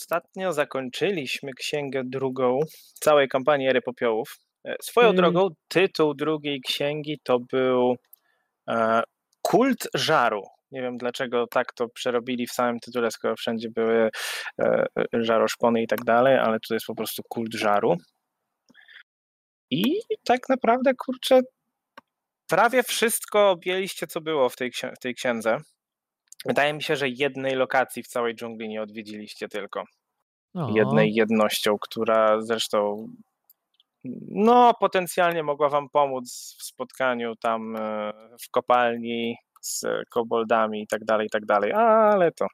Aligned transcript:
Ostatnio 0.00 0.52
zakończyliśmy 0.52 1.52
księgę 1.52 2.02
drugą 2.04 2.60
całej 3.00 3.28
kampanii 3.28 3.68
Ery 3.68 3.82
Popiołów. 3.82 4.36
E, 4.64 4.76
Swoją 4.82 5.08
Mm. 5.08 5.16
drogą, 5.16 5.48
tytuł 5.68 6.14
drugiej 6.14 6.60
księgi 6.60 7.20
to 7.22 7.38
był 7.38 7.96
e, 8.68 9.02
Kult 9.42 9.88
Żaru. 9.94 10.42
Nie 10.70 10.82
wiem 10.82 10.96
dlaczego 10.96 11.46
tak 11.46 11.72
to 11.72 11.88
przerobili 11.88 12.46
w 12.46 12.52
samym 12.52 12.80
tytule, 12.80 13.10
skoro 13.10 13.36
wszędzie 13.36 13.68
były 13.70 14.10
e, 14.60 14.86
żaroszpony 15.12 15.82
i 15.82 15.86
tak 15.86 16.04
dalej, 16.04 16.38
ale 16.38 16.58
to 16.68 16.74
jest 16.74 16.86
po 16.86 16.94
prostu 16.94 17.22
Kult 17.28 17.54
Żaru. 17.54 17.96
I 19.70 20.00
tak 20.24 20.48
naprawdę, 20.48 20.94
kurczę, 20.94 21.40
prawie 22.48 22.82
wszystko 22.82 23.50
objęliście, 23.50 24.06
co 24.06 24.20
było 24.20 24.48
w 24.48 24.56
tej, 24.56 24.70
w 24.72 24.98
tej 25.00 25.14
księdze. 25.14 25.56
Wydaje 26.44 26.72
mi 26.72 26.82
się, 26.82 26.96
że 26.96 27.08
jednej 27.08 27.54
lokacji 27.54 28.02
w 28.02 28.06
całej 28.06 28.34
dżungli 28.34 28.68
nie 28.68 28.82
odwiedziliście 28.82 29.48
tylko. 29.48 29.84
O, 30.54 30.70
Jednej 30.74 31.14
jednością, 31.14 31.78
która 31.78 32.40
zresztą 32.40 33.08
no 34.28 34.74
potencjalnie 34.80 35.42
mogła 35.42 35.68
wam 35.68 35.88
pomóc 35.88 36.56
w 36.60 36.64
spotkaniu 36.64 37.36
tam 37.36 37.76
e, 37.76 38.12
w 38.46 38.50
kopalni 38.50 39.36
z 39.60 39.84
koboldami 40.10 40.82
i 40.82 40.86
tak 40.86 41.04
dalej, 41.04 41.26
i 41.26 41.30
tak 41.30 41.46
dalej, 41.46 41.72
ale 41.72 42.32
to 42.32 42.46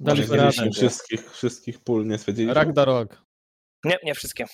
Daliśmy 0.00 0.36
radę. 0.36 0.70
Wszystkich, 0.70 1.32
wszystkich 1.32 1.80
pól 1.80 2.06
nie 2.06 2.18
stwierdziliśmy. 2.18 2.54
Ragnarok. 2.54 3.22
nie, 3.84 3.96
nie 4.04 4.14
wszystkie. 4.14 4.44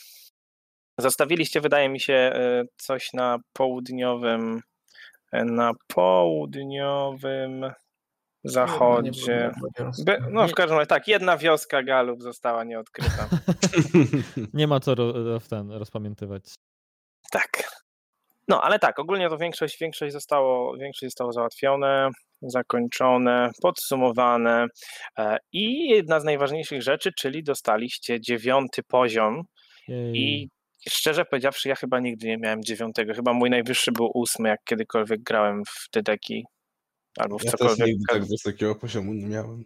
Zostawiliście, 0.99 1.61
wydaje 1.61 1.89
mi 1.89 2.01
się, 2.01 2.13
e, 2.13 2.65
coś 2.77 3.13
na 3.13 3.39
południowym 3.53 4.61
e, 5.33 5.45
na 5.45 5.73
południowym 5.87 7.71
zachodzie. 8.45 9.51
By, 10.05 10.19
no 10.31 10.49
w 10.49 10.55
każdym 10.55 10.79
razie 10.79 10.87
tak, 10.87 11.09
jedna 11.09 11.37
wioska 11.37 11.83
Galów 11.83 12.23
została 12.23 12.65
nieodkryta. 12.65 13.29
Nie 14.55 14.67
ma 14.67 14.81
co 14.81 14.95
ro, 14.95 15.41
w 15.41 15.49
ten 15.49 15.71
rozpamiętywać. 15.71 16.45
Tak. 17.31 17.79
No, 18.49 18.63
ale 18.63 18.79
tak, 18.79 18.99
ogólnie 18.99 19.29
to 19.29 19.39
większość, 19.39 19.79
większość, 19.81 20.13
zostało, 20.13 20.77
większość 20.77 21.05
zostało 21.05 21.33
załatwione, 21.33 22.09
zakończone, 22.43 23.51
podsumowane. 23.63 24.67
E, 25.19 25.37
I 25.53 25.89
jedna 25.89 26.21
z 26.21 26.25
najważniejszych 26.25 26.83
rzeczy, 26.83 27.13
czyli 27.13 27.43
dostaliście 27.43 28.21
dziewiąty 28.21 28.83
poziom. 28.83 29.43
Jej. 29.89 30.17
I 30.17 30.49
szczerze 30.89 31.25
powiedziawszy, 31.25 31.69
ja 31.69 31.75
chyba 31.75 32.01
nigdy 32.01 32.27
nie 32.27 32.39
miałem 32.39 32.63
dziewiątego. 32.65 33.15
Chyba 33.15 33.33
mój 33.33 33.51
najwyższy 33.51 33.93
był 33.93 34.11
ósmy, 34.15 34.49
jak 34.49 34.65
kiedykolwiek 34.65 35.23
grałem 35.23 35.63
w 35.65 35.91
te 35.91 36.03
deki. 36.03 36.45
Albo 37.19 37.39
w 37.39 37.45
Ja 37.45 37.51
też 37.51 37.61
cokolwiek. 37.61 37.87
nigdy 37.87 38.05
tak 38.09 38.25
wysokiego 38.25 38.75
poziomu 38.75 39.15
nie 39.15 39.27
miałem. 39.27 39.65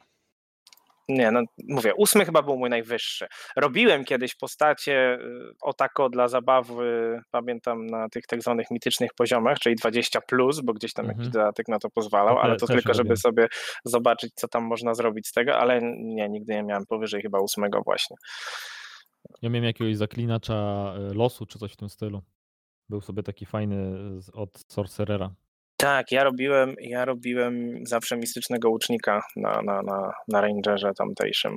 Nie, 1.09 1.31
no 1.31 1.43
mówię, 1.69 1.95
ósmy 1.95 2.25
chyba 2.25 2.43
był 2.43 2.57
mój 2.59 2.71
najwyższy. 2.71 3.27
Robiłem 3.57 4.05
kiedyś 4.05 4.35
postacie 4.35 5.15
y, 5.21 5.53
o 5.63 5.73
tako 5.75 6.09
dla 6.09 6.29
zabawy, 6.29 7.21
pamiętam 7.31 7.87
na 7.87 8.09
tych 8.09 8.27
tak 8.27 8.43
zwanych 8.43 8.71
mitycznych 8.71 9.11
poziomach, 9.15 9.59
czyli 9.59 9.77
20 9.77 10.21
plus, 10.21 10.61
bo 10.61 10.73
gdzieś 10.73 10.93
tam 10.93 11.05
Mhm. 11.05 11.19
jakiś 11.19 11.33
dodatek 11.33 11.69
na 11.69 11.79
to 11.79 11.91
pozwalał, 11.91 12.39
ale 12.39 12.57
to 12.57 12.67
też 12.67 12.77
tylko, 12.77 12.95
żeby 12.95 13.17
sobie 13.17 13.49
zobaczyć, 13.85 14.33
co 14.35 14.49
tam 14.49 14.65
można 14.65 14.95
zrobić 14.95 15.27
z 15.29 15.33
tego, 15.33 15.59
ale 15.59 15.81
nie, 15.99 16.29
nigdy 16.29 16.55
nie 16.55 16.63
miałem 16.63 16.87
powyżej 16.87 17.23
chyba 17.23 17.39
ósmego 17.41 17.83
właśnie. 17.85 18.17
Ja 19.43 19.51
miałem 19.51 19.65
jakiegoś 19.65 19.97
zaklinacza 19.97 20.95
y, 21.11 21.15
losu 21.15 21.47
czy 21.47 21.59
coś 21.59 21.73
w 21.73 21.77
tym 21.77 21.89
stylu. 21.89 22.23
Był 22.89 23.01
sobie 23.01 23.23
taki 23.23 23.47
fajny 23.47 23.77
z, 24.23 24.31
od 24.31 24.51
Sorcerera. 24.69 25.31
Tak, 25.83 26.13
ja 26.13 26.25
robiłem, 26.25 26.75
ja 26.81 27.05
robiłem 27.05 27.87
zawsze 27.87 28.17
mistycznego 28.17 28.71
łucznika 28.71 29.23
na, 29.37 29.63
na, 29.63 29.83
na, 29.83 30.13
na 30.29 30.41
rangerze 30.41 30.93
tamtejszym. 30.95 31.57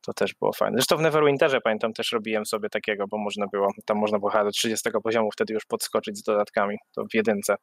To 0.00 0.12
też 0.12 0.34
było 0.40 0.52
fajne. 0.52 0.76
Zresztą 0.76 0.96
w 0.96 1.00
Neverwinterze 1.00 1.60
pamiętam 1.60 1.92
też 1.92 2.12
robiłem 2.12 2.46
sobie 2.46 2.68
takiego, 2.68 3.04
bo 3.10 3.18
można 3.18 3.46
było, 3.52 3.68
tam 3.86 3.98
można 3.98 4.18
było 4.18 4.30
chyba 4.30 4.44
do 4.44 4.50
30 4.50 4.90
poziomu 5.02 5.30
wtedy 5.32 5.54
już 5.54 5.66
podskoczyć 5.66 6.18
z 6.18 6.22
dodatkami, 6.22 6.76
to 6.94 7.04
w 7.10 7.14
jedynce. 7.14 7.56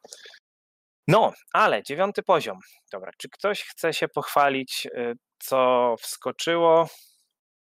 No, 1.08 1.32
ale 1.52 1.82
dziewiąty 1.82 2.22
poziom. 2.22 2.58
Dobra, 2.92 3.10
czy 3.18 3.28
ktoś 3.28 3.62
chce 3.62 3.92
się 3.92 4.08
pochwalić, 4.08 4.86
y, 4.86 5.14
co 5.38 5.94
wskoczyło? 5.98 6.88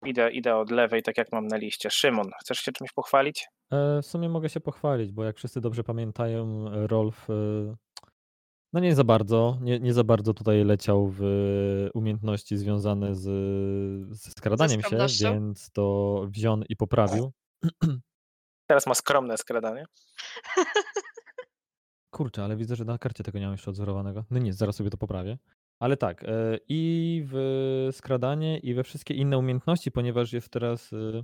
Idę, 0.05 0.31
idę 0.31 0.55
od 0.55 0.71
lewej, 0.71 1.03
tak 1.03 1.17
jak 1.17 1.31
mam 1.31 1.47
na 1.47 1.57
liście. 1.57 1.89
Szymon, 1.89 2.29
chcesz 2.41 2.59
się 2.59 2.71
czymś 2.71 2.91
pochwalić? 2.91 3.45
E, 3.71 4.01
w 4.01 4.05
sumie 4.05 4.29
mogę 4.29 4.49
się 4.49 4.59
pochwalić, 4.59 5.11
bo 5.11 5.23
jak 5.23 5.37
wszyscy 5.37 5.61
dobrze 5.61 5.83
pamiętają, 5.83 6.65
Rolf 6.87 7.29
e, 7.29 7.33
no 8.73 8.79
nie 8.79 8.95
za 8.95 9.03
bardzo, 9.03 9.57
nie, 9.61 9.79
nie 9.79 9.93
za 9.93 10.03
bardzo 10.03 10.33
tutaj 10.33 10.63
leciał 10.63 11.13
w 11.17 11.21
umiejętności 11.93 12.57
związane 12.57 13.15
z, 13.15 13.23
z 14.17 14.31
skradaniem 14.37 14.81
się, 14.81 14.97
więc 15.19 15.71
to 15.71 16.25
wziął 16.29 16.57
i 16.69 16.75
poprawił. 16.75 17.31
Teraz 18.67 18.87
ma 18.87 18.93
skromne 18.93 19.37
skradanie. 19.37 19.85
Kurczę, 22.13 22.43
ale 22.43 22.55
widzę, 22.55 22.75
że 22.75 22.85
na 22.85 22.97
karcie 22.97 23.23
tego 23.23 23.39
nie 23.39 23.45
mam 23.45 23.53
jeszcze 23.53 23.71
odzorowanego. 23.71 24.25
No 24.31 24.39
nic, 24.39 24.55
zaraz 24.55 24.75
sobie 24.75 24.89
to 24.89 24.97
poprawię. 24.97 25.37
Ale 25.79 25.97
tak, 25.97 26.23
e, 26.23 26.57
i 26.69 27.23
w 27.25 27.89
skradanie, 27.91 28.57
i 28.59 28.73
we 28.73 28.83
wszystkie 28.83 29.13
inne 29.13 29.37
umiejętności, 29.37 29.91
ponieważ 29.91 30.33
jest 30.33 30.49
teraz, 30.49 30.93
e, 30.93 31.23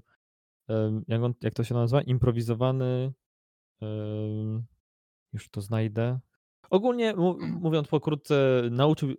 em, 0.68 1.04
jak, 1.08 1.22
on, 1.22 1.34
jak 1.42 1.54
to 1.54 1.64
się 1.64 1.76
nazywa, 1.76 2.02
improwizowany, 2.02 3.14
już 5.34 5.50
to 5.50 5.62
znajdę. 5.62 6.20
Ogólnie 6.70 7.16
mu- 7.16 7.38
mówiąc 7.40 7.88
pokrótce, 7.88 8.62
nauczył, 8.72 9.14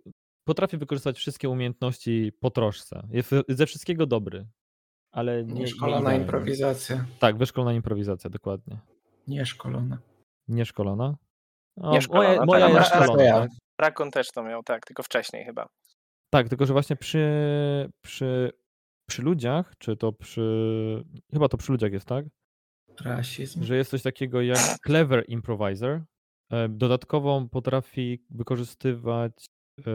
potrafię 0.47 0.77
wykorzystać 0.77 1.17
wszystkie 1.17 1.49
umiejętności 1.49 2.31
po 2.39 2.49
troszce. 2.51 3.07
Jest 3.11 3.31
ze 3.49 3.65
wszystkiego 3.65 4.05
dobry, 4.05 4.47
ale 5.11 5.43
nie, 5.45 5.53
nie 5.53 5.59
Nieszkolona 5.59 5.99
idealny. 5.99 6.21
improwizacja. 6.21 7.05
Tak, 7.19 7.37
wyszkolona 7.37 7.73
improwizacja, 7.73 8.29
dokładnie. 8.29 8.79
Nieszkolona. 9.27 9.97
Nieszkolona? 10.47 11.17
O, 11.81 11.91
Nieszkolona, 11.91 12.27
moja 12.27 12.37
tak, 12.39 12.47
moja 12.47 12.67
dobra, 12.67 12.81
jest 12.81 12.93
szkolona, 12.95 13.23
ja. 13.23 13.47
Rakon 13.81 14.11
też 14.11 14.31
to 14.31 14.43
miał, 14.43 14.63
tak, 14.63 14.85
tylko 14.85 15.03
wcześniej 15.03 15.45
chyba. 15.45 15.67
Tak, 16.29 16.49
tylko 16.49 16.65
że 16.65 16.73
właśnie 16.73 16.95
przy, 16.95 17.29
przy, 18.01 18.51
przy 19.09 19.21
ludziach, 19.21 19.73
czy 19.77 19.97
to 19.97 20.13
przy. 20.13 21.03
Chyba 21.33 21.47
to 21.49 21.57
przy 21.57 21.71
ludziach 21.71 21.91
jest, 21.91 22.05
tak? 22.07 22.25
Rasizm. 23.01 23.63
Że 23.63 23.75
jest 23.77 23.91
coś 23.91 24.01
takiego 24.01 24.41
jak 24.41 24.57
Clever 24.85 25.23
Improviser. 25.27 26.03
E, 26.51 26.69
Dodatkowo 26.69 27.47
potrafi 27.51 28.25
wykorzystywać 28.29 29.45
e, 29.87 29.91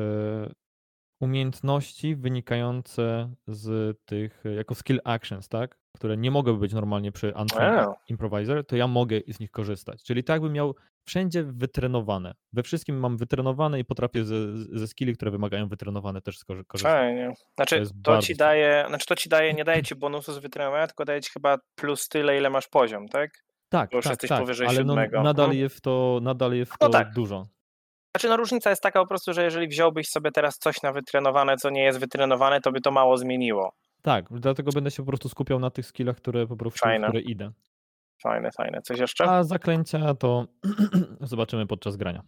umiejętności 1.20 2.16
wynikające 2.16 3.34
z 3.46 3.96
tych, 4.04 4.46
e, 4.46 4.54
jako 4.54 4.74
skill 4.74 5.00
actions, 5.04 5.48
tak? 5.48 5.78
Które 5.96 6.16
nie 6.16 6.30
mogłyby 6.30 6.58
być 6.58 6.72
normalnie 6.72 7.12
przy 7.12 7.32
Untrained 7.34 7.86
Wow. 7.86 7.94
Improviser, 8.08 8.66
to 8.66 8.76
ja 8.76 8.86
mogę 8.86 9.20
z 9.28 9.40
nich 9.40 9.50
korzystać. 9.50 10.02
Czyli 10.04 10.24
tak 10.24 10.40
bym 10.40 10.52
miał 10.52 10.74
wszędzie 11.08 11.44
wytrenowane. 11.44 12.34
We 12.52 12.62
wszystkim 12.62 12.96
mam 13.00 13.16
wytrenowane 13.16 13.80
i 13.80 13.84
potrafię 13.84 14.24
ze, 14.24 14.56
ze 14.56 14.88
skilli, 14.88 15.14
które 15.14 15.30
wymagają 15.30 15.68
wytrenowane 15.68 16.22
też 16.22 16.38
skorzy- 16.38 16.64
korzystać. 16.66 16.92
Fajnie. 16.92 17.34
Znaczy, 17.54 17.86
to, 17.86 17.90
bardzo 17.94 18.26
ci 18.26 18.36
daje, 18.36 18.84
znaczy 18.88 19.06
to 19.06 19.16
ci 19.16 19.28
daje, 19.28 19.54
nie 19.54 19.64
daje 19.64 19.82
ci 19.88 19.94
bonusu 19.94 20.32
z 20.32 20.38
wytrenowania, 20.38 20.86
tylko 20.86 21.04
daje 21.04 21.20
ci 21.20 21.30
chyba 21.32 21.58
plus 21.74 22.08
tyle, 22.08 22.36
ile 22.38 22.50
masz 22.50 22.68
poziom, 22.68 23.08
tak? 23.08 23.45
Tak, 23.68 23.90
Bo 23.90 23.96
już 23.96 24.04
tak, 24.04 24.10
jesteś 24.12 24.28
tak, 24.28 24.40
powyżej 24.40 24.66
ale 24.68 24.84
no, 24.84 24.92
siódmego. 24.92 25.22
nadal 25.22 25.44
Mhm. 25.44 25.60
jest 25.62 25.80
to, 25.80 26.18
nadal 26.22 26.52
jest 26.52 26.72
No 26.80 26.86
to 26.86 26.88
tak. 26.92 27.12
dużo. 27.12 27.46
Znaczy, 28.16 28.28
no 28.28 28.36
różnica 28.36 28.70
jest 28.70 28.82
taka 28.82 29.00
po 29.00 29.06
prostu, 29.06 29.32
że 29.32 29.44
jeżeli 29.44 29.68
wziąłbyś 29.68 30.08
sobie 30.08 30.30
teraz 30.32 30.58
coś 30.58 30.82
na 30.82 30.92
wytrenowane, 30.92 31.56
co 31.56 31.70
nie 31.70 31.82
jest 31.84 31.98
wytrenowane, 31.98 32.60
to 32.60 32.72
by 32.72 32.80
to 32.80 32.90
mało 32.90 33.16
zmieniło. 33.18 33.72
Tak, 34.02 34.26
dlatego 34.30 34.72
będę 34.72 34.90
się 34.90 35.02
po 35.02 35.06
prostu 35.08 35.28
skupiał 35.28 35.58
na 35.58 35.70
tych 35.70 35.86
skillach, 35.86 36.16
które 36.16 36.46
po 36.46 36.56
prostu, 36.56 36.78
Fajne. 36.78 37.06
które 37.06 37.20
idę. 37.22 37.50
Fajne, 38.22 38.50
fajne. 38.56 38.82
Coś 38.82 38.98
jeszcze? 38.98 39.24
A 39.24 39.44
zaklęcia 39.44 40.14
to 40.14 40.46
zobaczymy 41.20 41.66
podczas 41.66 41.96
grania. 41.96 42.22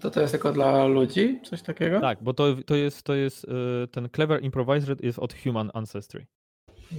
To 0.00 0.10
to 0.10 0.20
jest 0.20 0.32
tylko 0.32 0.52
dla 0.52 0.86
ludzi? 0.86 1.40
Coś 1.44 1.62
takiego? 1.62 2.00
Tak, 2.00 2.22
bo 2.22 2.34
to, 2.34 2.44
to 2.66 2.74
jest, 2.76 3.02
to 3.02 3.14
jest 3.14 3.44
y, 3.44 3.88
ten 3.92 4.08
Clever 4.14 4.42
Improviser 4.42 4.96
jest 5.04 5.18
od 5.18 5.34
Human 5.34 5.70
Ancestry. 5.74 6.26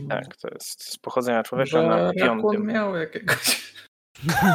Tak, 0.09 0.37
to 0.37 0.47
jest 0.53 0.83
z 0.93 0.97
pochodzenia 0.97 1.43
człowieka 1.43 1.81
na 1.81 1.97
Rakun 1.97 2.41
piątym. 2.41 2.65
miał 2.65 2.95
jakiegoś... 2.95 3.73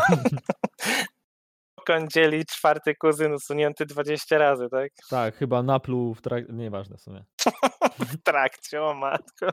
Kądzieli 1.87 2.46
czwarty 2.46 2.94
kuzyn 2.94 3.32
usunięty 3.32 3.87
20 3.87 4.38
razy, 4.38 4.69
tak? 4.70 4.90
Tak, 5.11 5.37
chyba 5.37 5.62
napluł 5.62 6.14
w 6.14 6.23
trakcie, 6.23 6.52
nieważne 6.52 6.96
w 6.96 7.00
sumie. 7.00 7.25
W 8.12 8.23
trakcie, 8.23 8.82
o 8.82 8.94
matko. 8.94 9.49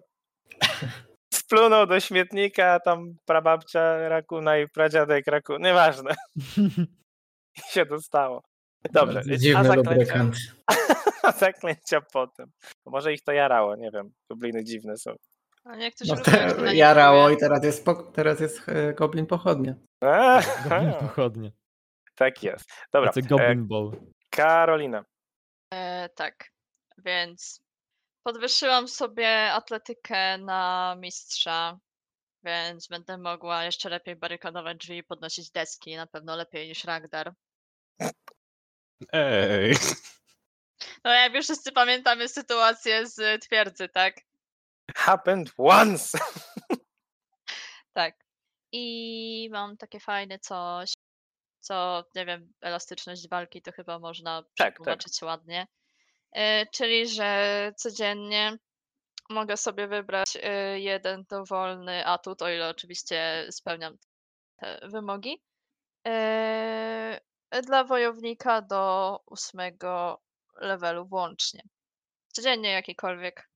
Splunął 1.33 1.87
do 1.87 1.99
śmietnika, 1.99 2.73
a 2.73 2.79
tam 2.79 3.15
prababcia 3.25 4.09
rakuna 4.09 4.57
i 4.57 4.67
pradziadek 4.67 5.27
rakuna, 5.27 5.67
nieważne. 5.67 6.15
I 7.57 7.71
się 7.71 7.85
dostało. 7.85 8.41
Dobrze, 8.91 9.19
a 9.19 9.37
Dziwny 9.37 9.63
zaklęcia, 9.63 10.31
a 11.23 11.31
zaklęcia 11.31 12.01
potem. 12.13 12.51
Może 12.85 13.13
ich 13.13 13.23
to 13.23 13.31
jarało, 13.31 13.75
nie 13.75 13.91
wiem. 13.93 14.11
Gobliny 14.29 14.63
dziwne 14.63 14.97
są. 14.97 15.15
A 15.69 15.75
niektórzy 15.75 16.13
No 16.15 16.21
te, 16.21 16.75
jarało 16.75 17.29
i 17.29 17.37
teraz 17.37 17.63
jest, 17.63 17.85
teraz 18.13 18.39
jest 18.39 18.69
e, 18.69 18.93
Goblin 18.93 19.25
Pochodnia. 19.25 19.75
A, 20.01 20.41
Goblin 20.69 20.93
pochodnie. 20.93 21.51
tak 22.15 22.43
jest. 22.43 22.69
Dobra, 22.93 23.09
Tacy 23.09 23.19
e, 23.19 23.23
Goblin 23.23 23.67
Ball. 23.67 23.91
Karolina. 24.29 25.05
E, 25.73 26.09
tak, 26.15 26.49
więc 26.97 27.61
Podwyższyłam 28.23 28.87
sobie 28.87 29.51
atletykę 29.51 30.37
na 30.37 30.95
mistrza, 30.99 31.79
więc 32.43 32.87
będę 32.87 33.17
mogła 33.17 33.63
jeszcze 33.63 33.89
lepiej 33.89 34.15
barykadować 34.15 34.77
drzwi 34.77 34.97
i 34.97 35.03
podnosić 35.03 35.51
deski. 35.51 35.95
Na 35.95 36.07
pewno 36.07 36.35
lepiej 36.35 36.67
niż 36.67 36.83
Ragdar. 36.83 37.33
Ej. 39.13 39.75
No 41.03 41.13
jak 41.13 41.33
już 41.33 41.45
wszyscy 41.45 41.71
pamiętamy 41.71 42.27
sytuację 42.27 43.07
z 43.07 43.43
twierdzy, 43.43 43.89
tak? 43.89 44.15
Happened 44.95 45.53
once! 45.57 46.17
Tak. 47.93 48.15
I 48.71 49.49
mam 49.51 49.77
takie 49.77 49.99
fajne 49.99 50.39
coś, 50.39 50.93
co, 51.59 52.03
nie 52.15 52.25
wiem, 52.25 52.53
elastyczność 52.61 53.29
walki 53.29 53.61
to 53.61 53.71
chyba 53.71 53.99
można 53.99 54.43
tak. 54.43 54.73
przetłumaczyć 54.73 55.21
ładnie. 55.21 55.67
Y, 56.37 56.67
czyli, 56.73 57.07
że 57.07 57.71
codziennie 57.77 58.57
mogę 59.29 59.57
sobie 59.57 59.87
wybrać 59.87 60.35
y, 60.35 60.79
jeden 60.79 61.25
dowolny 61.29 62.05
atut, 62.05 62.41
o 62.41 62.49
ile 62.49 62.69
oczywiście 62.69 63.47
spełniam 63.51 63.97
te 64.57 64.79
wymogi. 64.83 65.43
y, 66.07 67.61
Dla 67.61 67.83
wojownika 67.83 68.61
do 68.61 69.19
ósmego 69.25 70.21
levelu 70.55 71.05
włącznie. 71.07 71.63
Codziennie 72.33 72.71
jakikolwiek. 72.71 73.48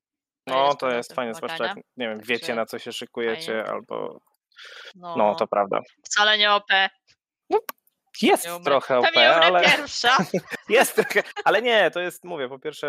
Ile 0.48 0.56
No 0.56 0.76
to 0.76 0.90
jest 0.92 1.14
fajne, 1.14 1.34
zwłaszcza 1.34 1.66
jak, 1.66 1.76
nie 1.78 2.08
wiem, 2.08 2.18
Także 2.18 2.34
wiecie 2.34 2.56
na 2.56 2.66
co 2.66 2.80
się 2.80 2.92
szykujecie, 2.94 3.46
fajnie. 3.54 3.66
albo... 3.72 4.22
No, 4.96 5.16
No, 5.18 5.36
to 5.36 5.48
prawda. 5.48 5.80
wcale 6.06 6.38
nie 6.38 6.52
OP. 6.52 6.68
Jest 8.22 8.46
Nie 8.46 8.56
umrę. 8.56 8.66
trochę 8.66 8.98
OP, 8.98 9.06
Pewnie 9.06 9.22
umrę 9.32 9.46
ale... 9.46 9.62
pierwsza. 9.62 10.18
Jest 10.70 10.96
trochę, 10.96 11.24
ale 11.46 11.62
nie, 11.62 11.92
to 11.92 12.00
jest, 12.00 12.24
mówię, 12.24 12.50
po 12.50 12.60
pierwsze 12.60 12.88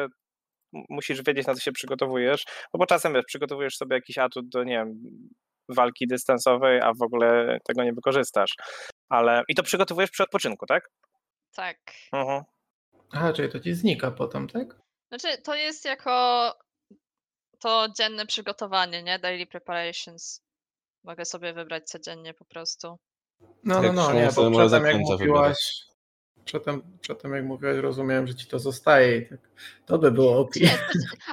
m- 0.74 0.84
musisz 0.88 1.22
wiedzieć, 1.22 1.46
na 1.46 1.54
co 1.54 1.60
się 1.60 1.72
przygotowujesz, 1.72 2.44
no 2.74 2.78
bo 2.78 2.86
czasem 2.86 3.12
wiesz, 3.12 3.24
przygotowujesz 3.26 3.76
sobie 3.76 3.96
jakiś 3.96 4.18
atut 4.18 4.48
do, 4.48 4.64
nie 4.64 4.72
wiem, 4.76 4.94
walki 5.68 6.06
dystansowej, 6.06 6.80
a 6.80 6.92
w 6.92 7.02
ogóle 7.02 7.58
tego 7.68 7.84
nie 7.84 7.92
wykorzystasz. 7.92 8.50
Ale 9.08 9.42
i 9.48 9.54
to 9.54 9.62
przygotowujesz 9.62 10.10
przy 10.10 10.22
odpoczynku, 10.22 10.66
tak? 10.66 10.90
Tak. 11.54 11.76
Mhm. 12.12 12.42
Aha, 13.12 13.32
czyli 13.32 13.48
to 13.52 13.60
ci 13.60 13.74
znika 13.74 14.10
potem, 14.10 14.48
tak? 14.48 14.76
Znaczy, 15.12 15.42
to 15.42 15.54
jest 15.54 15.84
jako 15.84 16.52
to 17.64 17.88
dzienne 17.96 18.26
przygotowanie, 18.26 19.02
nie? 19.02 19.18
Daily 19.18 19.46
preparations. 19.46 20.42
Mogę 21.04 21.24
sobie 21.24 21.52
wybrać 21.52 21.84
codziennie 21.88 22.34
po 22.34 22.44
prostu. 22.44 22.98
No, 23.64 23.82
no, 23.82 23.92
no, 23.92 24.12
nie, 24.12 24.28
bo 24.36 24.50
przedtem 24.50 24.84
jak 24.84 24.96
mówiłaś, 24.96 25.58
przedtem, 26.44 26.82
przedtem 27.00 27.34
jak 27.34 27.44
mówiłaś, 27.44 27.76
rozumiałem, 27.76 28.26
że 28.26 28.34
ci 28.34 28.46
to 28.46 28.58
zostaje 28.58 29.18
i 29.18 29.28
tak, 29.28 29.38
to 29.86 29.98
by 29.98 30.10
było 30.10 30.38
OP. 30.38 30.56
Nie, 30.56 30.78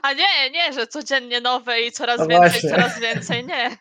A 0.04 0.14
nie, 0.14 0.50
nie, 0.52 0.74
że 0.74 0.88
codziennie 0.88 1.42
nowe 1.42 1.82
i 1.82 1.92
coraz 1.92 2.20
No 2.20 2.28
więcej, 2.28 2.50
właśnie. 2.50 2.70
coraz 2.70 3.00
więcej, 3.00 3.46
nie. 3.46 3.78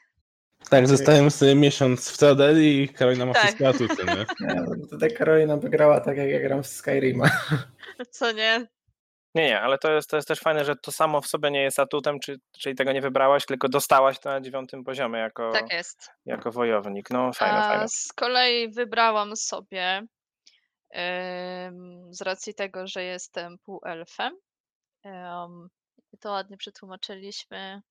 Tak, 0.70 0.88
zostajemy 0.88 1.30
sobie 1.30 1.54
miesiąc 1.54 2.08
w 2.08 2.12
Citadeli 2.12 2.82
i 2.82 2.88
Karolina 2.88 3.26
ma 3.26 3.32
Tak. 3.32 3.42
wszystkie 3.42 3.68
atuty, 3.68 4.04
nie? 4.16 4.26
No, 4.40 4.86
tutaj 4.90 5.14
Karolina 5.14 5.56
by 5.56 5.70
grała 5.70 6.00
tak, 6.00 6.16
jak 6.16 6.28
ja 6.28 6.40
gram 6.40 6.62
w 6.62 6.66
Skyrima. 6.66 7.30
Co 8.10 8.32
nie? 8.32 8.66
Nie, 9.34 9.46
nie, 9.46 9.60
ale 9.60 9.78
to 9.78 9.92
jest, 9.92 10.10
to 10.10 10.16
jest 10.16 10.28
też 10.28 10.40
fajne, 10.40 10.64
że 10.64 10.76
to 10.76 10.92
samo 10.92 11.20
w 11.20 11.26
sobie 11.26 11.50
nie 11.50 11.62
jest 11.62 11.78
atutem, 11.78 12.20
czy, 12.20 12.40
czyli 12.58 12.74
tego 12.74 12.92
nie 12.92 13.00
wybrałaś, 13.00 13.46
tylko 13.46 13.68
dostałaś 13.68 14.18
to 14.18 14.28
na 14.28 14.40
dziewiątym 14.40 14.84
poziomie 14.84 15.18
jako, 15.18 15.52
Tak 15.52 15.72
jest. 15.72 16.10
jako 16.26 16.50
wojownik. 16.50 17.10
No 17.10 17.32
fajne, 17.32 17.58
A 17.58 17.68
fajne. 17.68 17.88
z 17.88 18.12
kolei 18.12 18.70
wybrałam 18.72 19.36
sobie 19.36 20.02
ym, 20.96 22.14
z 22.14 22.22
racji 22.22 22.54
tego, 22.54 22.86
że 22.86 23.02
jestem 23.04 23.58
półelfem. 23.58 24.36
Um, 25.04 25.68
to 26.20 26.30
ładnie 26.30 26.56
przetłumaczyliśmy. 26.56 27.82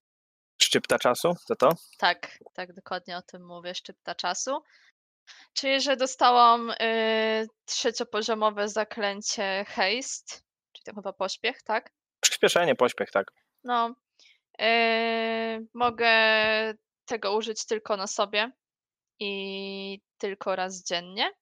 Szczypta 0.62 0.98
czasu, 0.98 1.34
to 1.48 1.56
to? 1.56 1.68
Tak, 1.98 2.38
tak, 2.54 2.72
dokładnie 2.74 3.16
o 3.16 3.22
tym 3.22 3.46
mówię, 3.46 3.74
szczypta 3.74 4.14
czasu. 4.14 4.62
Czyli, 5.52 5.80
że 5.80 5.96
dostałam 5.96 6.70
y, 6.70 7.46
trzeciopoziomowe 7.64 8.68
zaklęcie 8.68 9.64
haste, 9.68 10.36
czyli 10.84 10.94
to 10.94 11.00
chyba 11.00 11.12
pośpiech, 11.12 11.62
tak? 11.62 11.92
Przyspieszenie, 12.20 12.74
pośpiech, 12.74 13.10
tak. 13.10 13.32
No, 13.64 13.94
y, 14.62 15.66
mogę 15.74 16.12
tego 17.04 17.36
użyć 17.36 17.66
tylko 17.66 17.96
na 17.96 18.06
sobie 18.06 18.52
i 19.20 20.00
tylko 20.18 20.56
raz 20.56 20.84
dziennie. 20.84 21.32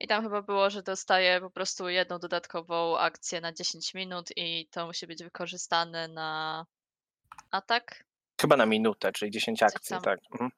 I 0.00 0.06
tam 0.06 0.22
chyba 0.22 0.42
było, 0.42 0.70
że 0.70 0.82
dostaję 0.82 1.40
po 1.40 1.50
prostu 1.50 1.88
jedną 1.88 2.18
dodatkową 2.18 2.98
akcję 2.98 3.40
na 3.40 3.52
10 3.52 3.94
minut 3.94 4.28
i 4.36 4.68
to 4.70 4.86
musi 4.86 5.06
być 5.06 5.22
wykorzystane 5.24 6.08
na 6.08 6.66
atak. 7.50 8.04
Chyba 8.40 8.56
na 8.56 8.66
minutę, 8.66 9.12
czyli 9.12 9.30
10 9.30 9.62
akcji, 9.62 9.96
tak. 10.04 10.20
Mhm. 10.32 10.50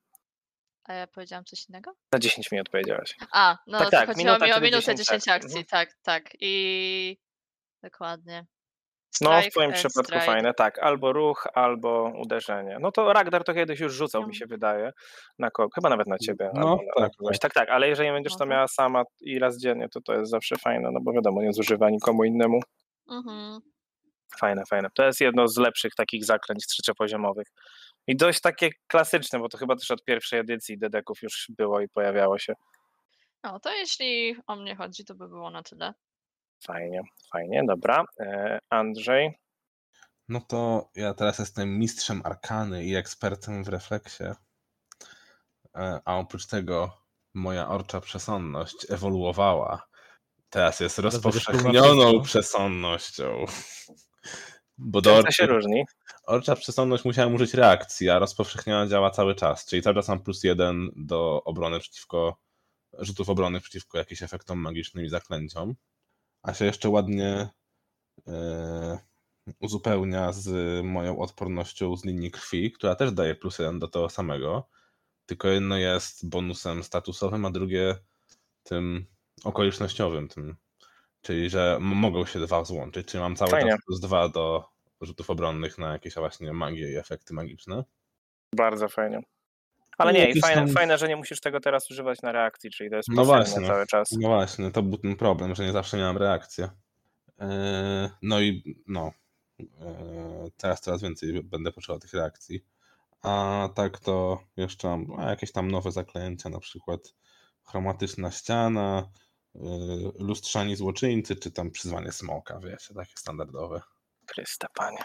A 0.85 0.95
ja 0.95 1.07
powiedziałam 1.07 1.45
coś 1.45 1.69
innego? 1.69 1.93
Na 2.13 2.19
10 2.19 2.51
minut 2.53 2.69
powiedziałaś. 2.69 3.17
A, 3.33 3.59
no 3.67 3.79
Tak, 3.79 3.91
tak, 3.91 4.07
chodziło 4.09 4.27
minuta, 4.27 4.47
mi 4.47 4.53
o 4.53 4.61
minutę 4.61 4.95
10 4.95 4.99
10 4.99 5.13
akcji, 5.17 5.33
akcji, 5.33 5.59
mhm. 5.59 5.67
tak, 5.67 5.95
tak. 6.03 6.37
I 6.41 7.19
dokładnie. 7.83 8.47
No, 9.21 9.31
w 9.31 9.35
Strike 9.35 9.51
twoim 9.51 9.67
and 9.67 9.75
przypadku 9.75 10.05
strike. 10.05 10.27
fajne, 10.27 10.55
tak. 10.55 10.79
Albo 10.79 11.13
ruch, 11.13 11.47
albo 11.55 12.13
uderzenie. 12.19 12.79
No 12.81 12.93
to 12.93 13.13
Ragnar 13.13 13.45
to 13.45 13.55
kiedyś 13.55 13.81
już 13.81 13.95
rzucał, 13.95 14.27
mi 14.27 14.35
się 14.35 14.47
wydaje, 14.47 14.93
na 15.39 15.51
kogo, 15.51 15.69
chyba 15.75 15.89
nawet 15.89 16.07
na 16.07 16.19
ciebie. 16.19 16.51
No, 16.55 16.61
albo 16.61 16.83
na, 17.01 17.07
tak, 17.07 17.17
kogoś. 17.17 17.39
tak, 17.39 17.55
tak, 17.55 17.69
ale 17.69 17.89
jeżeli 17.89 18.11
będziesz 18.11 18.37
to 18.37 18.47
miała 18.47 18.69
sama 18.69 19.05
i 19.21 19.39
raz 19.39 19.59
dziennie, 19.59 19.89
to 19.89 20.01
to 20.01 20.15
jest 20.15 20.31
zawsze 20.31 20.57
fajne, 20.57 20.91
no 20.93 21.01
bo 21.03 21.13
wiadomo, 21.13 21.43
nie 21.43 21.53
zużywa 21.53 21.91
nikomu 21.91 22.25
innemu. 22.25 22.61
Mhm. 23.11 23.61
Fajne, 24.39 24.63
fajne. 24.71 24.89
To 24.95 25.05
jest 25.05 25.21
jedno 25.21 25.49
z 25.49 25.57
lepszych 25.57 25.95
takich 25.95 26.25
zaklęć 26.25 26.67
trzeciopoziomowych. 26.67 27.47
I 28.07 28.17
dość 28.17 28.41
takie 28.41 28.71
klasyczne, 28.87 29.39
bo 29.39 29.49
to 29.49 29.59
chyba 29.59 29.77
też 29.77 29.91
od 29.91 30.05
pierwszej 30.05 30.39
edycji 30.41 30.79
Dedeków 30.79 31.23
już 31.23 31.47
było 31.59 31.81
i 31.81 31.89
pojawiało 31.89 32.39
się. 32.39 32.55
No 33.45 33.61
to 33.61 33.73
jeśli 33.73 34.37
o 34.47 34.57
mnie 34.57 34.77
chodzi, 34.77 35.05
to 35.05 35.15
by 35.15 35.29
było 35.29 35.51
na 35.51 35.63
tyle. 35.63 35.93
Fajnie, 36.67 37.03
fajnie, 37.33 37.63
dobra. 37.67 38.05
E, 38.21 38.59
Andrzej, 38.71 39.39
No 40.29 40.41
to 40.41 40.91
ja 40.95 41.15
teraz 41.15 41.39
jestem 41.39 41.79
mistrzem 41.79 42.21
arkany 42.25 42.85
i 42.85 42.95
ekspertem 42.97 43.65
w 43.65 43.69
refleksie. 43.69 44.25
E, 45.77 46.01
A 46.05 46.17
oprócz 46.19 46.47
tego 46.47 47.03
moja 47.35 47.69
orcza 47.69 48.01
przesądność 48.01 48.77
ewoluowała. 48.91 49.87
Teraz 50.51 50.81
jest 50.81 50.99
rozpowszechnioną 50.99 52.03
wszystko. 52.03 52.21
przesądnością. 52.25 53.45
Bo 54.79 55.01
do 55.01 55.11
to 55.23 55.31
się 55.31 55.43
orczy, 55.43 55.47
różni? 55.47 55.85
orcza 56.27 56.57
przesądność 56.57 57.05
musiałem 57.05 57.35
użyć 57.35 57.55
reakcji, 57.55 58.11
a 58.11 58.19
rozpowszechniona 58.19 58.87
działa 58.87 59.11
cały 59.11 59.35
czas. 59.35 59.67
Czyli 59.67 59.83
cały 59.83 59.95
czas 59.97 60.09
mam 60.09 60.23
plus 60.23 60.45
jeden 60.45 60.91
do 60.97 61.45
obrony 61.45 61.81
przeciwko, 61.81 62.37
rzutów 62.99 63.29
obrony 63.29 63.61
przeciwko 63.61 63.99
jakimś 63.99 64.23
efektom 64.23 64.59
magicznym 64.59 65.05
i 65.05 65.09
zaklęciom. 65.09 65.75
A 66.43 66.55
się 66.55 66.65
jeszcze 66.65 66.89
ładnie 66.89 67.49
e, 68.27 68.99
uzupełnia 69.61 70.33
z 70.33 70.85
moją 70.85 71.19
odpornością 71.19 71.97
z 71.97 72.05
linii 72.05 72.31
krwi, 72.31 72.73
która 72.73 72.95
też 72.95 73.13
daje 73.13 73.35
plus 73.35 73.59
jeden 73.59 73.79
do 73.79 73.89
tego 73.89 74.09
samego. 74.09 74.69
Tylko 75.27 75.49
jedno 75.49 75.77
jest 75.77 76.29
bonusem 76.29 76.85
statusowym, 76.85 77.45
a 77.45 77.51
drugie 77.51 77.97
tym 78.63 79.07
okolicznościowym. 79.45 80.29
Tym, 80.29 80.57
czyli, 81.21 81.51
że 81.51 81.79
mogą 81.81 82.27
się 82.27 82.41
dwa 82.41 82.65
złączyć. 82.65 83.07
Czyli 83.07 83.23
mam 83.23 83.37
cały 83.37 83.51
Fajnie. 83.51 83.71
czas 83.71 83.81
plus 83.87 84.01
dwa 84.01 84.29
do 84.29 84.65
rzutów 85.01 85.31
obronnych 85.31 85.79
na 85.79 85.93
jakieś 85.93 86.15
właśnie 86.15 86.53
magie 86.53 86.93
i 86.93 86.97
efekty 86.97 87.35
magiczne. 87.35 87.85
Bardzo 88.55 88.89
fajnie. 88.89 89.23
Ale 89.99 90.13
nie, 90.13 90.31
i 90.31 90.41
fajne, 90.41 90.63
tam- 90.63 90.75
fajne, 90.75 90.99
że 90.99 91.09
nie 91.09 91.17
musisz 91.17 91.41
tego 91.41 91.61
teraz 91.61 91.91
używać 91.91 92.23
na 92.23 92.33
reakcji, 92.33 92.71
czyli 92.71 92.91
to 92.91 92.97
jest 92.97 93.09
No 93.09 93.25
właśnie. 93.25 93.67
cały 93.67 93.87
czas. 93.87 94.13
No 94.13 94.29
właśnie, 94.29 94.71
to 94.71 94.83
był 94.83 94.99
ten 94.99 95.17
problem, 95.17 95.55
że 95.55 95.65
nie 95.65 95.73
zawsze 95.73 95.97
miałem 95.97 96.17
reakcję. 96.17 96.69
Eee, 97.39 98.09
No 98.23 98.41
i 98.41 98.77
no, 98.87 99.13
eee, 99.61 99.67
teraz 100.57 100.81
coraz 100.81 101.03
więcej 101.03 101.43
będę 101.43 101.73
potrzebował 101.73 102.01
tych 102.01 102.13
reakcji. 102.13 102.65
A 103.23 103.69
tak 103.75 103.99
to 103.99 104.43
jeszcze 104.57 105.05
jakieś 105.19 105.53
tam 105.53 105.71
nowe 105.71 105.93
zaklęcia, 105.93 106.49
na 106.49 106.61
przykład 106.61 107.01
chromatyczna 107.65 108.31
ściana, 108.31 109.09
eee, 109.55 109.61
lustrzani 110.19 110.77
złoczyńcy, 110.77 111.37
czy 111.37 111.51
tam 111.51 111.71
przyzwanie 111.71 112.13
smoka, 112.13 112.59
wiecie, 112.59 112.95
takie 112.95 113.13
standardowe. 113.17 113.81
Chryste, 114.31 114.67
panie. 114.75 114.99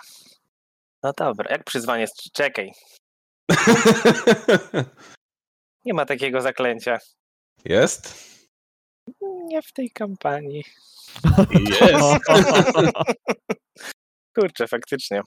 No 1.03 1.13
dobra, 1.17 1.51
jak 1.51 1.63
przyzwanie, 1.63 2.05
czekaj, 2.33 2.71
nie 5.85 5.93
ma 5.93 6.05
takiego 6.05 6.41
zaklęcia. 6.41 6.97
Jest? 7.65 8.27
Nie 9.21 9.61
w 9.61 9.73
tej 9.73 9.91
kampanii. 9.91 10.63
Jest! 11.81 12.25
Kurczę, 14.35 14.67
faktycznie. 14.67 15.21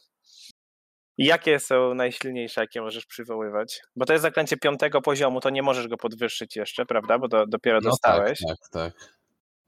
Jakie 1.18 1.60
są 1.60 1.94
najsilniejsze, 1.94 2.60
jakie 2.60 2.80
możesz 2.80 3.06
przywoływać? 3.06 3.80
Bo 3.96 4.06
to 4.06 4.12
jest 4.12 4.22
zaklęcie 4.22 4.56
piątego 4.56 5.00
poziomu, 5.00 5.40
to 5.40 5.50
nie 5.50 5.62
możesz 5.62 5.88
go 5.88 5.96
podwyższyć 5.96 6.56
jeszcze, 6.56 6.86
prawda? 6.86 7.18
Bo 7.18 7.28
do, 7.28 7.46
dopiero 7.46 7.78
No 7.82 7.90
dostałeś. 7.90 8.38
tak, 8.48 8.58
tak, 8.58 8.92
tak. 8.92 9.10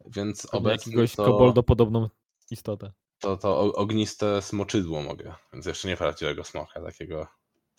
Więc 0.06 0.54
obecnie 0.54 0.90
jakiegoś 0.90 1.16
to... 1.16 1.24
koboldopodobną 1.24 2.08
istotę. 2.50 2.92
To, 3.18 3.36
to 3.36 3.60
ogniste 3.60 4.42
smoczydło 4.42 5.02
mogę, 5.02 5.34
więc 5.52 5.66
jeszcze 5.66 5.88
nie 5.88 5.96
prawdziwego 5.96 6.44
smoka, 6.44 6.80
takiego 6.80 7.26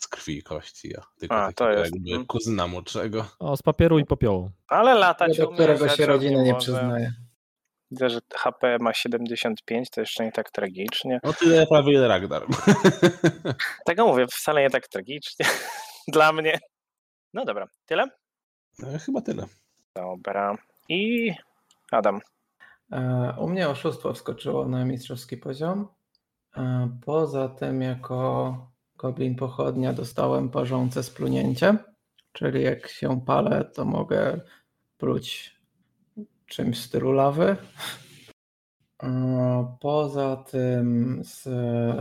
z 0.04 0.08
krwi 0.08 0.38
i 0.38 0.42
kości, 0.42 0.96
a 0.96 1.02
tylko 1.18 1.36
A, 1.36 1.52
to 1.52 1.70
jest, 1.70 1.94
jakby 1.94 2.10
mm. 2.10 2.26
kuzyna 2.26 2.66
młodszego. 2.66 3.26
O, 3.38 3.56
z 3.56 3.62
papieru 3.62 3.98
i 3.98 4.04
popiołu. 4.04 4.50
Ale 4.68 4.94
latać 4.94 5.36
do 5.36 5.48
którego 5.48 5.88
się 5.88 6.06
rodzina 6.06 6.42
nie 6.42 6.54
przyznaje. 6.54 7.12
Widzę, 7.90 8.10
że 8.10 8.20
HP 8.34 8.78
ma 8.80 8.94
75, 8.94 9.90
to 9.90 10.00
jeszcze 10.00 10.24
nie 10.24 10.32
tak 10.32 10.50
tragicznie. 10.50 11.20
No 11.24 11.32
tyle 11.32 11.66
prawie 11.66 11.92
ile 11.92 12.08
Ragnar. 12.08 12.46
Tego 13.86 14.06
mówię, 14.06 14.26
wcale 14.26 14.62
nie 14.62 14.70
tak 14.70 14.88
tragicznie 14.88 15.46
dla 16.14 16.32
mnie. 16.32 16.58
No 17.34 17.44
dobra, 17.44 17.66
tyle? 17.86 18.06
No, 18.78 18.88
Chyba 18.98 19.20
tyle. 19.20 19.46
Dobra. 19.94 20.56
I 20.88 21.32
Adam. 21.90 22.20
E, 22.92 23.34
U 23.38 23.48
mnie 23.48 23.68
oszustwo 23.68 24.14
wskoczyło 24.14 24.68
na 24.68 24.84
mistrzowski 24.84 25.36
poziom. 25.36 25.88
E, 26.56 26.88
Poza 27.04 27.48
tym, 27.48 27.82
jako 27.82 28.73
goblin 29.04 29.34
pochodnia, 29.34 29.92
dostałem 29.92 30.48
parzące 30.48 31.02
splunięcie, 31.02 31.78
czyli 32.32 32.62
jak 32.62 32.88
się 32.88 33.20
palę, 33.20 33.70
to 33.74 33.84
mogę 33.84 34.40
pluć 34.98 35.56
czymś 36.46 36.78
w 36.78 36.84
stylu 36.84 37.12
lawy. 37.12 37.56
Poza 39.80 40.36
tym 40.36 41.20
z, 41.24 41.42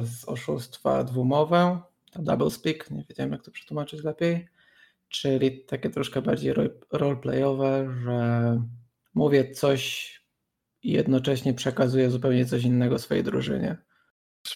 z 0.07 0.25
oszustwa 0.27 1.03
dwumowę, 1.03 1.81
double 2.15 2.51
speak, 2.51 2.91
nie 2.91 3.05
wiedziałem 3.09 3.31
jak 3.31 3.43
to 3.43 3.51
przetłumaczyć 3.51 4.03
lepiej, 4.03 4.47
czyli 5.09 5.65
takie 5.65 5.89
troszkę 5.89 6.21
bardziej 6.21 6.53
role- 6.53 6.79
roleplayowe, 6.91 7.93
że 8.03 8.61
mówię 9.13 9.51
coś 9.51 10.13
i 10.83 10.91
jednocześnie 10.91 11.53
przekazuję 11.53 12.09
zupełnie 12.09 12.45
coś 12.45 12.63
innego 12.63 12.99
swojej 12.99 13.23
drużynie. 13.23 13.77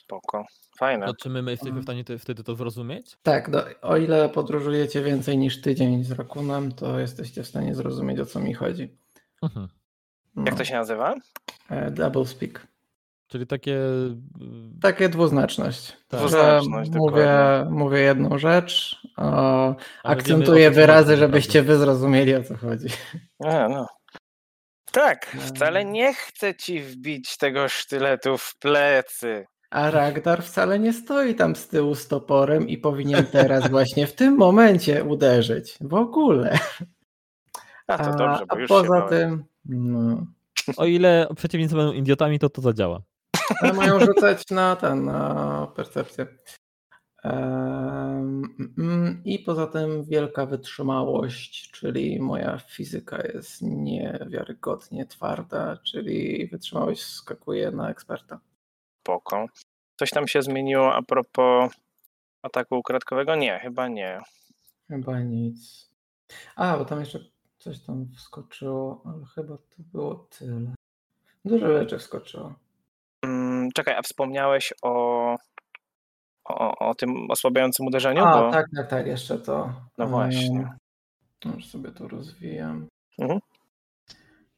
Spoko. 0.04 0.46
Fajne. 0.80 1.06
To 1.06 1.14
czy 1.16 1.30
my, 1.30 1.42
my 1.42 1.52
jesteśmy 1.52 1.80
w 1.80 1.84
stanie 1.84 2.04
te, 2.04 2.18
wtedy 2.18 2.44
to 2.44 2.56
zrozumieć? 2.56 3.18
Tak, 3.24 3.50
do, 3.50 3.64
o 3.82 3.98
ile 3.98 4.30
podróżujecie 4.30 5.02
więcej 5.02 5.38
niż 5.38 5.62
tydzień 5.62 6.04
z 6.04 6.12
Rakunem, 6.12 6.72
to 6.72 7.00
jesteście 7.00 7.44
w 7.44 7.48
stanie 7.48 7.76
zrozumieć 7.76 8.20
o 8.20 8.26
co 8.26 8.40
mi 8.40 8.54
chodzi. 8.54 8.98
Mhm. 9.44 9.68
No, 10.36 10.44
Jak 10.46 10.56
to 10.58 10.66
się 10.66 10.74
nazywa? 10.76 11.16
e, 11.70 11.92
Double 11.92 12.26
speak. 12.26 12.68
Czyli 13.28 13.48
takie... 13.48 13.74
y, 13.76 14.16
Takie 14.82 15.10
dwuznaczność. 15.10 15.98
Tak. 16.08 16.20
Dwuznaczność, 16.20 16.92
mówię, 16.92 17.24
dokładnie. 17.26 17.72
mówię 17.72 18.00
jedną 18.00 18.38
rzecz, 18.38 19.02
wiemy, 19.18 19.32
o 19.38 19.76
akcentuję 20.04 20.70
ci 20.70 20.76
wyrazy, 20.76 21.08
chodzi, 21.08 21.20
żebyście 21.20 21.64
wy 21.64 21.78
zrozumieli 21.78 22.36
o 22.36 22.44
co 22.44 22.58
chodzi. 22.58 22.88
A, 23.46 23.68
no. 23.70 23.88
Tak, 24.92 25.34
No. 25.36 25.42
wcale 25.42 25.86
nie 25.86 26.14
chcę 26.14 26.56
ci 26.56 26.80
wbić 26.82 27.38
tego 27.38 27.70
sztyletu 27.70 28.38
w 28.38 28.56
plecy. 28.60 29.46
A 29.70 29.92
Ragnar 29.92 30.44
wcale 30.44 30.80
nie 30.80 30.94
stoi 30.94 31.36
tam 31.36 31.56
z 31.56 31.68
tyłu 31.68 31.96
z 31.96 32.08
toporem 32.08 32.70
i 32.70 32.78
powinien 32.78 33.26
teraz 33.26 33.70
właśnie 33.72 34.08
w 34.08 34.14
tym 34.14 34.38
momencie 34.38 35.04
uderzyć. 35.04 35.78
W 35.82 35.94
ogóle. 35.94 36.60
A 37.88 37.98
to 37.98 38.18
dobrze, 38.18 38.46
bo 38.46 38.56
a 38.56 38.60
już 38.60 38.70
poza 38.70 39.02
tym, 39.02 39.44
no, 39.66 40.26
O 40.78 40.86
ile 40.86 41.28
przeciwnicy 41.36 41.76
będą 41.76 41.94
idiotami, 41.94 42.40
to 42.40 42.50
to 42.50 42.62
zadziała. 42.62 43.02
ale 43.62 43.74
mają 43.74 44.00
rzucać 44.00 44.44
na 44.52 44.76
ten, 44.76 45.06
na 45.06 45.68
percepcję. 45.76 46.28
Em, 47.24 48.44
mm, 48.78 49.22
I 49.26 49.40
poza 49.40 49.68
tym 49.68 50.04
wielka 50.04 50.46
wytrzymałość, 50.46 51.72
czyli 51.72 52.20
moja 52.22 52.58
fizyka 52.58 53.18
jest 53.34 53.62
niewiarygodnie 53.62 55.06
twarda, 55.06 55.78
czyli 55.78 56.48
wytrzymałość 56.48 57.04
skakuje 57.04 57.72
na 57.72 57.90
eksperta. 57.90 58.40
Spoko. 59.08 59.46
Coś 60.00 60.10
tam 60.10 60.28
się 60.28 60.42
zmieniło 60.42 60.96
a 60.96 61.02
propos 61.02 61.74
ataku 62.42 62.76
ukradkowego? 62.76 63.36
Nie, 63.36 63.60
chyba 63.60 63.88
nie. 63.88 64.22
Chyba 64.88 65.20
nic. 65.20 65.90
A, 66.56 66.78
bo 66.78 66.86
tam 66.86 67.00
jeszcze 67.00 67.20
coś 67.58 67.80
tam 67.80 68.08
wskoczyło, 68.18 69.02
ale 69.06 69.26
chyba 69.26 69.58
to 69.58 69.76
było 69.78 70.16
tyle. 70.16 70.76
Dużo 71.46 71.68
rzeczy 71.68 71.98
wskoczyło. 71.98 72.54
Mm, 73.22 73.72
czekaj, 73.72 73.96
a 73.96 74.02
wspomniałeś 74.02 74.74
o, 74.82 75.36
o, 76.46 76.90
o 76.90 76.96
tym 76.96 77.32
osłabiającym 77.32 77.88
uderzeniu? 77.88 78.24
A, 78.26 78.42
bo... 78.42 78.52
tak, 78.52 78.66
tak, 78.76 78.90
tak, 78.90 79.08
jeszcze 79.08 79.40
to. 79.40 79.74
No 79.98 80.08
właśnie. 80.08 80.78
Em, 81.46 81.54
Już 81.56 81.66
sobie 81.66 81.92
to 81.92 82.08
rozwijam. 82.08 82.88
Mhm. 83.20 83.40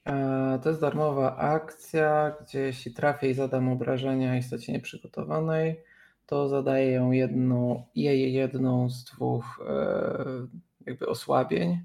E, 0.10 0.60
To 0.64 0.70
jest 0.70 0.82
darmowa 0.82 1.38
akcja, 1.38 2.36
gdzie 2.42 2.60
jeśli 2.60 2.94
trafię 2.94 3.30
i 3.30 3.34
zadam 3.34 3.70
obrażenia 3.70 4.38
istocie 4.38 4.74
nieprzygotowanej, 4.74 5.80
to 6.26 6.50
zadaję 6.50 6.92
ją 6.92 7.12
jedną, 7.12 7.84
jej 7.96 8.34
jedną 8.34 8.90
z 8.90 9.04
dwóch 9.04 9.46
e, 9.70 10.48
jakby 10.86 11.08
osłabień, 11.08 11.80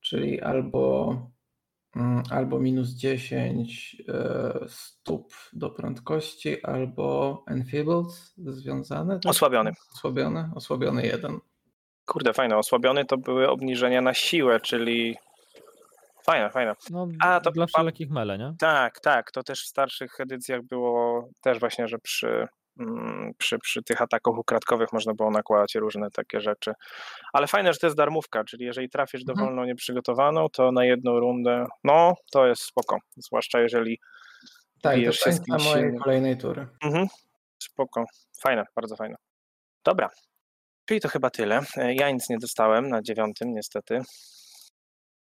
czyli 0.00 0.40
albo, 0.40 1.16
mm, 1.96 2.22
albo 2.30 2.58
minus 2.60 2.88
10 2.90 4.02
e, 4.08 4.52
stóp 4.68 5.32
do 5.52 5.70
prędkości, 5.70 6.64
albo 6.64 7.44
enfeebled 7.48 8.06
związane. 8.36 9.14
tak? 9.20 9.30
Osłabiony. 9.30 9.72
Osłabiony, 9.94 10.50
osłabiony 10.54 11.06
jeden. 11.06 11.38
Kurde, 12.06 12.32
fajne. 12.32 12.56
Osłabiony 12.56 13.04
to 13.04 13.16
były 13.18 13.48
obniżenia 13.50 14.02
na 14.02 14.14
siłę, 14.14 14.60
czyli 14.60 15.16
fajne, 16.26 16.50
fajne. 16.50 16.74
No, 16.90 17.06
A, 17.20 17.40
to 17.40 17.50
dla 17.50 17.66
wszelakich 17.66 18.10
mele, 18.10 18.38
nie? 18.38 18.54
Tak, 18.58 19.00
tak. 19.00 19.30
To 19.32 19.42
też 19.42 19.62
w 19.62 19.66
starszych 19.66 20.20
edycjach 20.20 20.62
było 20.62 21.28
też 21.40 21.58
właśnie, 21.60 21.88
że 21.88 21.98
przy, 21.98 22.48
mm, 22.80 23.32
przy, 23.38 23.58
przy 23.58 23.82
tych 23.82 24.02
atakach 24.02 24.38
ukradkowych 24.38 24.92
można 24.92 25.14
było 25.14 25.30
nakładać 25.30 25.74
różne 25.74 26.10
takie 26.10 26.40
rzeczy. 26.40 26.72
Ale 27.32 27.46
fajne, 27.46 27.72
że 27.72 27.78
to 27.78 27.86
jest 27.86 27.96
darmówka, 27.96 28.44
czyli 28.44 28.64
jeżeli 28.64 28.88
trafisz 28.88 29.20
Mhm. 29.20 29.36
dowolną 29.38 29.64
nieprzygotowaną, 29.64 30.48
to 30.48 30.72
na 30.72 30.84
jedną 30.84 31.20
rundę, 31.20 31.66
no 31.84 32.14
to 32.32 32.46
jest 32.46 32.62
spoko. 32.62 32.96
Zwłaszcza 33.16 33.60
jeżeli 33.60 33.98
Tak, 34.82 34.96
bijesz 34.96 35.16
się 35.18 35.32
z 35.32 35.36
końca 35.38 35.56
kimś 35.56 35.64
mojej 35.74 35.96
kolejnej 36.04 36.36
tury. 36.38 36.66
Mhm. 36.84 37.06
Spoko. 37.62 38.04
Fajne, 38.42 38.64
bardzo 38.76 38.96
fajne. 38.96 39.16
Dobra. 39.84 40.10
Czyli 40.84 41.00
to 41.00 41.08
chyba 41.08 41.30
tyle. 41.30 41.60
Ja 41.76 42.10
nic 42.10 42.28
nie 42.28 42.38
dostałem 42.38 42.88
na 42.88 43.02
dziewiątym, 43.02 43.54
niestety. 43.54 44.00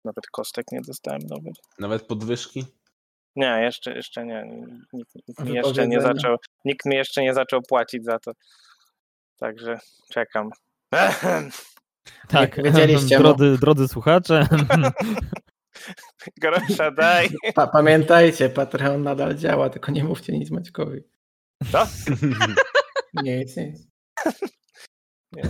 Nawet 0.05 0.27
kostek 0.31 0.65
nie 0.71 0.81
dostałem 0.81 1.21
nowych. 1.21 1.53
Nawet 1.79 2.07
podwyżki? 2.07 2.65
Nie, 3.35 3.59
jeszcze, 3.61 3.95
jeszcze 3.95 4.25
nie. 4.25 4.43
Nikt, 4.93 5.15
nikt 5.27 5.39
mi 5.39 5.53
jeszcze 5.53 5.87
nie 5.87 6.01
zaczął. 6.01 6.37
Nikt 6.65 6.85
mi 6.85 6.95
jeszcze 6.95 7.21
nie 7.21 7.33
zaczął 7.33 7.61
płacić 7.61 8.05
za 8.05 8.19
to. 8.19 8.31
Także 9.37 9.79
czekam. 10.11 10.49
Tak, 12.27 12.55
wiedzieliście, 12.63 13.17
no. 13.17 13.23
drodzy, 13.23 13.57
drodzy 13.61 13.87
słuchacze, 13.87 14.47
Grosza 16.41 16.91
daj. 16.91 17.29
Pa, 17.55 17.67
pamiętajcie, 17.67 18.49
Patreon 18.49 19.03
nadal 19.03 19.35
działa, 19.35 19.69
tylko 19.69 19.91
nie 19.91 20.03
mówcie 20.03 20.33
nic 20.33 20.51
Maćkowi. 20.51 21.01
Co? 21.71 21.87
Nic, 23.23 23.57
nic. 23.57 23.87
Nie. 25.31 25.43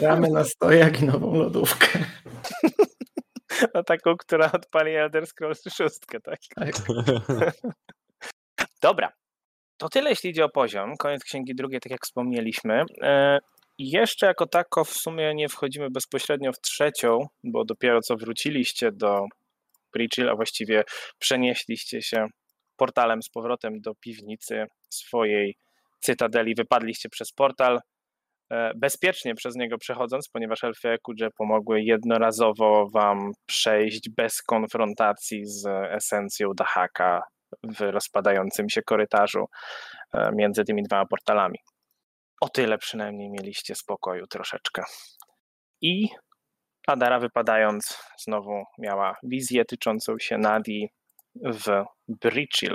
Gramy 0.00 0.30
na 0.30 0.44
stojak 0.44 1.02
i 1.02 1.04
nową 1.04 1.34
lodówkę. 1.34 1.98
No 3.74 3.84
taką, 3.84 4.16
która 4.16 4.52
odpali 4.52 4.94
Elder 4.94 5.26
Scrolls 5.26 5.62
6, 5.62 5.98
tak? 6.24 6.38
Tak. 6.54 6.70
Dobra. 8.82 9.12
To 9.76 9.88
tyle, 9.88 10.10
jeśli 10.10 10.30
idzie 10.30 10.44
o 10.44 10.48
poziom. 10.48 10.96
Koniec 10.96 11.24
księgi 11.24 11.54
drugiej, 11.54 11.80
tak 11.80 11.92
jak 11.92 12.04
wspomnieliśmy. 12.04 12.82
E, 13.02 13.38
i 13.78 13.90
jeszcze 13.90 14.26
jako 14.26 14.46
tako 14.46 14.84
w 14.84 14.90
sumie 14.90 15.34
nie 15.34 15.48
wchodzimy 15.48 15.90
bezpośrednio 15.90 16.52
w 16.52 16.60
trzecią, 16.60 17.26
bo 17.44 17.64
dopiero 17.64 18.00
co 18.00 18.16
wróciliście 18.16 18.92
do 18.92 19.26
Breachill, 19.92 20.28
a 20.28 20.36
właściwie 20.36 20.84
przenieśliście 21.18 22.02
się 22.02 22.26
portalem 22.76 23.22
z 23.22 23.28
powrotem 23.28 23.80
do 23.80 23.94
piwnicy 23.94 24.64
swojej 24.90 25.56
cytadeli. 26.00 26.54
Wypadliście 26.54 27.08
przez 27.08 27.32
portal, 27.32 27.80
bezpiecznie 28.76 29.34
przez 29.34 29.56
niego 29.56 29.78
przechodząc, 29.78 30.28
ponieważ 30.28 30.64
elfy 30.64 30.88
Ekudże 30.88 31.30
pomogły 31.30 31.82
jednorazowo 31.82 32.88
wam 32.92 33.32
przejść 33.46 34.10
bez 34.16 34.42
konfrontacji 34.42 35.46
z 35.46 35.66
esencją 35.66 36.50
Dahaka 36.54 37.22
w 37.62 37.80
rozpadającym 37.80 38.68
się 38.68 38.82
korytarzu 38.82 39.44
e, 40.14 40.30
między 40.34 40.64
tymi 40.64 40.82
dwoma 40.82 41.06
portalami. 41.06 41.58
O 42.40 42.48
tyle 42.48 42.78
przynajmniej 42.78 43.30
mieliście 43.30 43.74
spokoju 43.74 44.26
troszeczkę. 44.26 44.82
I 45.82 46.08
Adara 46.86 47.20
wypadając 47.20 47.98
znowu 48.18 48.64
miała 48.78 49.16
wizję 49.22 49.64
tyczącą 49.64 50.18
się 50.18 50.38
Nadi 50.38 50.88
w 51.34 51.84
Breachill. 52.08 52.74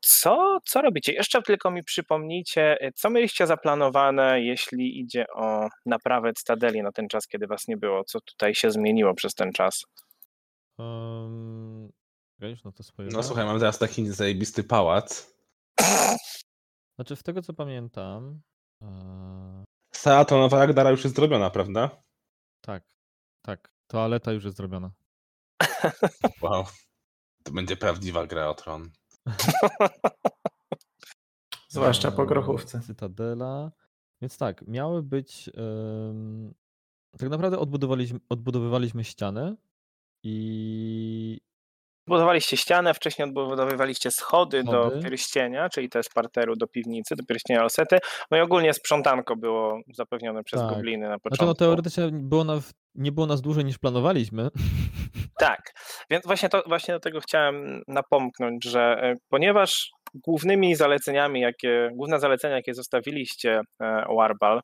Co, 0.00 0.58
co 0.64 0.82
robicie? 0.82 1.12
Jeszcze 1.12 1.42
tylko 1.42 1.70
mi 1.70 1.82
przypomnijcie, 1.82 2.76
co 2.94 3.10
mieliście 3.10 3.46
zaplanowane, 3.46 4.40
jeśli 4.40 5.00
idzie 5.00 5.26
o 5.34 5.68
naprawę 5.86 6.32
Cytadeli 6.32 6.82
na 6.82 6.92
ten 6.92 7.08
czas, 7.08 7.26
kiedy 7.26 7.46
was 7.46 7.68
nie 7.68 7.76
było? 7.76 8.04
Co 8.04 8.20
tutaj 8.20 8.54
się 8.54 8.70
zmieniło 8.70 9.14
przez 9.14 9.34
ten 9.34 9.52
czas? 9.52 9.84
Wiesz, 12.38 12.64
no 12.64 12.72
to 12.72 12.82
swoje. 12.82 13.08
No 13.12 13.22
słuchaj, 13.22 13.44
mam 13.44 13.58
teraz 13.58 13.78
taki 13.78 14.06
zajebisty 14.08 14.64
pałac. 14.64 15.34
Znaczy, 16.96 17.16
z 17.16 17.22
tego 17.22 17.42
co 17.42 17.54
pamiętam. 17.54 18.40
e, 18.82 19.64
Sala 19.94 20.24
tonowa 20.24 20.58
Ragdara 20.58 20.90
już 20.90 21.04
jest 21.04 21.16
zrobiona, 21.16 21.50
prawda? 21.50 22.02
tak, 22.60 22.84
tak. 23.42 23.72
Toaleta 23.86 24.32
już 24.32 24.44
jest 24.44 24.56
zrobiona. 24.56 24.90
Wow. 26.42 26.64
To 27.44 27.52
będzie 27.52 27.76
prawdziwa 27.76 28.26
gra 28.26 28.48
o 28.48 28.54
tron. 28.54 28.90
Zwłaszcza 31.68 32.10
po 32.10 32.26
grochówce. 32.26 32.80
Cytadela. 32.80 33.72
Więc 34.22 34.38
tak, 34.38 34.66
miały 34.66 35.02
być. 35.02 35.50
tak 37.18 37.30
naprawdę 37.30 37.58
odbudowaliśmy, 37.58 38.20
odbudowywaliśmy 38.28 39.04
ścianę 39.04 39.56
i 40.22 41.40
Budowaliście 42.10 42.56
ścianę, 42.56 42.94
wcześniej 42.94 43.28
odbudowywaliście 43.28 44.10
schody, 44.10 44.64
do 44.64 44.70
Schody. 44.86 45.02
pierścienia, 45.02 45.68
czyli 45.68 45.88
też 45.88 46.06
parteru 46.14 46.56
do 46.56 46.66
piwnicy, 46.66 47.16
do 47.16 47.24
pierścienia 47.24 47.62
Olsety. 47.62 47.98
No 48.30 48.38
i 48.38 48.40
ogólnie 48.40 48.74
sprzątanko 48.74 49.36
było 49.36 49.80
zapewnione 49.94 50.44
przez 50.44 50.60
Tak. 50.60 50.70
gobliny 50.70 51.02
na 51.02 51.08
Znaczy, 51.08 51.20
początku. 51.22 51.46
no 51.46 51.54
teoretycznie 51.54 52.08
było 52.12 52.44
nas, 52.44 52.72
nie 52.94 53.12
było 53.12 53.26
nas 53.26 53.40
dłużej 53.40 53.64
niż 53.64 53.78
planowaliśmy. 53.78 54.48
Tak, 55.38 55.60
więc 56.10 56.26
właśnie, 56.26 56.48
to, 56.48 56.62
właśnie 56.66 56.94
do 56.94 57.00
tego 57.00 57.20
chciałem 57.20 57.82
napomknąć, 57.88 58.64
że 58.64 58.80
e, 58.80 59.14
ponieważ 59.28 59.90
głównymi 60.14 60.74
zaleceniami, 60.76 61.40
jakie, 61.40 61.90
główne 61.94 62.20
zalecenia, 62.20 62.54
jakie 62.56 62.74
zostawiliście 62.74 63.60
e, 63.82 64.04
Warbal, 64.16 64.60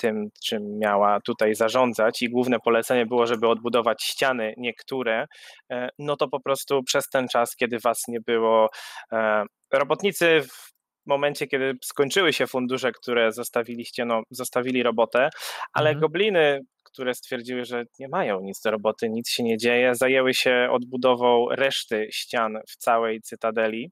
tym, 0.00 0.28
czym 0.44 0.78
miała 0.78 1.20
tutaj 1.20 1.54
zarządzać 1.54 2.22
i 2.22 2.30
główne 2.30 2.58
polecenie 2.64 3.06
było, 3.06 3.26
żeby 3.26 3.48
odbudować 3.48 4.02
ściany 4.02 4.54
niektóre, 4.56 5.26
e, 5.72 5.88
no 5.98 6.16
to 6.16 6.28
po 6.28 6.40
prostu 6.40 6.82
przez 6.82 7.08
ten 7.08 7.28
czas, 7.28 7.56
kiedy 7.56 7.78
was 7.78 8.02
nie 8.08 8.20
było, 8.20 8.68
e, 9.12 9.42
robotnicy 9.72 10.40
w 10.42 10.70
momencie, 11.06 11.46
kiedy 11.46 11.72
skończyły 11.84 12.32
się 12.32 12.46
fundusze, 12.46 12.92
które 12.92 13.32
zostawiliście, 13.32 14.04
no 14.04 14.22
zostawili 14.30 14.82
robotę, 14.82 15.28
ale 15.72 15.90
Mhm. 15.90 16.00
gobliny, 16.00 16.60
które 16.84 17.14
stwierdziły, 17.14 17.64
że 17.64 17.84
nie 17.98 18.08
mają 18.08 18.40
nic 18.40 18.60
do 18.60 18.70
roboty, 18.70 19.08
nic 19.10 19.30
się 19.30 19.42
nie 19.42 19.56
dzieje, 19.56 19.94
zajęły 19.94 20.34
się 20.34 20.68
odbudową 20.70 21.46
reszty 21.50 22.08
ścian 22.12 22.58
w 22.68 22.76
całej 22.76 23.20
cytadeli 23.20 23.90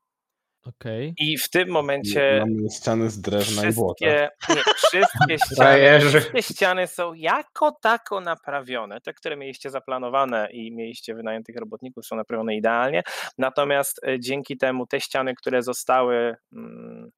Okej. 0.65 1.15
i 1.19 1.39
w 1.39 1.51
tym 1.51 1.69
momencie 1.69 2.45
Mamy 2.47 2.71
ściany 2.71 3.11
z 3.11 3.21
drewna 3.21 3.69
i 3.69 3.73
błota. 3.73 4.07
wszystkie, 4.07 4.29
nie, 4.55 4.63
wszystkie 4.77 5.39
ściany. 5.55 6.01
Wszystkie 6.01 6.43
ściany 6.43 6.87
są 6.87 7.15
jako 7.15 7.73
tako 7.83 8.21
naprawione. 8.21 9.01
Te, 9.01 9.13
które 9.15 9.37
mieliście 9.37 9.71
zaplanowane 9.71 10.49
i 10.53 10.73
mieliście 10.73 11.15
wynajętych 11.15 11.57
robotników, 11.57 12.07
są 12.07 12.17
naprawione 12.17 12.57
idealnie. 12.57 13.03
Natomiast 13.39 14.01
e, 14.07 14.21
dzięki 14.21 14.57
temu 14.57 14.87
te 14.87 15.01
ściany, 15.01 15.35
które 15.35 15.63
zostały. 15.63 16.37
mm, 16.53 17.11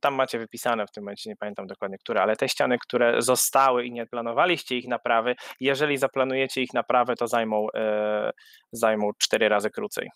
Tam 0.00 0.14
macie 0.14 0.38
wypisane 0.38 0.86
w 0.86 0.90
tym 0.90 1.04
momencie, 1.04 1.30
nie 1.30 1.36
pamiętam 1.36 1.66
dokładnie 1.66 1.98
które, 1.98 2.22
ale 2.22 2.36
te 2.36 2.48
ściany, 2.48 2.78
które 2.78 3.22
zostały 3.22 3.84
i 3.86 3.92
nie 3.92 4.06
planowaliście 4.06 4.76
ich 4.76 4.88
naprawy, 4.88 5.34
jeżeli 5.60 5.96
zaplanujecie 5.98 6.62
ich 6.62 6.74
naprawę, 6.74 7.14
to 7.16 7.26
zajmą, 7.28 7.66
e, 7.74 8.30
zajmą 8.72 9.10
cztery 9.18 9.48
razy 9.48 9.70
krócej. 9.70 10.08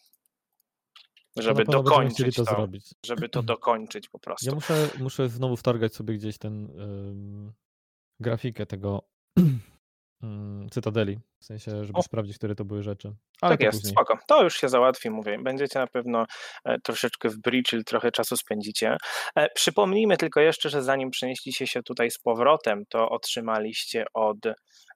To 1.37 1.43
Żeby 1.43 1.65
będziemy 1.65 1.85
dokończyć 1.85 2.37
to, 2.37 2.45
to, 2.45 2.51
zrobić. 2.55 2.95
żeby 3.07 3.29
to 3.29 3.43
dokończyć 3.53 4.09
po 4.09 4.19
prostu. 4.19 4.47
Ja 4.47 4.55
muszę, 4.55 4.89
muszę 4.99 5.29
znowu 5.29 5.57
wtargać 5.57 5.95
sobie 5.95 6.15
gdzieś 6.15 6.39
ten 6.39 6.69
grafikę 8.21 8.67
tego 8.67 9.03
ym, 9.39 10.67
Cytadeli. 10.71 11.19
W 11.41 11.45
sensie, 11.45 11.85
żeby 11.85 11.99
O. 11.99 12.03
sprawdzić, 12.03 12.39
które 12.39 12.55
to 12.55 12.65
były 12.65 12.83
rzeczy. 12.83 13.13
Ale 13.41 13.53
tak 13.55 13.61
jest, 13.61 13.79
później. 13.79 13.93
spoko. 13.93 14.19
To 14.29 14.43
już 14.43 14.57
się 14.57 14.69
załatwi, 14.69 15.11
mówię. 15.11 15.39
Będziecie 15.43 15.79
na 15.79 15.87
pewno 15.87 16.27
e, 16.65 16.81
troszeczkę 16.81 17.29
w 17.29 17.39
bridge, 17.39 17.69
czyli 17.69 17.85
trochę 17.85 18.11
czasu 18.13 18.37
spędzicie. 18.37 18.97
E, 19.37 19.49
Przypomnijmy 19.55 20.17
tylko 20.17 20.41
jeszcze, 20.41 20.71
że 20.71 20.83
zanim 20.83 21.11
przenieśliście 21.11 21.67
się 21.67 21.83
tutaj 21.83 22.11
z 22.11 22.19
powrotem, 22.19 22.83
to 22.89 23.09
otrzymaliście 23.09 24.05
od, 24.15 24.37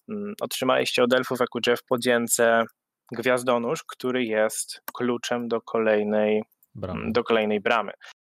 mm, 0.08 0.34
otrzymaliście 0.40 1.02
od 1.02 1.12
elfów 1.12 1.40
Ekudzie 1.40 1.76
w 1.76 1.84
podzięce 1.84 2.64
gwiazdonusz, 3.12 3.84
który 3.84 4.24
jest 4.24 4.80
kluczem 4.94 5.48
do 5.48 5.60
kolejnej 5.60 6.42
Bramy. 6.74 7.12
do 7.12 7.24
kolejnej 7.24 7.60
bramy. 7.60 7.92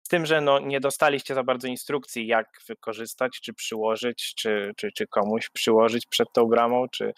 Z 0.04 0.08
tym, 0.08 0.26
że 0.26 0.42
no, 0.42 0.60
nie 0.60 0.80
dostaliście 0.80 1.36
za 1.36 1.44
bardzo 1.44 1.68
instrukcji, 1.68 2.28
jak 2.28 2.48
wykorzystać, 2.68 3.40
czy 3.44 3.54
przyłożyć, 3.54 4.34
czy, 4.38 4.72
czy, 4.78 4.90
czy 4.96 5.08
komuś 5.08 5.50
przyłożyć 5.50 6.06
przed 6.06 6.28
tą 6.34 6.46
bramą, 6.46 6.86
czy, 6.92 7.14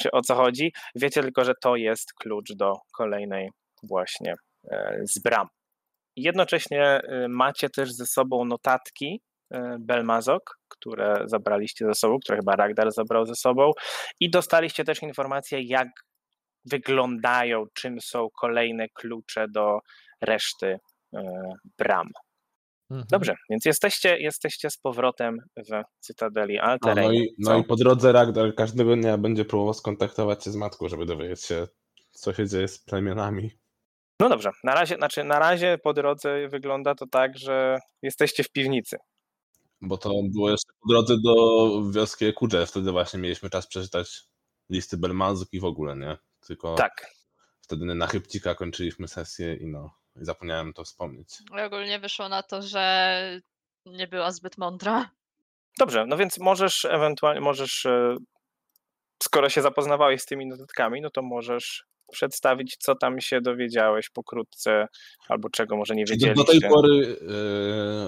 czy 0.00 0.10
o 0.10 0.20
co 0.20 0.34
chodzi. 0.34 0.72
Wiecie 0.94 1.22
tylko, 1.22 1.44
że 1.44 1.52
to 1.62 1.76
jest 1.76 2.12
klucz 2.12 2.52
do 2.52 2.72
kolejnej 2.92 3.50
właśnie 3.82 4.34
e, 4.70 5.00
z 5.02 5.22
bram. 5.22 5.46
Jednocześnie 6.16 6.82
e, 6.84 7.28
macie 7.28 7.70
też 7.70 7.92
ze 7.92 8.06
sobą 8.06 8.44
notatki 8.44 9.20
e, 9.50 9.76
Belmazok, 9.80 10.58
które 10.68 11.22
zabraliście 11.24 11.86
ze 11.86 11.94
sobą, 11.94 12.18
które 12.18 12.38
chyba 12.38 12.56
Ragdar 12.56 12.92
zabrał 12.92 13.26
ze 13.26 13.34
sobą 13.34 13.70
i 14.20 14.30
dostaliście 14.30 14.84
też 14.84 15.02
informację, 15.02 15.60
jak 15.62 15.88
wyglądają, 16.64 17.64
czym 17.74 18.00
są 18.00 18.28
kolejne 18.40 18.88
klucze 18.88 19.46
do 19.48 19.78
reszty 20.20 20.78
e, 21.14 21.22
bram. 21.78 22.08
Mhm. 22.90 23.06
Dobrze, 23.10 23.34
więc 23.50 23.64
jesteście, 23.64 24.18
jesteście 24.18 24.70
z 24.70 24.76
powrotem 24.76 25.36
w 25.56 25.82
Cytadeli 26.00 26.58
A, 26.58 26.66
no, 26.66 26.72
Alterei. 26.72 27.18
i, 27.18 27.34
no 27.38 27.58
i 27.58 27.64
po 27.64 27.76
drodze 27.76 28.12
Ragdar 28.12 28.54
każdego 28.54 28.96
dnia 28.96 29.18
będzie 29.18 29.44
próbował 29.44 29.74
skontaktować 29.74 30.44
się 30.44 30.50
z 30.50 30.56
matką, 30.56 30.88
żeby 30.88 31.06
dowiedzieć 31.06 31.44
się, 31.44 31.66
co 32.10 32.32
się 32.32 32.48
dzieje 32.48 32.68
z 32.68 32.78
plemionami. 32.78 33.50
No 34.20 34.28
dobrze, 34.28 34.50
na 34.64 34.74
razie, 34.74 34.96
znaczy 34.96 35.24
na 35.24 35.38
razie 35.38 35.78
po 35.82 35.92
drodze 35.92 36.48
wygląda 36.48 36.94
to 36.94 37.06
tak, 37.06 37.38
że 37.38 37.78
jesteście 38.02 38.44
w 38.44 38.50
piwnicy. 38.50 38.96
Bo 39.80 39.98
to 39.98 40.10
było 40.32 40.50
jeszcze 40.50 40.72
po 40.80 40.88
drodze 40.88 41.16
do 41.24 41.66
wioski 41.90 42.32
Kudże. 42.32 42.66
Wtedy 42.66 42.92
właśnie 42.92 43.20
mieliśmy 43.20 43.50
czas 43.50 43.66
przeczytać 43.66 44.22
listy 44.70 44.96
Belmazuk 44.96 45.48
i 45.52 45.60
w 45.60 45.64
ogóle, 45.64 45.96
nie? 45.96 46.16
Tylko 46.46 46.74
Tak. 46.74 47.10
wtedy 47.60 47.84
na 47.84 48.06
chybcika 48.06 48.54
kończyliśmy 48.54 49.08
sesję 49.08 49.54
i 49.54 49.66
no, 49.66 49.90
i 50.16 50.24
zapomniałem 50.24 50.72
to 50.72 50.84
wspomnieć. 50.84 51.28
I 51.58 51.60
ogólnie 51.60 51.98
wyszło 51.98 52.28
na 52.28 52.42
to, 52.42 52.62
że 52.62 53.40
nie 53.86 54.06
była 54.06 54.30
zbyt 54.30 54.58
mądra. 54.58 55.10
Dobrze, 55.78 56.06
no 56.06 56.16
więc 56.16 56.38
możesz 56.38 56.84
ewentualnie, 56.84 57.40
możesz, 57.40 57.86
e, 57.86 58.16
skoro 59.22 59.48
się 59.48 59.62
zapoznawałeś 59.62 60.22
z 60.22 60.26
tymi 60.26 60.46
notatkami, 60.46 61.00
no 61.00 61.10
to 61.10 61.22
możesz 61.22 61.84
przedstawić, 62.12 62.76
co 62.76 62.94
tam 62.94 63.20
się 63.20 63.40
dowiedziałeś 63.40 64.10
pokrótce, 64.10 64.88
albo 65.28 65.50
czego 65.50 65.76
może 65.76 65.94
nie 65.94 66.04
wiedzieliście. 66.04 66.44
do 66.44 66.60
tej 66.60 66.70
pory 66.70 67.16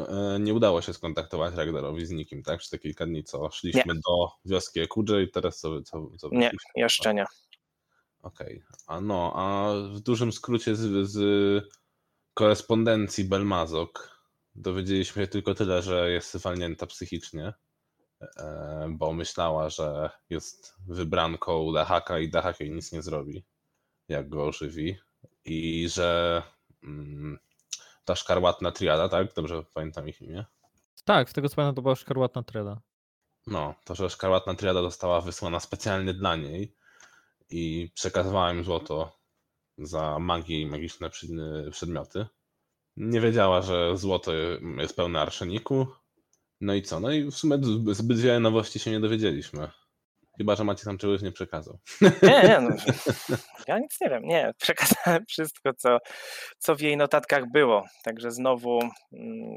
e, 0.09 0.41
nie 0.41 0.55
udało 0.55 0.83
się 0.83 0.95
skontaktować 0.95 1.55
Ragdarowi 1.55 2.07
z 2.07 2.11
nikim, 2.11 2.43
tak? 2.43 2.59
Przez 2.59 2.71
te 2.71 2.79
kilka 2.79 3.07
dni, 3.07 3.25
co 3.25 3.51
szliśmy 3.51 3.95
do 3.95 4.29
wioski 4.45 4.89
Kudże 4.89 5.23
i 5.23 5.31
teraz 5.31 5.59
co, 5.59 5.83
co, 5.83 6.11
co 6.19 6.29
Nie, 6.33 6.51
jeszcze 6.77 7.15
nie. 7.15 7.25
Okej. 8.25 8.63
A 8.87 9.01
no, 9.01 9.33
a 9.37 9.73
w 9.95 10.01
dużym 10.01 10.33
skrócie 10.33 10.77
z, 10.77 11.11
z 11.11 11.19
korespondencji 12.35 13.25
Belmazok 13.25 14.21
dowiedzieliśmy 14.55 15.23
się 15.23 15.29
tylko 15.29 15.55
tyle, 15.55 15.83
że 15.83 16.11
jest 16.11 16.37
walnięta 16.37 16.87
psychicznie, 16.87 17.53
e, 18.37 18.87
bo 18.91 19.13
myślała, 19.13 19.69
że 19.71 20.11
jest 20.31 20.75
wybranką 20.87 21.73
Dahaka 21.73 22.19
i 22.19 22.31
Dahak 22.31 22.61
jej 22.61 22.71
nic 22.71 22.93
nie 22.93 23.03
zrobi, 23.03 23.45
jak 24.09 24.29
go 24.29 24.45
ożywi. 24.45 24.99
I 25.45 25.89
że 25.89 26.43
mm, 26.85 27.39
ta 28.05 28.17
szkarłatna 28.17 28.73
triada, 28.73 29.09
tak? 29.09 29.35
Dobrze 29.35 29.63
pamiętam 29.75 30.09
ich 30.09 30.23
imię? 30.23 30.45
Tak, 31.05 31.31
z 31.31 31.33
tego 31.33 31.49
co 31.49 31.57
pamiętam, 31.57 31.75
to 31.75 31.83
była 31.83 31.95
szkarłatna 31.95 32.43
treda. 32.43 32.81
No, 33.47 33.75
to, 33.85 33.95
że 33.95 34.11
szkarłatna 34.11 34.55
triada 34.55 34.83
została 34.83 35.21
wysłana 35.21 35.61
specjalnie 35.61 36.15
dla 36.15 36.37
niej 36.37 36.84
i 37.55 37.91
przekazywała 37.95 38.53
im 38.53 38.65
złoto 38.65 39.19
za 39.79 40.19
magię 40.19 40.61
i 40.61 40.67
magiczne 40.67 41.11
przedmioty. 41.71 42.27
Nie 42.97 43.21
wiedziała, 43.21 43.63
że 43.63 43.97
złoto 43.97 44.33
jest 44.79 44.97
pełne 44.97 45.21
arszeniku. 45.21 45.87
No 46.61 46.75
i 46.75 46.83
co? 46.83 47.01
No 47.01 47.13
i 47.13 47.25
w 47.25 47.35
sumie 47.35 47.59
zbyt 47.93 48.19
wiele 48.19 48.41
nowości 48.41 48.79
się 48.79 48.91
nie 48.91 49.01
dowiedzieliśmy. 49.01 49.71
Chyba, 50.39 50.57
że 50.57 50.65
macie 50.65 50.85
tam 50.85 50.99
czegoś 50.99 51.23
nie 51.23 51.33
przekazał. 51.33 51.79
Nie, 52.01 52.43
nie, 52.43 52.61
no. 52.61 52.77
Ja 53.69 53.79
nic 53.79 54.01
nie 54.01 54.11
wiem, 54.11 54.23
nie. 54.25 54.53
Przekazałem 54.63 55.25
wszystko, 55.29 55.75
co, 55.75 55.99
co 56.59 56.77
w 56.77 56.81
jej 56.81 56.97
notatkach 56.97 57.43
było. 57.53 57.85
Także 58.05 58.31
znowu 58.31 58.79
mm, 59.13 59.57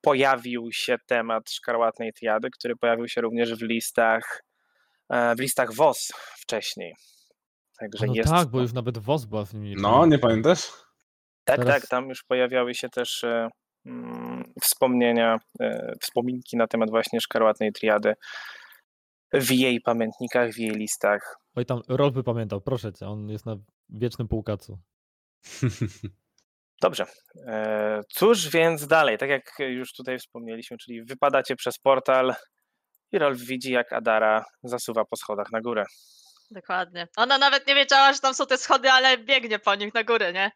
pojawił 0.00 0.72
się 0.72 0.96
temat 1.06 1.50
szkarłatnej 1.50 2.12
triady, 2.12 2.50
który 2.50 2.76
pojawił 2.76 3.08
się 3.08 3.20
również 3.20 3.54
w 3.54 3.62
listach 3.62 4.42
e, 5.10 5.34
w 5.34 5.40
listach 5.40 5.74
WOS 5.74 6.12
wcześniej. 6.36 6.94
Także 7.80 8.06
no 8.06 8.14
jest 8.14 8.30
tak, 8.30 8.48
bo 8.48 8.58
to. 8.58 8.62
już 8.62 8.72
nawet 8.72 8.98
WOS 8.98 9.24
była 9.24 9.44
w 9.44 9.54
nim. 9.54 9.80
No, 9.80 10.06
nie 10.06 10.18
pamiętasz? 10.18 10.72
Tak, 11.44 11.56
teraz- 11.56 11.80
tak, 11.80 11.90
tam 11.90 12.08
już 12.08 12.24
pojawiały 12.24 12.74
się 12.74 12.88
też 12.88 13.24
e, 13.24 13.48
mm, 13.86 14.52
wspomnienia, 14.62 15.38
e, 15.60 15.92
wspominki 16.00 16.56
na 16.56 16.66
temat 16.66 16.90
właśnie 16.90 17.20
szkarłatnej 17.20 17.72
triady 17.72 18.14
w 19.32 19.50
jej 19.50 19.80
pamiętnikach, 19.80 20.52
w 20.52 20.58
jej 20.58 20.70
listach. 20.70 21.36
Oj 21.56 21.66
tam, 21.66 21.80
Rolf 21.88 22.14
by 22.14 22.22
pamiętał, 22.22 22.60
proszę 22.60 22.92
cię, 22.92 23.06
on 23.08 23.28
jest 23.28 23.46
na 23.46 23.56
wiecznym 23.88 24.28
półkacu. 24.28 24.78
Dobrze. 26.82 27.06
E, 27.46 28.00
Cóż 28.08 28.48
więc 28.48 28.86
dalej? 28.86 29.18
Tak 29.18 29.30
jak 29.30 29.52
już 29.58 29.92
tutaj 29.92 30.18
wspomnieliśmy, 30.18 30.78
czyli 30.78 31.02
wypadacie 31.04 31.56
przez 31.56 31.78
portal 31.78 32.34
i 33.12 33.18
Rolf 33.18 33.40
widzi, 33.40 33.72
jak 33.72 33.92
Adara 33.92 34.44
zasuwa 34.62 35.04
po 35.04 35.16
schodach 35.16 35.52
na 35.52 35.60
górę. 35.60 35.84
Dokładnie. 36.50 37.08
Ona 37.16 37.38
nawet 37.38 37.66
nie 37.66 37.74
wiedziała, 37.74 38.12
że 38.12 38.18
tam 38.18 38.34
są 38.34 38.46
te 38.46 38.58
schody, 38.58 38.90
ale 38.90 39.18
biegnie 39.18 39.58
po 39.58 39.74
nich 39.74 39.94
na 39.94 40.04
górę, 40.04 40.32
nie? 40.32 40.50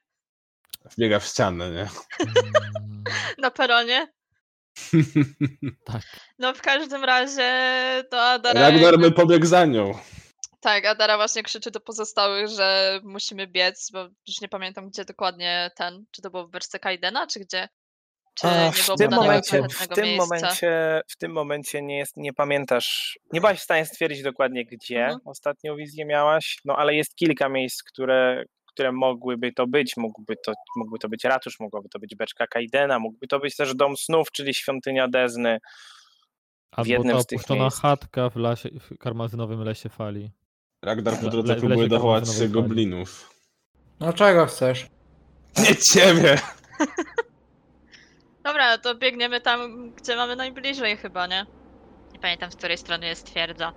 Wbiega 0.84 1.18
w 1.20 1.24
ścianę, 1.24 1.70
nie? 1.70 1.88
Mm, 2.20 3.04
Na 3.38 3.50
peronie. 3.50 4.12
tak. 5.84 6.02
No 6.38 6.54
w 6.54 6.62
każdym 6.62 7.04
razie 7.04 7.52
to 8.10 8.22
Adara... 8.22 8.60
Ragnar 8.60 8.98
by 8.98 9.12
pobiegł 9.12 9.46
za 9.46 9.64
nią. 9.66 9.98
Tak, 10.60 10.84
Adara 10.84 11.16
właśnie 11.16 11.42
krzyczy 11.42 11.70
do 11.70 11.80
pozostałych, 11.80 12.48
że 12.48 13.00
musimy 13.02 13.46
biec, 13.46 13.90
bo 13.92 14.08
już 14.28 14.40
nie 14.40 14.48
pamiętam 14.48 14.88
gdzie 14.88 15.04
dokładnie 15.04 15.70
ten, 15.76 16.04
czy 16.10 16.22
to 16.22 16.30
było 16.30 16.46
w 16.46 16.50
wersce 16.50 16.78
Kaidena, 16.78 17.26
czy 17.26 17.40
gdzie? 17.40 17.68
Czy 18.34 18.46
w 18.82 18.96
tym 18.98 19.10
momencie, 19.10 19.62
w 19.70 19.88
tym 19.88 20.04
miejsca? 20.04 20.24
momencie, 20.36 21.00
w 21.08 21.16
tym 21.16 21.32
momencie 21.32 21.82
nie, 21.82 21.98
jest, 21.98 22.16
nie 22.16 22.32
pamiętasz, 22.32 23.18
nie 23.32 23.40
byłaś 23.40 23.58
w 23.58 23.62
stanie 23.62 23.86
stwierdzić 23.86 24.22
dokładnie, 24.22 24.64
gdzie 24.64 25.00
Mhm. 25.04 25.20
ostatnią 25.24 25.76
wizję 25.76 26.04
miałaś, 26.04 26.58
no 26.64 26.76
ale 26.76 26.94
jest 26.94 27.14
kilka 27.16 27.48
miejsc, 27.48 27.82
które, 27.82 28.44
które 28.66 28.92
mogłyby 28.92 29.52
to 29.52 29.66
być. 29.66 29.96
Mógłby 29.96 30.34
to, 30.46 30.52
mógłby 30.76 30.98
to 30.98 31.08
być 31.08 31.24
ratusz, 31.24 31.60
mogłaby 31.60 31.88
to 31.88 31.98
być 31.98 32.14
beczka 32.16 32.46
Kaidena, 32.46 32.98
mógłby 32.98 33.26
to 33.28 33.38
być 33.40 33.56
też 33.56 33.74
dom 33.74 33.96
snów, 33.96 34.30
czyli 34.32 34.54
świątynia 34.54 35.08
Dezny. 35.08 35.58
Albo 36.70 36.90
jednym 36.90 37.16
ta 37.16 37.22
z 37.22 37.26
tych 37.26 37.38
opuszczona 37.38 37.60
miejsc. 37.62 37.80
chatka 37.80 38.30
w, 38.30 38.36
lasie, 38.36 38.68
w 38.80 38.98
karmazynowym 38.98 39.62
lesie 39.62 39.88
fali. 39.88 40.30
Ragnar 40.82 41.14
po 41.20 41.30
drodze 41.30 41.52
le- 41.52 41.56
w 41.58 41.60
próbuje 41.60 41.88
dowołać 41.88 42.48
goblinów. 42.48 43.34
No 44.00 44.12
czego 44.12 44.46
chcesz? 44.46 44.86
Nie 45.58 45.76
ciebie! 45.76 46.38
Dobra, 48.44 48.78
to 48.78 48.94
biegniemy 48.94 49.40
tam, 49.40 49.90
gdzie 49.90 50.16
mamy 50.16 50.36
najbliżej 50.36 50.96
chyba, 50.96 51.26
nie? 51.26 51.46
Nie 52.12 52.18
pamiętam, 52.18 52.52
z 52.52 52.56
której 52.56 52.78
strony 52.78 53.06
jest 53.06 53.26
twierdza. 53.26 53.72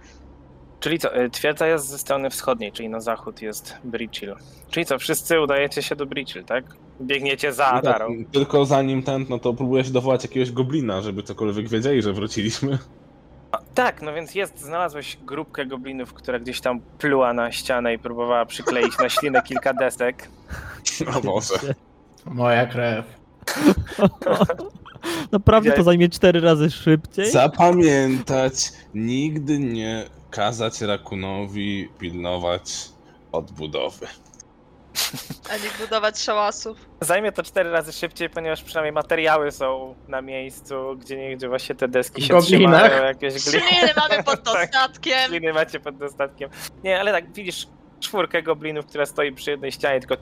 Czyli 0.80 1.00
co, 1.00 1.18
y, 1.22 1.30
twierdza 1.30 1.68
jest 1.68 1.88
ze 1.88 1.98
strony 1.98 2.30
wschodniej, 2.30 2.72
czyli 2.72 2.90
na 2.90 3.00
zachód 3.00 3.42
jest 3.42 3.78
Bridchill. 3.84 4.36
Czyli 4.70 4.86
co, 4.86 5.00
wszyscy 5.00 5.42
udajecie 5.42 5.82
się 5.84 5.96
do 5.96 6.06
Bridchill, 6.06 6.44
tak? 6.44 6.66
Biegniecie 7.02 7.54
za 7.54 7.68
Adarą. 7.68 8.08
Tylko 8.34 8.66
zanim 8.66 9.04
ten, 9.04 9.26
no 9.30 9.40
to 9.40 9.54
próbuje 9.54 9.84
się 9.84 9.92
dowołać 9.92 10.24
jakiegoś 10.24 10.52
goblina, 10.52 11.02
żeby 11.02 11.24
cokolwiek 11.24 11.70
wiedzieli, 11.70 12.02
że 12.02 12.14
wróciliśmy. 12.14 12.78
A, 13.52 13.58
Tak, 13.76 14.02
no 14.02 14.14
więc 14.14 14.36
jest, 14.36 14.60
znalazłeś 14.60 15.18
grupkę 15.18 15.66
goblinów, 15.66 16.14
która 16.14 16.40
gdzieś 16.40 16.62
tam 16.62 16.80
pluła 16.80 17.34
na 17.34 17.52
ścianę 17.52 17.94
i 17.94 18.00
próbowała 18.00 18.46
przykleić 18.46 18.98
na 19.00 19.10
ślinę 19.10 19.42
kilka 19.42 19.74
desek. 19.74 20.30
O 21.18 21.22
Boże. 21.22 21.56
Moja 22.26 22.66
krew. 22.66 23.17
Naprawdę 25.32 25.70
to 25.70 25.76
Widziałeś- 25.76 25.86
zajmie 25.86 26.10
cztery 26.10 26.40
razy 26.42 26.72
szybciej? 26.72 27.32
Zapamiętać, 27.32 28.72
nigdy 28.94 29.60
nie 29.60 30.06
kazać 30.32 30.82
rakunowi 30.82 31.90
pilnować 32.00 32.74
odbudowy. 33.32 34.08
A 35.52 35.54
nie 35.58 35.70
budować 35.86 36.20
szałasów. 36.20 36.78
Zajmie 37.02 37.32
to 37.32 37.44
cztery 37.44 37.72
razy 37.72 37.94
szybciej, 37.94 38.30
ponieważ 38.30 38.64
przynajmniej 38.64 38.92
materiały 38.94 39.52
są 39.52 39.96
na 40.08 40.22
miejscu, 40.22 40.76
gdzie 41.00 41.18
nie 41.18 41.38
gdzie 41.38 41.50
właśnie 41.50 41.76
te 41.76 41.88
deski 41.88 42.22
się 42.22 42.34
goblinach? 42.34 42.82
trzymają, 42.92 43.06
jakieś 43.06 43.44
gliny. 43.46 43.94
Mamy 43.98 44.24
pod 44.24 44.44
Tak, 44.44 44.72
dostatkiem. 44.72 45.30
Gliny 45.30 45.54
macie 45.54 45.80
pod 45.80 45.98
dostatkiem. 45.98 46.50
Nie, 46.84 47.00
ale 47.00 47.12
tak, 47.12 47.34
widzisz 47.34 47.68
czwórkę 48.00 48.44
goblinów, 48.44 48.86
która 48.86 49.06
stoi 49.06 49.32
przy 49.32 49.52
jednej 49.52 49.72
ścianie, 49.72 50.00
tylko 50.00 50.18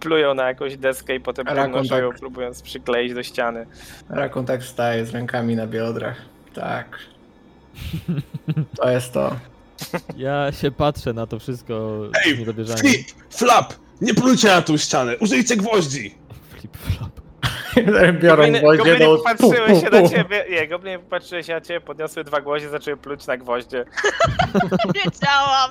plują 0.00 0.34
na 0.34 0.48
jakąś 0.48 0.76
deskę 0.76 1.14
i 1.14 1.20
potem 1.20 1.46
Rakun 1.46 1.72
podnoszą 1.72 1.98
ją, 1.98 2.10
tak. 2.10 2.18
próbując 2.18 2.62
przykleić 2.62 3.14
do 3.14 3.22
ściany. 3.22 3.66
Rakun 4.08 4.46
tak 4.46 4.62
wstaje 4.62 5.06
z 5.06 5.10
rękami 5.10 5.56
na 5.56 5.66
biodrach. 5.66 6.16
Tak. 6.54 6.98
To 8.76 8.90
jest 8.90 9.12
to. 9.12 9.36
Ja 10.16 10.52
się 10.52 10.70
patrzę 10.70 11.12
na 11.12 11.26
to 11.26 11.38
wszystko 11.38 12.02
Ej. 12.26 12.46
Flip! 12.76 13.06
Flap! 13.30 13.74
Nie 14.00 14.14
plujcie 14.14 14.48
na 14.48 14.62
tą 14.62 14.76
ścianę! 14.76 15.16
Użyjcie 15.16 15.56
gwoździ! 15.56 16.14
Flip 16.50 16.76
flop. 16.76 17.20
Biorą 18.20 18.36
Gobliny, 18.36 18.58
gwoździe 18.58 18.78
gobliny 18.78 18.98
do... 18.98 19.16
popatrzyły 19.16 19.80
się 19.80 19.90
na 19.90 20.08
ciebie, 20.16 20.44
nie, 20.50 20.68
gobliny 20.68 20.98
popatrzyły 20.98 21.44
się 21.44 21.52
na 21.54 21.60
ciebie, 21.60 21.80
podniosły 21.80 22.24
dwa 22.24 22.40
gwoździe, 22.40 22.68
zaczęły 22.68 22.96
pluć 22.96 23.26
na 23.26 23.36
gwoździe. 23.36 23.84
Wiedziałam. 24.94 25.70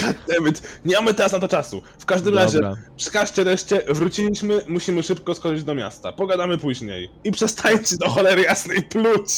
Goddammit, 0.00 0.80
nie 0.84 0.94
mamy 0.96 1.14
teraz 1.14 1.32
na 1.32 1.38
to 1.38 1.48
czasu. 1.48 1.82
W 1.98 2.06
każdym 2.06 2.34
razie, 2.34 2.60
Dobra. 2.60 2.76
przekażcie 2.96 3.44
reszcie, 3.44 3.82
wróciliśmy, 3.88 4.60
musimy 4.68 5.02
szybko 5.02 5.34
skoczyć 5.34 5.64
do 5.64 5.74
miasta. 5.74 6.12
Pogadamy 6.12 6.58
później. 6.58 7.10
I 7.24 7.32
przestańcie 7.32 7.96
do 7.96 8.08
cholery 8.08 8.42
jasnej 8.42 8.82
pluć! 8.82 9.30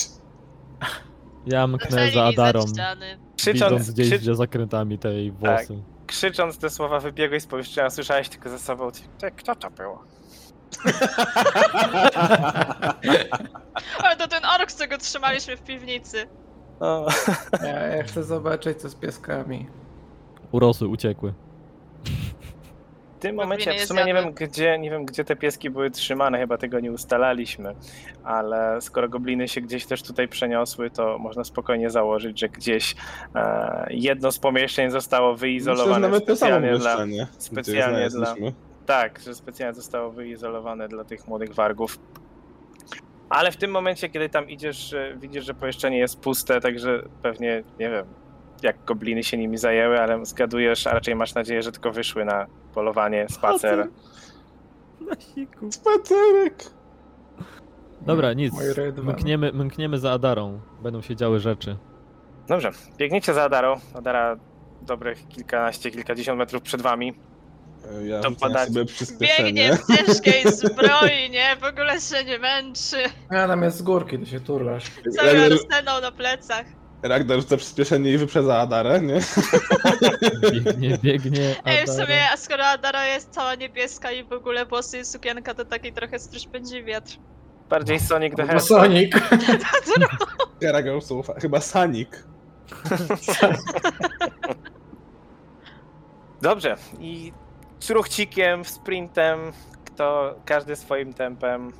Ja 1.47 1.67
mknę 1.67 1.91
Zaczęli 1.91 2.15
za 2.15 2.25
Adarą, 2.25 2.67
ściany. 2.67 3.07
widząc 3.17 3.37
Krzycząc, 3.37 3.91
gdzieś 3.91 4.09
krzy, 4.09 4.25
za 4.25 4.35
zakrętami 4.35 4.99
tej 4.99 5.33
włosy. 5.33 5.83
krzycząc 6.07 6.59
te 6.59 6.71
słowa 6.71 7.01
wybiegłeś 7.01 7.43
z 7.43 7.47
pomieszczenia, 7.47 7.91
słyszałeś 7.91 8.29
tylko 8.29 8.51
za 8.51 8.59
sobą, 8.59 8.91
ty, 9.19 9.31
kto 9.31 9.55
to 9.57 9.71
było? 9.71 10.05
Ale 14.03 14.17
to 14.17 14.29
ten 14.29 14.45
ork, 14.45 14.73
co 14.73 14.89
go 14.89 14.99
trzymaliśmy 14.99 15.57
w 15.57 15.63
piwnicy. 15.63 16.27
No. 16.81 17.07
Ja, 17.63 17.87
ja 17.87 18.03
chcę 18.03 18.25
zobaczyć 18.25 18.79
co 18.81 18.89
z 18.89 18.95
pieskami. 18.95 19.67
Urosły, 20.53 20.89
uciekły. 20.89 21.33
W 23.17 23.23
tym 23.23 23.37
momencie 23.37 23.75
w 23.75 23.85
sumie 23.85 24.05
nie 24.05 24.15
wiem, 24.15 24.33
gdzie, 24.33 24.79
nie 24.79 24.91
wiem, 24.91 25.05
gdzie 25.05 25.25
te 25.25 25.37
pieski 25.37 25.71
były 25.71 25.91
trzymane, 25.91 26.39
chyba 26.39 26.59
tego 26.59 26.81
nie 26.81 26.93
ustalaliśmy, 26.93 27.75
ale 28.25 28.81
skoro 28.81 29.09
gobliny 29.09 29.49
się 29.49 29.61
gdzieś 29.61 29.87
też 29.87 30.03
tutaj 30.03 30.29
przeniosły, 30.29 30.91
to 30.91 31.19
można 31.19 31.45
spokojnie 31.45 31.91
założyć, 31.91 32.41
że 32.41 32.49
gdzieś 32.49 32.95
e, 33.35 33.87
jedno 33.91 34.33
z 34.33 34.39
pomieszczeń 34.39 34.91
zostało 34.91 35.33
Myślę, 35.33 35.39
że 35.39 35.53
wyizolowane 35.53 36.07
samo 36.07 36.21
specjalnie 36.21 36.79
dla... 36.79 37.07
specjalnie 37.39 38.09
dla-. 38.11 38.35
Tak, 38.87 39.21
że 39.21 39.35
specjalnie 39.35 39.75
zostało 39.75 40.11
wyizolowane 40.11 40.89
dla 40.89 41.05
tych 41.05 41.29
młodych 41.29 41.55
wargów. 41.55 41.99
Ale 43.29 43.53
w 43.53 43.57
tym 43.57 43.71
momencie, 43.71 44.09
kiedy 44.09 44.29
tam 44.29 44.51
idziesz, 44.51 44.93
e, 44.93 45.17
widzisz, 45.17 45.45
że 45.45 45.55
pomieszczenie 45.55 45.99
jest 45.99 46.21
puste, 46.21 46.61
także 46.61 47.03
pewnie, 47.23 47.63
nie 47.79 47.91
wiem, 47.91 48.07
jak 48.63 48.85
gobliny 48.85 49.25
się 49.25 49.39
nimi 49.39 49.59
zajęły, 49.59 50.01
ale 50.01 50.27
zgadujesz, 50.27 50.87
a 50.87 50.93
raczej 50.93 51.15
masz 51.15 51.35
nadzieję, 51.35 51.63
że 51.63 51.73
tylko 51.73 51.93
wyszły 51.93 52.25
na 52.25 52.47
polowanie, 52.75 53.27
spacer. 53.31 53.89
Na 55.01 55.15
siku. 55.35 55.73
Spacerek! 55.73 56.65
Dobra, 58.01 58.33
nic. 58.33 58.53
Mój 58.55 58.73
rydwan. 58.73 59.07
Mkniemy, 59.15 59.53
mkniemy 59.53 59.99
za 59.99 60.13
Adarą. 60.13 60.61
Będą 60.83 61.03
się 61.03 61.17
działy 61.17 61.41
rzeczy. 61.41 61.77
Dobrze, 62.49 62.71
biegniecie 62.99 63.35
za 63.35 63.43
Adarą. 63.43 63.81
Adara 63.95 64.37
dobrych 64.83 65.29
kilkanaście, 65.29 65.91
kilkadziesiąt 65.91 66.39
metrów 66.39 66.63
przed 66.63 66.83
wami. 66.83 67.15
Ja 68.05 68.21
To 68.21 68.29
rzucam 68.31 68.49
podać. 68.49 68.69
sobie. 68.69 68.85
Biegnie 69.21 69.77
w 69.77 69.97
ciężkiej 69.97 70.43
zbroi, 70.53 71.31
nie? 71.31 71.57
W 71.57 71.65
ogóle 71.65 72.01
się 72.01 72.25
nie 72.25 72.39
męczy. 72.39 72.97
A 73.29 73.47
tam 73.49 73.63
jest 73.63 73.77
z 73.77 73.83
górki, 73.83 74.19
to 74.19 74.27
się 74.27 74.41
turlasz. 74.41 74.85
Cały 75.17 75.45
arsenał 75.45 76.01
na 76.01 76.13
plecach. 76.13 76.67
Ragnar 77.03 77.41
rzuca 77.41 77.57
przyspieszenie 77.57 78.13
i 78.13 78.19
wyprzedza 78.19 78.59
Adarę, 78.59 79.01
nie? 79.01 79.21
Biegnie, 80.53 80.99
biegnie. 81.03 81.57
Ej, 81.65 81.87
w 81.87 81.91
Adara. 81.91 82.07
sumie, 82.07 82.31
a 82.33 82.37
skoro 82.37 82.65
Adara 82.65 83.07
jest 83.07 83.31
cała 83.31 83.55
niebieska 83.55 84.13
i 84.13 84.25
w 84.25 84.33
ogóle 84.33 84.67
włosy 84.67 84.99
i 84.99 85.05
sukienka, 85.05 85.55
to 85.55 85.65
taki 85.65 85.93
trochę 85.93 86.19
stróż 86.19 86.47
pędzi 86.47 86.85
wiatr. 86.85 87.13
Bardziej 87.71 88.01
Sonic 88.01 88.37
the 88.37 88.43
Hedgehog. 88.43 88.69
Sonic. 88.69 89.13
Ragnar 90.73 91.03
słucha. 91.03 91.35
Chyba 91.41 91.61
Sanik. 91.61 92.25
Dobrze, 96.43 96.77
i 97.01 97.33
truchcikiem, 97.81 98.65
sprintem, 98.65 99.53
kto, 99.85 100.35
każdy 100.45 100.77
swoim 100.77 101.15
tempem. 101.15 101.73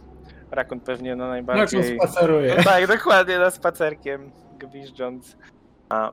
Rakun 0.51 0.81
pewnie 0.81 1.17
na 1.17 1.25
Jak 1.25 1.31
najbardziej... 1.33 1.99
on 1.99 2.09
spaceruje. 2.09 2.55
No 2.59 2.63
tak, 2.65 2.87
dokładnie, 2.87 3.39
na 3.39 3.51
spacerkiem, 3.51 4.31
gwizdząc. 4.69 5.37
A 5.89 6.13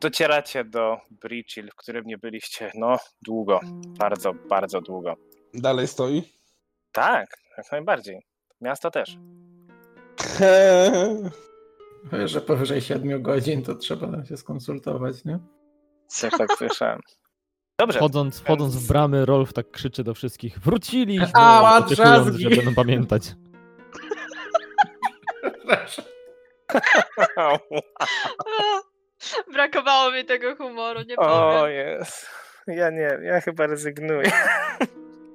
docieracie 0.00 0.64
do 0.64 0.96
Bridgehill, 1.10 1.70
w 1.70 1.76
którym 1.76 2.04
nie 2.06 2.18
byliście, 2.18 2.70
no, 2.74 2.98
długo. 3.22 3.60
Bardzo, 3.98 4.32
bardzo 4.48 4.80
długo. 4.80 5.14
Dalej 5.54 5.88
stoi. 5.88 6.22
Tak, 6.92 7.26
jak 7.58 7.72
najbardziej. 7.72 8.26
Miasto 8.60 8.90
też. 8.90 9.18
Że 12.24 12.40
powyżej 12.40 12.80
7 12.80 13.22
godzin 13.22 13.62
to 13.62 13.74
trzeba 13.74 14.24
się 14.24 14.36
skonsultować, 14.36 15.24
nie? 15.24 15.38
Też 16.20 16.34
tak 16.38 16.52
słyszałem. 16.58 17.00
Dobrze, 17.78 17.98
Wchodząc, 17.98 18.40
wchodząc 18.40 18.76
w 18.76 18.88
bramy, 18.88 19.26
Rolf 19.26 19.52
tak 19.52 19.70
krzyczy 19.70 20.04
do 20.04 20.14
wszystkich. 20.14 20.58
Wróciliśmy! 20.58 21.30
Ała, 21.34 21.78
oczekując, 21.78 22.36
że 22.36 22.50
będą 22.50 22.74
pamiętać. 22.74 23.34
Brakowało 29.52 30.10
mi 30.10 30.24
tego 30.24 30.56
humoru, 30.56 31.02
nie 31.02 31.16
o 31.16 31.58
powiem. 31.60 31.76
jest. 31.76 32.30
Ja 32.66 32.90
nie, 32.90 33.18
ja 33.22 33.40
chyba 33.40 33.66
rezygnuję. 33.66 34.32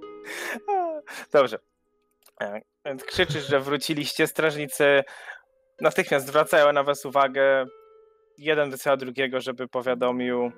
Dobrze. 1.33 1.59
E, 2.41 2.61
Krzyczysz, 3.07 3.47
że 3.47 3.59
wróciliście. 3.59 4.27
Strażnicy 4.27 5.03
natychmiast 5.81 6.27
zwracają 6.27 6.73
na 6.73 6.83
was 6.83 7.05
uwagę. 7.05 7.65
Jeden 8.37 8.71
wysyła 8.71 8.97
drugiego, 8.97 9.41
żeby 9.41 9.67
powiadomił 9.67 10.51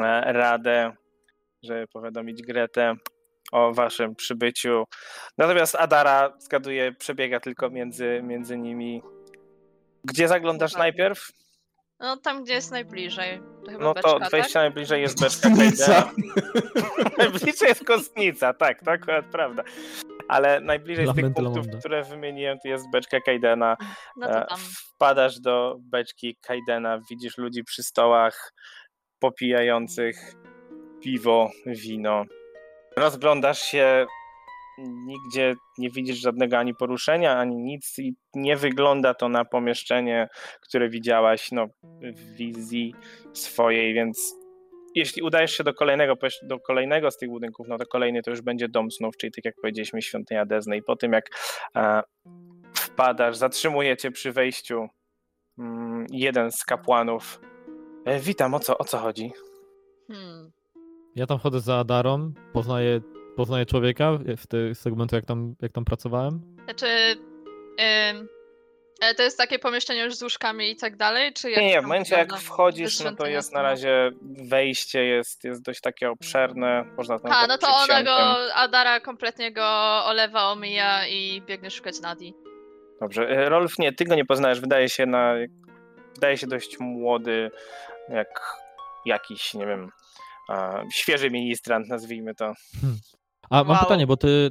e, 0.00 0.32
Radę, 0.32 0.92
żeby 1.62 1.86
powiadomić 1.86 2.42
Gretę 2.42 2.94
o 3.52 3.72
waszym 3.72 4.14
przybyciu. 4.14 4.84
Natomiast 5.38 5.74
Adara, 5.74 6.32
zgaduję, 6.38 6.92
przebiega 6.92 7.40
tylko 7.40 7.70
między, 7.70 8.20
między 8.22 8.58
nimi. 8.58 9.02
Gdzie 10.06 10.28
zaglądasz 10.28 10.72
Tak. 10.72 10.78
najpierw? 10.78 11.28
No 12.00 12.16
tam, 12.16 12.44
gdzie 12.44 12.52
jest 12.54 12.70
najbliżej. 12.70 13.40
To 13.64 13.70
chyba 13.70 13.84
No 13.84 13.94
beczka, 13.94 14.10
to 14.12 14.18
tak? 14.20 14.30
wejście 14.30 14.58
najbliżej 14.58 15.02
jest 15.02 15.20
beczka 15.20 15.48
Kostnica. 15.48 16.10
Najbliżej 17.18 17.68
jest 17.68 17.84
kostnica, 17.84 18.54
tak, 18.54 18.82
to 18.84 18.90
akurat 18.90 19.26
prawda. 19.32 19.62
Ale 20.28 20.60
najbliżej 20.60 21.06
z 21.06 21.08
tych 21.08 21.16
Lament 21.16 21.36
punktów, 21.36 21.56
Lamonda. 21.56 21.78
które 21.78 22.02
wymieniłem, 22.02 22.58
to 22.62 22.68
jest 22.68 22.90
beczka 22.92 23.20
Kajdena. 23.20 23.76
No 24.16 24.26
E, 24.28 24.46
tam. 24.46 24.58
Wpadasz 24.94 25.40
do 25.40 25.76
beczki 25.80 26.36
Kajdena, 26.42 26.98
widzisz 27.10 27.38
ludzi 27.38 27.64
przy 27.64 27.82
stołach 27.82 28.52
popijających 29.18 30.16
piwo, 31.00 31.50
wino. 31.66 32.24
Rozglądasz 32.96 33.62
się, 33.62 34.06
nigdzie 34.78 35.54
nie 35.78 35.90
widzisz 35.90 36.18
żadnego 36.18 36.58
ani 36.58 36.74
poruszenia, 36.74 37.36
ani 37.38 37.56
nic 37.56 37.98
i 37.98 38.14
nie 38.34 38.56
wygląda 38.56 39.14
to 39.14 39.28
na 39.28 39.44
pomieszczenie, 39.44 40.28
które 40.60 40.88
widziałaś 40.88 41.52
no, 41.52 41.66
w 42.16 42.36
wizji 42.36 42.94
swojej, 43.32 43.94
więc 43.94 44.36
jeśli 44.94 45.22
udajesz 45.22 45.52
się 45.52 45.64
do 45.64 45.74
kolejnego, 45.74 46.14
do 46.42 46.60
kolejnego 46.60 47.10
z 47.10 47.16
tych 47.16 47.28
budynków, 47.28 47.68
no 47.68 47.78
to 47.78 47.86
kolejny 47.86 48.22
to 48.22 48.30
już 48.30 48.40
będzie 48.42 48.68
dom 48.68 48.90
snów, 48.90 49.16
czyli 49.16 49.32
tak 49.32 49.44
jak 49.44 49.54
powiedzieliśmy, 49.62 50.02
świątynia 50.02 50.46
Dezny 50.46 50.76
i 50.76 50.82
po 50.82 50.96
tym 50.96 51.12
jak 51.12 51.24
e, 51.76 52.02
wpadasz, 52.74 53.36
zatrzymujecie 53.36 54.10
przy 54.10 54.32
wejściu 54.32 54.86
mm, 55.58 56.06
jeden 56.10 56.52
z 56.52 56.64
kapłanów. 56.64 57.40
E, 58.04 58.20
witam, 58.20 58.54
o 58.54 58.60
co, 58.60 58.78
o 58.78 58.84
co 58.84 58.98
chodzi? 58.98 59.32
Hmm. 60.08 60.50
Ja 61.16 61.26
tam 61.26 61.38
chodzę 61.38 61.60
za 61.60 61.76
Adarą, 61.76 62.32
poznaję, 62.52 63.00
poznaję 63.36 63.66
człowieka 63.66 64.18
w 64.36 64.46
tym 64.46 64.74
segmentu, 64.74 65.16
jak 65.16 65.24
tam, 65.24 65.54
jak 65.62 65.72
tam 65.72 65.84
pracowałem. 65.84 66.56
Znaczy, 66.64 66.86
ym, 68.10 68.28
ale 69.00 69.14
to 69.14 69.22
jest 69.22 69.38
takie 69.38 69.58
pomieszczenie 69.58 70.04
już 70.04 70.14
z 70.14 70.22
łóżkami 70.22 70.70
i 70.70 70.76
tak 70.76 70.96
dalej, 70.96 71.32
czy 71.32 71.48
Nie, 71.48 71.68
nie, 71.68 71.80
w 71.80 71.82
momencie 71.82 72.16
jak 72.16 72.36
wchodzisz, 72.36 73.00
no 73.00 73.16
to 73.16 73.26
jest 73.26 73.52
na 73.52 73.62
razie 73.62 74.10
wejście 74.48 75.04
jest, 75.04 75.44
jest 75.44 75.62
dość 75.62 75.80
takie 75.80 76.10
obszerne, 76.10 76.84
można 76.96 77.18
tam 77.18 77.32
A, 77.32 77.46
no 77.46 77.58
to 77.58 77.66
ona 77.76 78.02
go. 78.02 78.16
Adara 78.54 79.00
kompletnie 79.00 79.52
go 79.52 79.64
olewa, 80.04 80.50
omija 80.50 81.06
i 81.08 81.42
biegnie 81.46 81.70
szukać 81.70 82.00
Nadi. 82.00 82.34
Dobrze, 83.00 83.28
e, 83.28 83.48
Rolf 83.48 83.78
nie, 83.78 83.92
ty 83.92 84.04
go 84.04 84.14
nie 84.14 84.24
poznajesz, 84.24 84.60
wydaje 84.60 84.88
się 84.88 85.06
na, 85.06 85.34
wydaje 86.14 86.38
się 86.38 86.46
dość 86.46 86.78
młody, 86.78 87.50
jak 88.08 88.56
jakiś, 89.04 89.54
nie 89.54 89.66
wiem, 89.66 89.90
a, 90.48 90.82
świeży 90.92 91.30
ministrant, 91.30 91.88
nazwijmy 91.88 92.34
to. 92.34 92.52
A 93.50 93.56
mam 93.64 93.68
Wow. 93.68 93.78
pytanie, 93.78 94.06
bo 94.06 94.16
ty, 94.16 94.50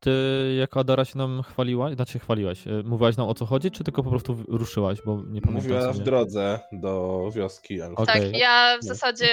ty 0.00 0.10
jako 0.58 0.80
Adara 0.80 1.04
się 1.04 1.18
nam 1.18 1.42
chwaliłaś, 1.42 1.94
znaczy 1.94 2.18
chwaliłaś, 2.18 2.66
e, 2.66 2.82
mówiłaś 2.84 3.16
nam 3.16 3.28
o 3.28 3.34
co 3.34 3.46
chodzi, 3.46 3.70
czy 3.70 3.84
tylko 3.84 4.02
po 4.02 4.10
prostu 4.10 4.36
ruszyłaś, 4.48 4.98
bo 5.06 5.16
nie 5.16 5.40
pamiętam 5.40 5.54
Mówiła 5.54 5.92
w 5.92 5.98
drodze 5.98 6.60
do 6.72 7.24
wioski. 7.34 7.82
Okej. 7.82 8.06
Tak, 8.06 8.40
ja 8.40 8.78
w 8.82 8.84
zasadzie 8.84 9.28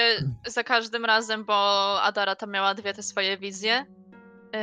za 0.46 0.64
każdym 0.64 1.04
razem, 1.04 1.44
bo 1.44 1.54
Adara 2.02 2.36
tam 2.36 2.50
miała 2.50 2.74
dwie 2.74 2.94
te 2.94 3.02
swoje 3.02 3.38
wizje, 3.38 3.84
yy, 4.52 4.60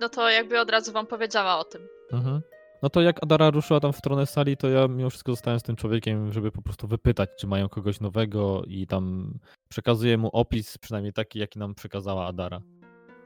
no 0.00 0.08
to 0.08 0.30
jakby 0.30 0.60
od 0.60 0.70
razu 0.70 0.92
wam 0.92 1.06
powiedziała 1.06 1.58
o 1.58 1.64
tym. 1.64 1.82
Mhm. 2.12 2.40
No 2.82 2.90
to 2.90 3.00
jak 3.00 3.22
Adara 3.22 3.50
ruszyła 3.50 3.80
tam 3.80 3.92
w 3.92 3.96
stronę 3.96 4.26
sali, 4.26 4.56
to 4.56 4.68
ja 4.68 4.88
mimo 4.88 5.10
wszystko 5.10 5.32
zostałem 5.32 5.60
z 5.60 5.62
tym 5.62 5.76
człowiekiem, 5.76 6.32
żeby 6.32 6.52
po 6.52 6.62
prostu 6.62 6.86
wypytać, 6.86 7.30
czy 7.38 7.46
mają 7.46 7.68
kogoś 7.68 8.00
nowego 8.00 8.62
i 8.66 8.86
tam 8.86 9.34
przekazuję 9.68 10.18
mu 10.18 10.28
opis, 10.28 10.78
przynajmniej 10.78 11.12
taki, 11.12 11.38
jaki 11.38 11.58
nam 11.58 11.74
przekazała 11.74 12.26
Adara. 12.26 12.60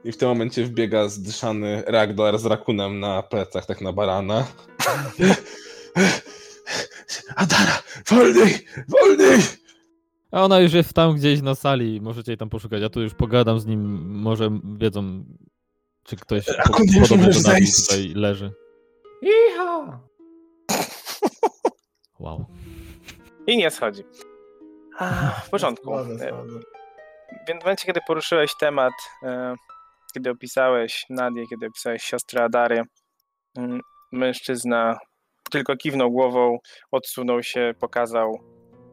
I 0.05 0.13
w 0.13 0.17
tym 0.17 0.29
momencie 0.29 0.65
wbiega 0.65 1.09
zdyszany 1.09 1.83
Ragdar 1.87 2.39
z 2.39 2.47
rakunem 2.47 3.01
na 3.01 3.23
plecach, 3.23 3.67
tak 3.67 3.81
na 3.81 3.93
barana. 3.93 4.47
Adara, 7.37 7.83
wolniej, 8.11 8.59
wolniej! 8.89 9.41
A 10.33 10.45
ona 10.45 10.61
już 10.61 10.73
jest 10.73 10.93
tam 10.93 11.15
gdzieś 11.17 11.43
na 11.43 11.55
sali, 11.55 12.01
możecie 12.01 12.33
jej 12.33 12.39
tam 12.39 12.49
poszukać. 12.51 12.83
Ja 12.83 12.89
tu 12.89 13.03
już 13.03 13.15
pogadam 13.15 13.61
z 13.61 13.67
nim, 13.67 14.11
może 14.21 14.51
wiedzą, 14.79 15.25
czy 16.05 16.17
ktoś 16.17 16.45
po, 16.47 16.53
Rakun, 16.53 16.87
już 16.87 17.09
podobny 17.09 17.27
do 17.27 17.33
zejść. 17.41 17.87
tutaj 17.87 18.09
leży. 18.15 18.53
Iha! 19.23 20.01
Wow. 22.19 22.45
I 23.47 23.57
nie 23.57 23.71
schodzi. 23.71 24.03
A, 24.99 25.31
W 25.47 25.51
porządku. 25.51 25.85
Schodzę, 25.87 26.29
E. 26.31 26.45
Więc 27.49 27.61
w 27.61 27.65
momencie, 27.65 27.87
kiedy 27.87 28.01
poruszyłeś 28.07 28.51
temat, 28.61 28.93
e, 29.23 29.55
kiedy 30.19 30.31
opisałeś 30.31 31.05
Nadię, 31.11 31.47
kiedy 31.47 31.67
opisałeś 31.67 32.03
siostrę 32.03 32.45
Adary, 32.45 32.83
mm, 33.59 33.81
mężczyzna 34.13 34.99
tylko 35.51 35.77
kiwnął 35.77 36.11
głową, 36.11 36.59
odsunął 36.91 37.43
się, 37.43 37.73
pokazał 37.81 38.39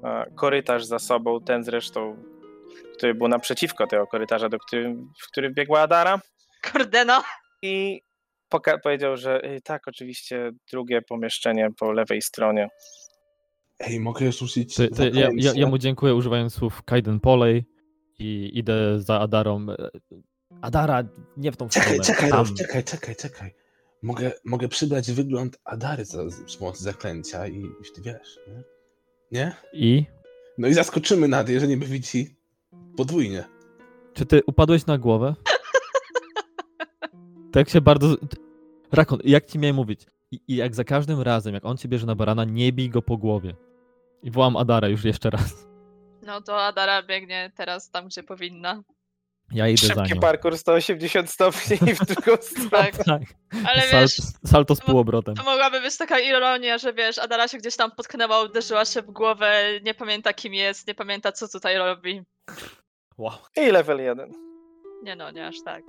e, 0.03 0.25
korytarz 0.35 0.85
za 0.85 0.99
sobą, 0.99 1.39
ten 1.41 1.63
zresztą, 1.63 2.23
który 2.97 3.13
był 3.13 3.27
naprzeciwko 3.27 3.87
tego 3.87 4.07
korytarza, 4.07 4.49
do 4.49 4.57
którym, 4.59 5.11
w 5.23 5.27
który 5.27 5.53
biegła 5.53 5.81
Adara 5.81 6.19
Kurde 6.71 7.05
no! 7.05 7.23
i 7.61 8.01
poka- 8.49 8.79
powiedział, 8.83 9.17
że 9.17 9.45
y, 9.45 9.61
tak, 9.61 9.87
oczywiście 9.87 10.51
drugie 10.71 11.01
pomieszczenie 11.01 11.69
po 11.79 11.91
lewej 11.91 12.21
stronie. 12.21 12.67
Ej, 13.79 13.99
mogę 13.99 14.31
rzucić 14.31 14.75
To, 14.75 14.87
to 14.95 15.03
ja, 15.05 15.29
ja, 15.35 15.51
ja 15.55 15.67
mu 15.67 15.77
dziękuję 15.77 16.15
używając 16.15 16.53
słów 16.53 16.83
Kaiden 16.83 17.19
Polej 17.19 17.65
i 18.19 18.51
idę 18.53 18.99
za 18.99 19.19
Adarą. 19.19 19.65
Adara, 20.65 21.03
nie 21.37 21.51
w 21.51 21.57
tą 21.57 21.69
Czekaj, 21.69 21.87
stronę. 21.87 22.03
czekaj, 22.03 22.29
tam. 22.29 22.55
Czekaj, 22.55 22.83
czekaj, 22.83 23.15
czekaj. 23.15 23.53
Mogę, 24.01 24.31
mogę 24.45 24.67
przybrać 24.67 25.11
wygląd 25.11 25.57
Adary 25.63 26.05
za, 26.05 26.29
z 26.29 26.55
pomocy 26.57 26.83
zaklęcia 26.83 27.47
i, 27.47 27.57
i 27.57 27.91
ty 27.95 28.01
wiesz, 28.01 28.39
nie? 28.47 28.63
Nie? 29.31 29.55
I? 29.73 30.05
No 30.57 30.67
i 30.67 30.73
zaskoczymy 30.73 31.27
Nadię, 31.27 31.53
jeżeli 31.53 31.77
mnie 31.77 31.87
widzi 31.87 32.35
podwójnie. 32.97 33.43
Czy 34.13 34.25
ty 34.25 34.41
upadłeś 34.47 34.85
na 34.85 34.97
głowę? 34.97 35.35
tak 37.53 37.69
się 37.69 37.81
bardzo... 37.81 38.15
Rakon, 38.91 39.19
jak 39.23 39.45
ci 39.45 39.59
miałem 39.59 39.75
mówić? 39.75 40.05
I, 40.31 40.39
I 40.47 40.55
jak 40.55 40.75
za 40.75 40.83
każdym 40.83 41.21
razem, 41.21 41.53
jak 41.53 41.65
on 41.65 41.77
cię 41.77 41.87
bierze 41.87 42.05
na 42.05 42.15
barana, 42.15 42.43
nie 42.45 42.73
bij 42.73 42.89
go 42.89 43.01
po 43.01 43.17
głowie. 43.17 43.55
I 44.23 44.31
wołam 44.31 44.57
Adarę 44.57 44.91
już 44.91 45.03
jeszcze 45.03 45.29
raz. 45.29 45.67
No 46.21 46.41
to 46.41 46.63
Adara 46.63 47.03
biegnie 47.03 47.51
teraz 47.55 47.91
tam, 47.91 48.07
gdzie 48.07 48.23
powinna. 48.23 48.83
Ja 49.51 49.67
idę 49.67 49.87
za 49.87 49.93
Szybki 49.93 50.13
nią. 50.13 50.19
parkour 50.19 50.57
180 50.57 51.29
stopni 51.29 51.77
w 51.77 52.05
drugą 52.05 52.37
stronę. 52.41 52.69
Tak, 52.91 53.03
Tak. 53.03 53.21
ale 53.67 53.81
Sal, 53.81 54.01
wiesz, 54.01 54.17
salto 54.45 54.75
z 54.75 54.81
półobrotem. 54.81 55.35
to 55.35 55.43
mogłaby 55.43 55.81
być 55.81 55.97
taka 55.97 56.19
ironia, 56.19 56.77
że 56.77 56.93
wiesz, 56.93 57.17
Adara 57.19 57.47
się 57.47 57.57
gdzieś 57.57 57.75
tam 57.75 57.91
potknęła, 57.91 58.41
uderzyła 58.43 58.85
się 58.85 59.01
w 59.01 59.05
głowę, 59.11 59.61
nie 59.83 59.93
pamięta 59.93 60.33
kim 60.33 60.53
jest, 60.53 60.87
nie 60.87 60.95
pamięta 60.95 61.31
co 61.31 61.47
tutaj 61.47 61.77
robi. 61.77 62.21
Wow. 63.17 63.31
I 63.57 63.71
level 63.71 63.99
1. 63.99 64.31
Nie 65.03 65.15
no, 65.15 65.31
nie 65.31 65.47
aż 65.47 65.55
tak. 65.65 65.83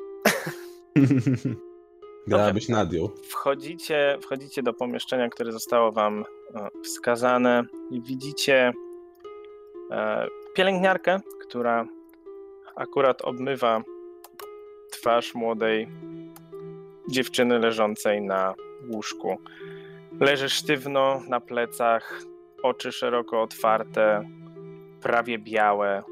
Grałabyś 2.27 2.69
Nadią. 2.69 3.09
Wchodzicie, 3.31 4.19
wchodzicie 4.23 4.63
do 4.63 4.73
pomieszczenia, 4.75 5.29
które 5.29 5.53
zostało 5.53 5.93
wam 5.93 6.25
e, 6.55 6.69
wskazane 6.85 7.65
i 7.91 8.01
widzicie 8.03 8.73
e, 9.91 10.27
pielęgniarkę, 10.55 11.21
która 11.49 11.87
akurat 12.77 13.23
obmywa 13.23 13.83
twarz 14.91 15.35
młodej 15.35 15.89
dziewczyny 17.11 17.59
leżącej 17.59 18.23
na 18.23 18.55
łóżku. 18.89 19.39
Leży 20.21 20.49
sztywno 20.49 21.23
na 21.29 21.41
plecach, 21.41 22.21
oczy 22.63 22.93
szeroko 22.93 23.43
otwarte, 23.43 24.29
prawie 25.03 25.39
białe 25.39 26.03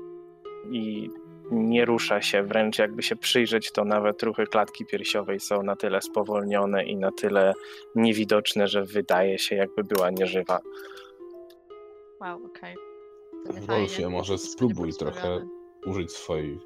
i 0.70 1.10
nie 1.50 1.84
rusza 1.84 2.22
się, 2.22 2.42
wręcz 2.42 2.78
jakby 2.78 3.02
się 3.02 3.16
przyjrzeć, 3.16 3.72
to 3.72 3.84
nawet 3.84 4.22
ruchy 4.22 4.46
klatki 4.46 4.86
piersiowej 4.86 5.40
są 5.40 5.62
na 5.62 5.76
tyle 5.76 6.02
spowolnione 6.02 6.84
i 6.84 6.96
na 6.96 7.12
tyle 7.12 7.52
niewidoczne, 7.94 8.68
że 8.68 8.84
wydaje 8.84 9.38
się, 9.38 9.56
jakby 9.56 9.84
była 9.84 10.10
nieżywa. 10.10 10.60
Wow, 12.20 12.44
okej. 12.46 12.74
Rolfie, 13.46 13.66
fajnie. 13.66 14.08
może 14.08 14.38
spróbuj 14.38 14.92
trochę 14.92 15.46
użyć 15.86 16.12
swojej 16.12 16.60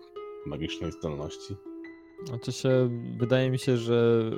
magicznej 0.47 0.93
zdolności. 0.93 1.57
Znaczy 2.25 2.53
się, 2.53 2.91
wydaje 3.19 3.51
mi 3.51 3.59
się, 3.59 3.77
że 3.77 4.31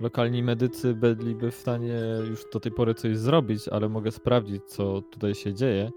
lokalni 0.00 0.42
medycy 0.42 0.94
byliby 0.94 1.50
w 1.50 1.56
stanie 1.56 2.00
już 2.30 2.44
do 2.52 2.60
tej 2.60 2.72
pory 2.72 2.94
coś 2.94 3.18
zrobić, 3.18 3.68
ale 3.68 3.88
mogę 3.88 4.10
sprawdzić, 4.10 4.62
co 4.66 5.02
tutaj 5.02 5.34
się 5.34 5.54
dzieje. 5.54 5.90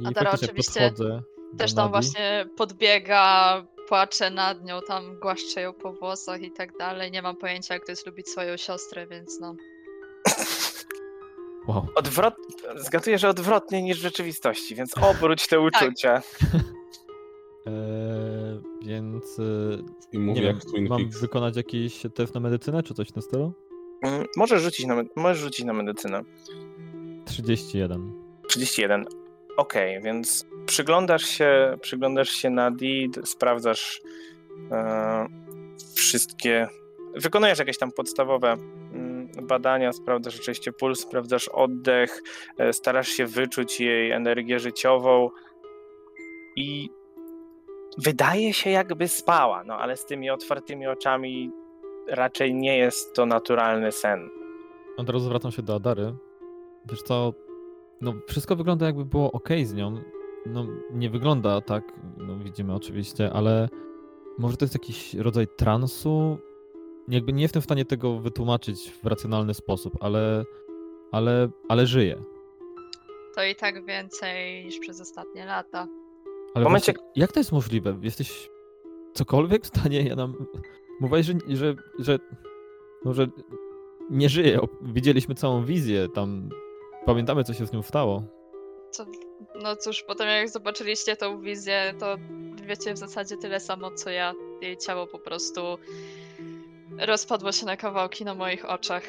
I 0.00 0.06
Adara, 0.06 0.30
faktycznie 0.30 0.48
oczywiście-. 0.48 0.92
Też 1.58 1.74
tam 1.74 1.84
Nadii. 1.84 1.90
właśnie 1.92 2.46
podbiega, 2.56 3.66
płacze 3.88 4.30
nad 4.30 4.64
nią, 4.64 4.80
tam 4.88 5.20
głaszcze 5.20 5.60
ją 5.60 5.72
po 5.72 5.92
włosach 5.92 6.42
i 6.42 6.52
tak 6.52 6.78
dalej. 6.78 7.10
Nie 7.10 7.22
mam 7.22 7.36
pojęcia, 7.36 7.74
jak 7.74 7.86
to 7.86 7.92
jest 7.92 8.06
lubić 8.06 8.28
swoją 8.28 8.56
siostrę, 8.56 9.06
więc 9.06 9.40
no. 9.40 9.54
Wow. 11.68 11.86
Odwrot... 11.94 12.34
Zgaduję, 12.76 13.18
że 13.18 13.28
odwrotnie 13.28 13.82
niż 13.82 13.98
w 13.98 14.02
rzeczywistości, 14.02 14.74
więc 14.74 14.98
obróć 14.98 15.46
te 15.46 15.60
uczucia. 15.60 16.22
Eee, 17.66 17.72
więc 18.82 19.38
e, 19.38 19.42
I 20.12 20.18
nie 20.18 20.24
mówi 20.24 20.40
wiem, 20.40 20.54
jak 20.54 20.64
Twin 20.64 20.88
mam 20.88 21.00
Peaks. 21.02 21.20
wykonać 21.20 21.56
jakiś 21.56 22.02
test 22.14 22.34
na 22.34 22.40
medycynę, 22.40 22.82
czy 22.82 22.94
coś 22.94 23.08
w 23.08 23.12
tym 23.12 23.22
stylu? 23.22 23.52
Mm, 24.02 24.26
Możesz 24.36 24.62
rzucić 24.62 24.86
na, 24.86 25.02
możesz 25.16 25.38
rzucić 25.42 25.64
na 25.66 25.72
medycynę. 25.72 26.22
31. 27.26 28.12
31. 28.48 29.06
Okej, 29.56 30.02
więc 30.02 30.46
przyglądasz 30.66 31.24
się, 31.24 31.76
przyglądasz 31.80 32.30
się 32.30 32.50
na 32.50 32.70
DID, 32.70 33.20
sprawdzasz 33.24 34.00
e, 34.70 35.26
wszystkie. 35.94 36.68
Wykonujesz 37.14 37.58
jakieś 37.58 37.78
tam 37.78 37.92
podstawowe 37.92 38.52
mm, 38.92 39.28
badania, 39.42 39.92
sprawdzasz 39.92 40.40
oczywiście 40.40 40.72
puls, 40.72 41.00
sprawdzasz 41.00 41.48
oddech, 41.48 42.22
e, 42.58 42.72
starasz 42.72 43.08
się 43.08 43.26
wyczuć 43.26 43.80
jej 43.80 44.10
energię 44.10 44.58
życiową 44.60 45.30
i 46.56 46.90
wydaje 47.98 48.52
się 48.52 48.70
jakby 48.70 49.08
spała, 49.08 49.64
no 49.64 49.74
ale 49.74 49.96
z 49.96 50.06
tymi 50.06 50.30
otwartymi 50.30 50.86
oczami 50.86 51.50
raczej 52.08 52.54
nie 52.54 52.78
jest 52.78 53.14
to 53.14 53.26
naturalny 53.26 53.92
sen. 53.92 54.30
Od 54.96 55.10
razu 55.10 55.24
zwracam 55.24 55.52
się 55.52 55.62
do 55.62 55.74
Adary. 55.74 56.14
Wiesz 56.90 57.02
co, 57.02 57.32
no 58.00 58.14
wszystko 58.28 58.56
wygląda 58.56 58.86
jakby 58.86 59.04
było 59.04 59.32
ok 59.32 59.48
z 59.64 59.74
nią. 59.74 59.94
No 60.46 60.66
nie 60.90 61.10
wygląda 61.10 61.60
tak, 61.60 61.84
no 62.16 62.38
widzimy 62.38 62.74
oczywiście, 62.74 63.32
ale 63.32 63.68
może 64.38 64.56
to 64.56 64.64
jest 64.64 64.74
jakiś 64.74 65.14
rodzaj 65.14 65.46
transu? 65.56 66.38
Jakby 67.08 67.32
nie 67.32 67.42
jestem 67.42 67.62
w 67.62 67.64
stanie 67.64 67.84
tego 67.84 68.18
wytłumaczyć 68.18 68.90
w 68.90 69.06
racjonalny 69.06 69.54
sposób, 69.54 69.98
ale, 70.00 70.44
ale, 71.12 71.48
ale 71.68 71.86
żyje. 71.86 72.22
To 73.34 73.44
i 73.44 73.54
tak 73.54 73.84
więcej 73.84 74.64
niż 74.64 74.78
przez 74.78 75.00
ostatnie 75.00 75.44
lata. 75.44 75.86
Ale 76.54 76.64
W 76.64 76.68
momencie- 76.68 76.92
właśnie, 76.92 77.10
jak 77.16 77.32
to 77.32 77.40
jest 77.40 77.52
możliwe? 77.52 77.98
Jesteś 78.02 78.50
cokolwiek 79.14 79.64
w 79.64 79.66
stanie? 79.66 80.02
Ja 80.02 80.16
nam... 80.16 80.46
Mówiłeś, 81.00 81.26
że, 81.26 81.34
że, 81.48 81.74
że, 81.98 82.18
no, 83.04 83.14
że 83.14 83.26
nie 84.10 84.28
żyje. 84.28 84.60
Widzieliśmy 84.82 85.34
całą 85.34 85.64
wizję 85.64 86.08
tam. 86.08 86.48
Pamiętamy, 87.06 87.44
co 87.44 87.54
się 87.54 87.66
z 87.66 87.72
nią 87.72 87.82
stało. 87.82 88.22
Co, 88.90 89.06
no 89.62 89.76
cóż, 89.76 90.02
potem 90.06 90.28
jak 90.28 90.48
zobaczyliście 90.48 91.16
tą 91.16 91.40
wizję, 91.40 91.94
to 91.98 92.16
wiecie 92.66 92.94
w 92.94 92.98
zasadzie 92.98 93.36
tyle 93.36 93.60
samo 93.60 93.90
co 93.90 94.10
ja. 94.10 94.34
Jej 94.62 94.76
ciało 94.76 95.06
po 95.06 95.18
prostu 95.18 95.60
rozpadło 97.06 97.52
się 97.52 97.66
na 97.66 97.76
kawałki 97.76 98.24
na 98.24 98.34
moich 98.34 98.64
oczach. 98.70 99.02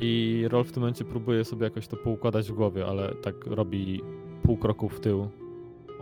I 0.00 0.44
Rolf 0.50 0.68
w 0.68 0.72
tym 0.72 0.80
momencie 0.82 1.04
próbuje 1.04 1.44
sobie 1.44 1.64
jakoś 1.64 1.88
to 1.88 1.96
poukładać 1.96 2.48
w 2.50 2.54
głowie, 2.54 2.86
ale 2.86 3.14
tak 3.14 3.46
robi 3.46 4.02
pół 4.42 4.56
kroku 4.56 4.88
w 4.88 5.00
tył 5.00 5.28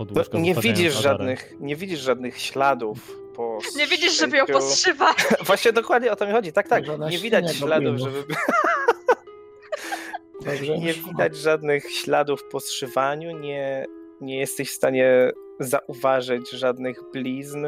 od 0.02 0.10
No, 0.10 0.20
łóżka. 0.20 0.38
nie 0.38 0.54
widzisz 0.54 0.96
Adarę. 0.98 1.02
żadnych, 1.18 1.54
nie 1.60 1.76
widzisz 1.76 2.00
żadnych 2.00 2.38
śladów 2.38 2.98
po 3.36 3.58
Nie 3.78 3.86
widzisz, 3.86 4.18
żeby 4.18 4.36
ją 4.36 4.46
podszywa. 4.46 5.14
Właśnie 5.46 5.72
dokładnie 5.72 6.12
o 6.12 6.16
to 6.16 6.26
mi 6.26 6.32
chodzi. 6.32 6.52
Tak, 6.52 6.68
tak. 6.68 6.84
Nie 7.10 7.18
widać 7.18 7.56
śladów, 7.56 7.98
żeby 7.98 8.24
Dobrze. 10.44 10.78
nie 10.78 10.92
widać 10.92 11.36
żadnych 11.36 11.90
śladów 11.90 12.44
po 12.50 12.60
zszywaniu, 12.60 13.38
nie, 13.38 13.86
nie 14.20 14.38
jesteś 14.38 14.70
w 14.70 14.74
stanie 14.74 15.32
zauważyć 15.60 16.50
żadnych 16.50 17.00
blizn. 17.12 17.66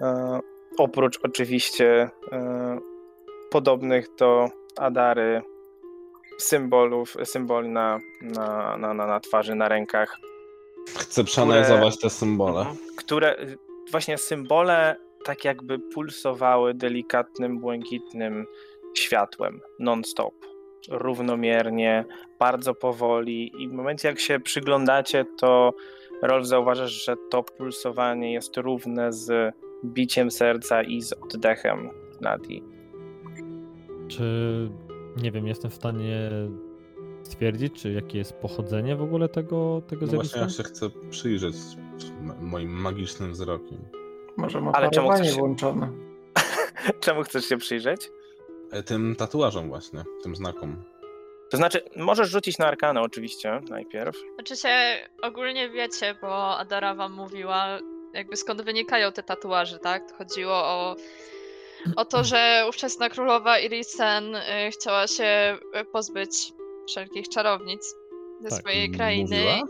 E, 0.00 0.40
oprócz 0.78 1.18
oczywiście 1.22 2.10
e, 2.32 2.78
podobnych 3.50 4.06
do 4.18 4.48
Adary 4.78 5.42
symbolów, 6.38 7.16
symboli 7.24 7.68
na, 7.68 7.98
na, 8.22 8.76
na, 8.76 8.94
na, 8.94 9.06
na 9.06 9.20
twarzy, 9.20 9.54
na 9.54 9.68
rękach. 9.68 10.16
Chcę 10.86 11.24
przeanalizować 11.24 11.98
te 11.98 12.10
symbole. 12.10 12.60
Mhm. 12.60 12.76
które 12.96 13.36
właśnie 13.90 14.18
symbole 14.18 14.96
tak 15.24 15.44
jakby 15.44 15.78
pulsowały 15.78 16.74
delikatnym, 16.74 17.58
błękitnym 17.58 18.46
światłem 18.94 19.60
non-stop, 19.78 20.34
równomiernie, 20.90 22.04
bardzo 22.38 22.74
powoli 22.74 23.62
i 23.62 23.68
w 23.68 23.72
momencie 23.72 24.08
jak 24.08 24.20
się 24.20 24.40
przyglądacie, 24.40 25.24
to 25.38 25.74
Rolf 26.22 26.46
zauważasz, 26.46 27.04
że 27.04 27.14
to 27.30 27.42
pulsowanie 27.42 28.32
jest 28.32 28.56
równe 28.56 29.12
z 29.12 29.54
biciem 29.84 30.30
serca 30.30 30.82
i 30.82 31.02
z 31.02 31.12
oddechem 31.12 31.90
Nadii. 32.20 32.62
Czy 34.08 34.24
nie 35.22 35.32
wiem, 35.32 35.46
jestem 35.46 35.70
w 35.70 35.74
stanie 35.74 36.30
stwierdzić, 37.22 37.82
czy 37.82 37.92
jakie 37.92 38.18
jest 38.18 38.32
pochodzenie 38.32 38.96
w 38.96 39.02
ogóle 39.02 39.28
tego, 39.28 39.82
tego 39.88 40.06
No 40.06 40.12
właśnie 40.12 40.28
zjawiska? 40.38 40.62
ja 40.62 40.68
się 40.68 40.74
chcę 40.74 40.90
przyjrzeć 41.10 41.54
moim 42.40 42.70
magicznym 42.70 43.32
wzrokiem. 43.32 43.78
Może 44.36 44.60
ma 44.60 44.72
Ale 44.72 44.90
czemu 44.90 45.10
chcesz 45.10 45.26
się- 45.30 45.32
włączone. 45.34 45.88
Czemu 47.00 47.22
chcesz 47.22 47.44
się 47.48 47.56
przyjrzeć? 47.56 48.10
E, 48.70 48.82
Tym 48.82 49.16
tatuażom 49.16 49.68
właśnie, 49.68 50.04
tym 50.22 50.36
znakom. 50.36 50.82
To 51.50 51.56
znaczy, 51.56 51.80
możesz 51.96 52.30
rzucić 52.30 52.58
na 52.58 52.66
arkanę 52.66 53.00
oczywiście 53.00 53.60
najpierw. 53.70 54.16
Znaczy 54.34 54.56
się 54.56 54.68
ogólnie 55.22 55.70
wiecie, 55.70 56.14
bo 56.22 56.58
Adara 56.58 56.94
wam 56.94 57.12
mówiła, 57.12 57.78
jakby 58.14 58.36
skąd 58.36 58.62
wynikają 58.62 59.12
te 59.12 59.22
tatuaże, 59.22 59.78
tak? 59.78 60.12
Chodziło 60.18 60.52
o, 60.54 60.96
o 61.96 62.04
to, 62.04 62.24
że 62.24 62.64
ówczesna 62.68 63.08
królowa 63.08 63.58
Irisen 63.58 64.34
y, 64.34 64.40
chciała 64.70 65.06
się 65.06 65.58
y, 65.80 65.84
pozbyć 65.84 66.52
wszelkich 66.88 67.28
czarownic 67.28 67.94
ze 68.40 68.48
Tak, 68.48 68.58
swojej 68.58 68.90
krainy. 68.90 69.36
Mówiła? 69.36 69.60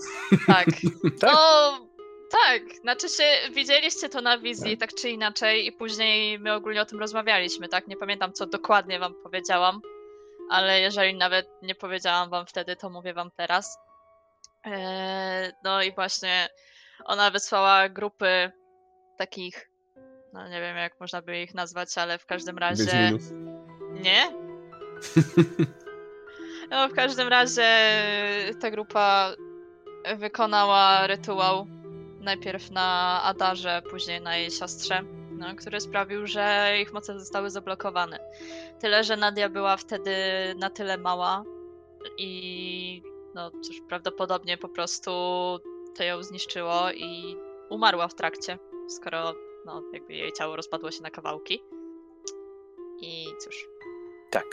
Tak. 0.47 0.67
Tak? 1.21 1.33
No, 1.33 1.89
tak. 2.31 2.63
Znaczy 2.81 3.09
się, 3.09 3.25
widzieliście 3.53 4.09
to 4.09 4.21
na 4.21 4.39
wizji, 4.39 4.79
tak 4.79 4.95
czy 4.95 5.11
inaczej, 5.11 5.67
i 5.67 5.73
później 5.73 6.39
my 6.39 6.55
ogólnie 6.55 6.83
o 6.83 6.87
tym 6.87 7.01
rozmawialiśmy, 7.01 7.69
tak? 7.69 7.87
Nie 7.89 7.97
pamiętam, 7.97 8.33
co 8.33 8.47
dokładnie 8.47 8.99
wam 8.99 9.15
powiedziałam, 9.23 9.81
ale 10.51 10.81
jeżeli 10.81 11.15
nawet 11.15 11.47
nie 11.63 11.75
powiedziałam 11.75 12.31
wam 12.31 12.47
wtedy, 12.47 12.77
to 12.77 12.91
mówię 12.91 13.15
wam 13.15 13.31
teraz. 13.37 13.79
Eee, 14.65 15.53
no 15.65 15.83
i 15.83 15.93
właśnie 15.93 16.49
ona 17.05 17.31
wysłała 17.31 17.89
grupy 17.89 18.53
takich, 19.19 19.71
no 20.33 20.49
nie 20.49 20.61
wiem 20.61 20.77
jak 20.77 21.01
można 21.01 21.23
by 21.23 21.41
ich 21.43 21.55
nazwać, 21.55 21.99
ale 21.99 22.19
w 22.19 22.27
każdym 22.27 22.59
razie... 22.59 23.13
Nie? 23.93 24.33
No, 26.73 26.89
w 26.89 26.93
każdym 26.93 27.29
razie 27.29 27.65
ta 28.61 28.71
grupa 28.71 29.35
wykonała 30.17 31.07
rytuał 31.07 31.67
najpierw 32.21 32.71
na 32.71 33.21
Adarze, 33.25 33.83
później 33.91 34.21
na 34.21 34.37
jej 34.37 34.51
siostrze, 34.51 35.03
no, 35.31 35.55
który 35.57 35.81
sprawił, 35.81 36.27
że 36.27 36.75
ich 36.83 36.93
moce 36.93 37.19
zostały 37.19 37.51
zablokowane. 37.51 38.19
Tyle, 38.81 39.05
że 39.05 39.17
Nadia 39.17 39.49
była 39.49 39.77
wtedy 39.77 40.15
na 40.57 40.71
tyle 40.71 40.99
mała 40.99 41.45
i 42.19 43.03
no 43.35 43.51
cóż, 43.51 43.77
prawdopodobnie 43.89 44.59
po 44.59 44.69
prostu 44.69 45.11
to 45.97 46.05
ją 46.05 46.23
zniszczyło 46.23 46.93
i 46.93 47.37
umarła 47.71 48.09
w 48.09 48.15
trakcie, 48.15 48.59
skoro 48.89 49.35
no, 49.67 49.83
jakby 49.93 50.15
jej 50.15 50.33
ciało 50.33 50.57
rozpadło 50.57 50.91
się 50.91 51.03
na 51.03 51.11
kawałki. 51.11 51.63
I 53.01 53.27
cóż, 53.45 53.67
Tak. 54.31 54.47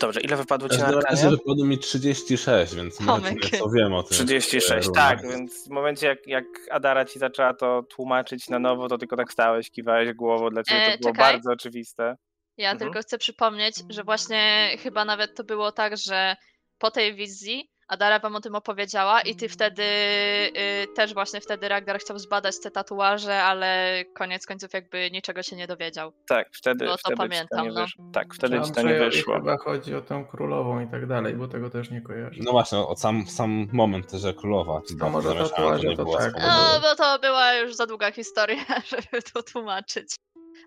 Dobrze, 0.00 0.20
ile 0.20 0.36
wypadło 0.36 0.68
ci 0.68 0.78
na 0.78 0.84
razie 0.84 0.96
arkanie? 0.98 1.30
wypadło 1.30 1.64
mi 1.64 1.78
36, 1.78 2.74
więc 2.74 2.96
Tomek. 3.06 3.34
nieco 3.52 3.70
wiem 3.70 3.94
o 3.94 4.02
tym. 4.02 4.12
36, 4.26 4.88
e, 4.88 4.92
tak, 4.92 5.22
więc 5.22 5.66
w 5.68 5.70
momencie 5.70 6.06
jak, 6.06 6.26
jak 6.26 6.44
Adara 6.70 7.04
ci 7.04 7.18
zaczęła 7.18 7.54
to 7.54 7.82
tłumaczyć 7.82 8.48
na 8.48 8.58
nowo, 8.58 8.88
to 8.88 8.98
tylko 8.98 9.16
tak 9.16 9.32
stałeś, 9.32 9.70
kiwałeś 9.70 10.12
głową, 10.12 10.50
dla 10.50 10.62
ciebie 10.62 10.80
E, 10.86 10.92
to 10.92 10.98
było 10.98 11.12
czekaj. 11.14 11.32
bardzo 11.34 11.50
oczywiste. 11.52 12.16
Ja 12.56 12.70
Mhm. 12.72 12.78
tylko 12.90 13.02
chcę 13.06 13.18
przypomnieć, 13.18 13.74
że 13.88 14.04
właśnie 14.04 14.70
chyba 14.82 15.04
nawet 15.04 15.34
to 15.36 15.44
było 15.44 15.72
tak, 15.72 15.96
że 15.96 16.36
po 16.78 16.90
tej 16.90 17.14
wizji 17.14 17.70
Adara 17.88 18.18
wam 18.18 18.36
o 18.36 18.40
tym 18.40 18.54
opowiedziała 18.54 19.20
i 19.20 19.36
ty 19.36 19.48
wtedy 19.48 19.82
y, 19.82 20.86
też 20.96 21.14
właśnie 21.14 21.40
wtedy 21.40 21.68
Ragnar 21.68 21.98
chciał 22.00 22.18
zbadać 22.18 22.60
te 22.62 22.70
tatuaże, 22.70 23.42
ale 23.42 24.02
koniec 24.14 24.46
końców 24.46 24.72
jakby 24.72 25.10
niczego 25.10 25.42
się 25.42 25.56
nie 25.56 25.66
dowiedział. 25.66 26.12
Tak, 26.28 26.48
wtedy, 26.52 26.84
No 26.84 26.92
to 26.92 26.98
wtedy 26.98 27.14
ci 27.14 27.16
to 27.16 27.22
pamiętam, 27.28 27.66
nie 27.66 27.72
no. 27.72 27.80
wyszło. 27.82 28.04
Tak, 28.12 28.34
wtedy 28.34 28.60
ci 28.60 28.72
to 28.72 28.82
nie 28.82 28.88
Andrzejowi 28.88 29.16
wyszło. 29.16 29.34
chyba 29.34 29.56
chodzi 29.56 29.94
o 29.94 30.00
tę 30.00 30.24
królową 30.30 30.80
i 30.80 30.90
tak 30.90 31.06
dalej, 31.06 31.34
bo 31.34 31.48
tego 31.48 31.70
też 31.70 31.90
nie 31.90 32.00
kojarzę. 32.00 32.40
No 32.44 32.50
właśnie, 32.52 32.78
o 32.78 32.96
sam, 32.96 33.26
sam 33.26 33.66
moment, 33.72 34.12
że 34.12 34.34
królowa. 34.34 34.80
To 35.00 35.10
może 35.10 35.34
tatuaże 35.34 35.96
to 35.96 36.04
tak. 36.04 36.32
No, 36.42 36.80
bo 36.82 36.94
to 36.96 37.18
była 37.18 37.54
już 37.54 37.74
za 37.74 37.86
długa 37.86 38.12
historia, 38.12 38.64
żeby 38.90 39.22
to 39.32 39.42
tłumaczyć. 39.42 40.14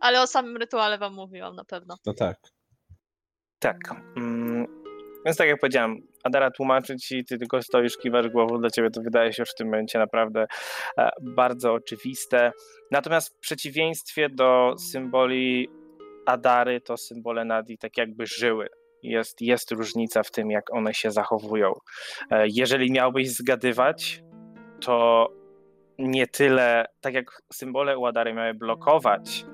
Ale 0.01 0.21
o 0.21 0.27
samym 0.27 0.57
rytuale 0.57 0.97
wam 0.97 1.13
mówiłam 1.13 1.55
na 1.55 1.63
pewno. 1.65 1.95
To 2.03 2.13
tak. 2.13 2.37
Tak. 3.59 3.77
Mm, 4.17 4.48
Więc 5.25 5.37
tak 5.37 5.47
jak 5.47 5.59
powiedziałem, 5.59 5.97
Adara 6.23 6.51
tłumaczy 6.51 6.97
ci, 6.97 7.25
ty 7.25 7.37
tylko 7.37 7.61
stoisz, 7.61 7.97
kiwasz 7.97 8.29
głową, 8.29 8.57
dla 8.57 8.69
ciebie 8.69 8.89
to 8.89 9.01
wydaje 9.01 9.33
się 9.33 9.41
już 9.41 9.49
w 9.49 9.55
tym 9.55 9.67
momencie 9.67 9.99
naprawdę 9.99 10.45
e, 10.97 11.09
bardzo 11.21 11.73
oczywiste. 11.73 12.51
Natomiast 12.91 13.35
w 13.35 13.39
przeciwieństwie 13.39 14.29
do 14.29 14.75
symboli 14.77 15.69
Adary, 16.25 16.81
to 16.81 16.97
symbole 16.97 17.45
Nadi 17.45 17.77
tak 17.77 17.97
jakby 17.97 18.25
żyły. 18.25 18.67
Jest, 19.03 19.41
jest 19.41 19.71
różnica 19.71 20.23
w 20.23 20.31
tym, 20.31 20.51
jak 20.51 20.73
one 20.73 20.93
się 20.93 21.11
zachowują. 21.11 21.73
E, 22.31 22.45
jeżeli 22.47 22.91
miałbyś 22.91 23.29
zgadywać, 23.29 24.23
to 24.81 25.27
nie 25.97 26.27
tyle, 26.27 26.85
tak 27.01 27.13
jak 27.13 27.41
symbole 27.53 27.97
u 27.97 28.05
Adary 28.05 28.33
miały 28.33 28.53
blokować 28.53 29.45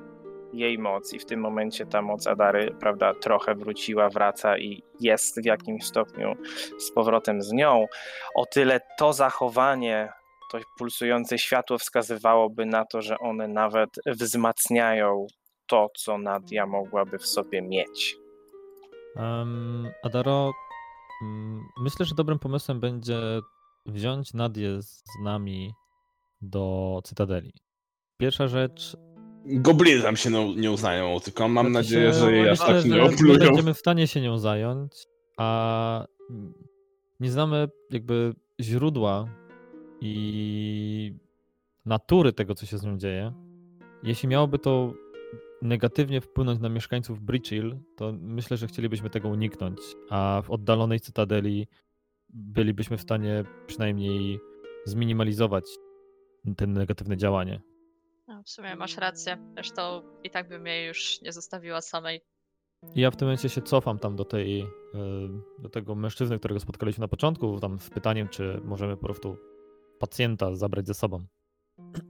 jej 0.60 0.78
moc 0.80 1.14
i 1.14 1.20
w 1.20 1.26
tym 1.26 1.40
momencie 1.40 1.86
ta 1.86 2.02
moc 2.02 2.28
Adary, 2.28 2.76
prawda, 2.80 3.14
trochę 3.14 3.56
wróciła, 3.56 4.10
wraca 4.10 4.58
i 4.58 4.84
jest 5.00 5.42
w 5.42 5.46
jakimś 5.46 5.86
stopniu 5.86 6.36
z 6.78 6.92
powrotem 6.92 7.42
z 7.42 7.52
nią. 7.52 7.86
O 8.36 8.46
tyle 8.46 8.82
to 8.98 9.14
zachowanie, 9.14 10.12
to 10.52 10.60
pulsujące 10.78 11.38
światło 11.38 11.78
wskazywałoby 11.78 12.66
na 12.66 12.86
to, 12.86 13.02
że 13.02 13.20
one 13.20 13.48
nawet 13.48 13.90
wzmacniają 14.08 15.28
to, 15.68 15.90
co 15.98 16.18
Nadia 16.18 16.66
mogłaby 16.66 17.18
w 17.18 17.26
sobie 17.26 17.62
mieć. 17.62 18.18
Um, 19.16 19.92
Adaro, 20.04 20.52
mm, 21.22 21.64
myślę, 21.78 22.06
że 22.06 22.16
dobrym 22.16 22.40
pomysłem 22.40 22.80
będzie 22.80 23.20
wziąć 23.86 24.34
Nadię 24.34 24.82
z 24.82 25.04
nami 25.24 25.74
do 26.42 27.00
Cytadeli. 27.04 27.54
Pierwsza 28.18 28.48
rzecz, 28.48 28.98
Gobliny 29.46 30.02
tam 30.02 30.16
się 30.16 30.30
no, 30.30 30.54
nie 30.58 30.72
uznają, 30.72 31.20
tylko 31.20 31.48
mam 31.48 31.70
Znaczy 31.70 31.74
nadzieję, 31.74 32.14
że 32.14 32.32
jej 32.32 32.50
aż 32.50 32.60
tak 32.60 32.86
nie 32.86 33.04
oplują. 33.04 33.34
My 33.34 33.40
będziemy 33.40 33.74
w 33.74 33.78
stanie 33.78 34.08
się 34.08 34.22
nią 34.22 34.38
zająć, 34.38 34.92
a 35.38 36.08
nie 37.20 37.32
znamy 37.32 37.70
jakby 37.92 38.34
źródła 38.62 39.28
i 40.02 41.14
natury 41.86 42.34
tego, 42.34 42.56
co 42.56 42.66
się 42.66 42.78
z 42.78 42.84
nią 42.84 42.98
dzieje. 42.98 43.34
Jeśli 44.04 44.30
miałoby 44.30 44.60
to 44.60 44.94
negatywnie 45.62 46.22
wpłynąć 46.22 46.60
na 46.60 46.70
mieszkańców 46.70 47.22
Bridgehill, 47.22 47.78
to 47.96 48.14
myślę, 48.22 48.58
że 48.58 48.68
chcielibyśmy 48.68 49.10
tego 49.10 49.30
uniknąć, 49.30 49.80
a 50.10 50.42
w 50.46 50.52
oddalonej 50.52 51.00
cytadeli 51.00 51.68
bylibyśmy 52.30 52.98
w 52.98 53.02
stanie 53.02 53.44
przynajmniej 53.68 54.40
zminimalizować 54.86 55.66
ten 56.58 56.74
negatywne 56.74 57.18
działanie. 57.18 57.62
W 58.46 58.50
sumie 58.50 58.76
masz 58.76 58.98
rację. 58.98 59.38
Zresztą 59.54 60.02
i 60.24 60.30
tak 60.30 60.48
bym 60.48 60.68
jej 60.68 60.88
już 60.88 61.22
nie 61.22 61.32
zostawiła 61.32 61.82
samej. 61.82 62.22
I 62.96 63.02
ja 63.02 63.12
w 63.12 63.16
tym 63.16 63.28
momencie 63.28 63.50
się 63.50 63.62
cofam 63.62 64.00
tam 64.00 64.16
do 64.16 64.26
tej, 64.26 64.62
y, 64.62 64.66
do 65.60 65.70
tego 65.70 65.96
mężczyzny, 65.96 66.40
którego 66.40 66.60
spotkaliśmy 66.60 67.02
na 67.02 67.08
początku, 67.08 67.60
tam 67.60 67.80
z 67.80 67.90
pytaniem, 67.90 68.30
czy 68.30 68.62
możemy 68.64 68.98
po 68.98 69.06
prostu 69.06 69.38
pacjenta 70.00 70.56
zabrać 70.56 70.88
ze 70.88 70.94
sobą. 70.94 71.26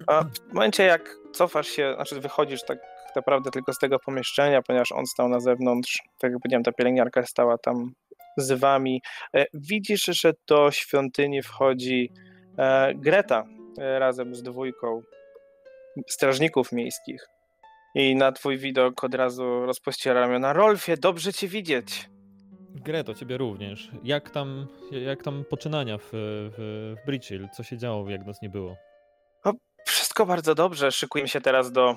A 0.07 0.23
w 0.23 0.53
momencie, 0.53 0.83
jak 0.83 1.17
cofasz 1.33 1.67
się, 1.67 1.93
znaczy 1.95 2.19
wychodzisz 2.19 2.63
tak 2.63 2.79
naprawdę 3.15 3.51
tylko 3.51 3.73
z 3.73 3.77
tego 3.77 3.99
pomieszczenia, 3.99 4.61
ponieważ 4.61 4.91
on 4.91 5.05
stał 5.05 5.29
na 5.29 5.39
zewnątrz, 5.39 6.03
tak 6.19 6.31
jak 6.31 6.41
powiedziałem, 6.41 6.63
ta 6.63 6.71
pielęgniarka 6.71 7.25
stała 7.25 7.57
tam 7.57 7.91
z 8.37 8.59
wami, 8.59 9.01
e, 9.35 9.45
widzisz, 9.53 10.05
że 10.05 10.33
do 10.47 10.71
świątyni 10.71 11.41
wchodzi 11.41 12.11
e, 12.57 12.93
Greta 12.95 13.43
e, 13.77 13.99
razem 13.99 14.35
z 14.35 14.43
dwójką 14.43 15.01
strażników 16.07 16.71
miejskich. 16.71 17.27
I 17.95 18.15
na 18.15 18.31
twój 18.31 18.57
widok 18.57 19.03
od 19.03 19.15
razu 19.15 19.65
rozpościera 19.65 20.19
ramiona. 20.19 20.53
Rolfie, 20.53 20.97
dobrze 20.97 21.33
cię 21.33 21.47
widzieć. 21.47 22.09
Greto, 22.75 23.13
ciebie 23.13 23.37
również. 23.37 23.91
Jak 24.03 24.29
tam, 24.29 24.67
jak 24.91 25.23
tam 25.23 25.45
poczynania 25.49 25.97
w, 25.97 26.09
w, 26.11 26.95
w 27.01 27.05
Bridgehill? 27.05 27.49
Co 27.49 27.63
się 27.63 27.77
działo, 27.77 28.09
jak 28.09 28.25
nas 28.25 28.41
nie 28.41 28.49
było? 28.49 28.75
Wszystko 29.85 30.25
bardzo 30.25 30.55
dobrze. 30.55 30.91
Szykujemy 30.91 31.27
się 31.27 31.41
teraz 31.41 31.71
do, 31.71 31.95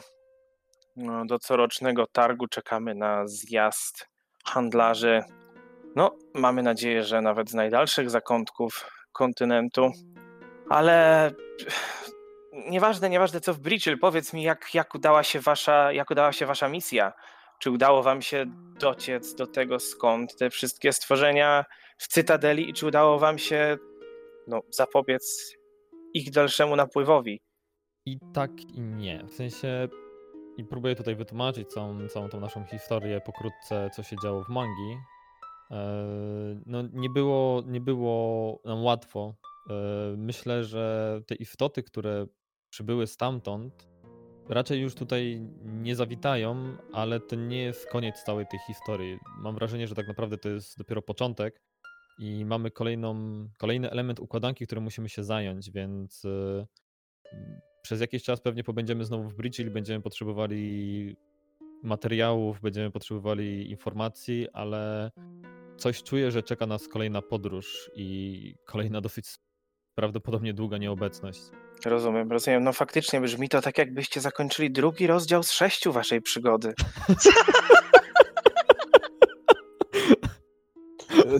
no, 0.96 1.26
do 1.26 1.38
corocznego 1.38 2.06
targu. 2.06 2.46
Czekamy 2.46 2.94
na 2.94 3.26
zjazd 3.26 4.08
handlarzy. 4.44 5.22
No, 5.96 6.16
mamy 6.34 6.62
nadzieję, 6.62 7.02
że 7.02 7.20
nawet 7.20 7.50
z 7.50 7.54
najdalszych 7.54 8.10
zakątków 8.10 8.90
kontynentu. 9.12 9.90
Ale 10.68 11.30
nieważne, 12.52 13.10
nieważne 13.10 13.40
co 13.40 13.54
w 13.54 13.58
Bridgehill, 13.58 13.98
powiedz 13.98 14.32
mi, 14.32 14.42
jak, 14.42 14.74
jak, 14.74 14.94
udała 14.94 15.22
się 15.22 15.40
wasza, 15.40 15.92
jak 15.92 16.10
udała 16.10 16.32
się 16.32 16.46
wasza 16.46 16.68
misja? 16.68 17.12
Czy 17.58 17.70
udało 17.70 18.02
wam 18.02 18.22
się 18.22 18.46
dociec 18.80 19.34
do 19.34 19.46
tego, 19.46 19.80
skąd 19.80 20.36
te 20.36 20.50
wszystkie 20.50 20.92
stworzenia 20.92 21.64
w 21.98 22.08
Cytadeli 22.08 22.70
i 22.70 22.72
czy 22.72 22.86
udało 22.86 23.18
wam 23.18 23.38
się 23.38 23.76
no, 24.46 24.62
zapobiec 24.70 25.54
ich 26.14 26.30
dalszemu 26.30 26.76
napływowi? 26.76 27.40
I 28.06 28.18
tak 28.34 28.50
i 28.74 28.80
nie. 28.80 29.24
W 29.24 29.34
sensie 29.34 29.88
i 30.56 30.64
próbuję 30.64 30.94
tutaj 30.94 31.16
wytłumaczyć 31.16 31.68
całą, 31.68 32.08
całą 32.08 32.28
tą 32.28 32.40
naszą 32.40 32.64
historię 32.64 33.20
pokrótce, 33.20 33.90
co 33.96 34.02
się 34.02 34.16
działo 34.22 34.44
w 34.44 34.48
mangi. 34.48 34.96
Eee, 35.70 35.78
No 36.66 36.82
nie 36.92 37.10
było, 37.10 37.62
nie 37.66 37.80
było 37.80 38.60
nam 38.64 38.84
łatwo. 38.84 39.34
Eee, 39.70 40.16
Myślę, 40.16 40.64
że 40.64 41.20
te 41.26 41.34
istoty, 41.34 41.82
które 41.82 42.26
przybyły 42.78 43.06
stamtąd, 43.06 43.88
raczej 44.48 44.80
już 44.80 44.94
tutaj 44.94 45.40
nie 45.64 45.96
zawitają, 45.96 46.76
ale 46.92 47.20
to 47.20 47.36
nie 47.36 47.62
jest 47.62 47.86
koniec 47.86 48.22
całej 48.22 48.46
tej 48.46 48.60
historii. 48.66 49.18
Mam 49.38 49.54
wrażenie, 49.54 49.86
że 49.86 49.94
tak 49.94 50.08
naprawdę 50.08 50.38
to 50.38 50.48
jest 50.48 50.78
dopiero 50.78 51.02
początek 51.02 51.62
i 52.18 52.44
mamy 52.44 52.70
kolejną, 52.70 53.14
kolejny 53.56 53.90
element 53.90 54.20
układanki, 54.20 54.66
którym 54.66 54.84
musimy 54.84 55.08
się 55.08 55.24
zająć, 55.24 55.70
więc 55.70 56.24
e, 56.24 56.66
przez 57.82 58.00
jakiś 58.00 58.22
czas 58.22 58.40
pewnie 58.40 58.64
pobędziemy 58.64 59.04
znowu 59.04 59.28
w 59.28 59.34
Bridgehill, 59.34 59.72
będziemy 59.72 60.02
potrzebowali 60.02 61.16
materiałów, 61.82 62.60
będziemy 62.60 62.90
potrzebowali 62.90 63.70
informacji, 63.70 64.46
ale 64.52 65.10
coś 65.76 66.02
czuję, 66.02 66.30
że 66.30 66.42
czeka 66.42 66.66
nas 66.66 66.88
kolejna 66.88 67.22
podróż 67.22 67.90
i 67.94 68.54
kolejna 68.66 69.00
dosyć 69.00 69.26
prawdopodobnie 69.94 70.54
długa 70.54 70.78
nieobecność. 70.78 71.40
Rozumiem, 71.84 72.32
rozumiem. 72.32 72.64
No 72.64 72.72
faktycznie 72.72 73.20
brzmi 73.20 73.48
to 73.48 73.62
tak, 73.62 73.78
jakbyście 73.78 74.20
zakończyli 74.20 74.70
drugi 74.70 75.06
rozdział 75.06 75.42
z 75.42 75.50
sześciu 75.50 75.92
waszej 75.92 76.22
przygody. 76.22 76.74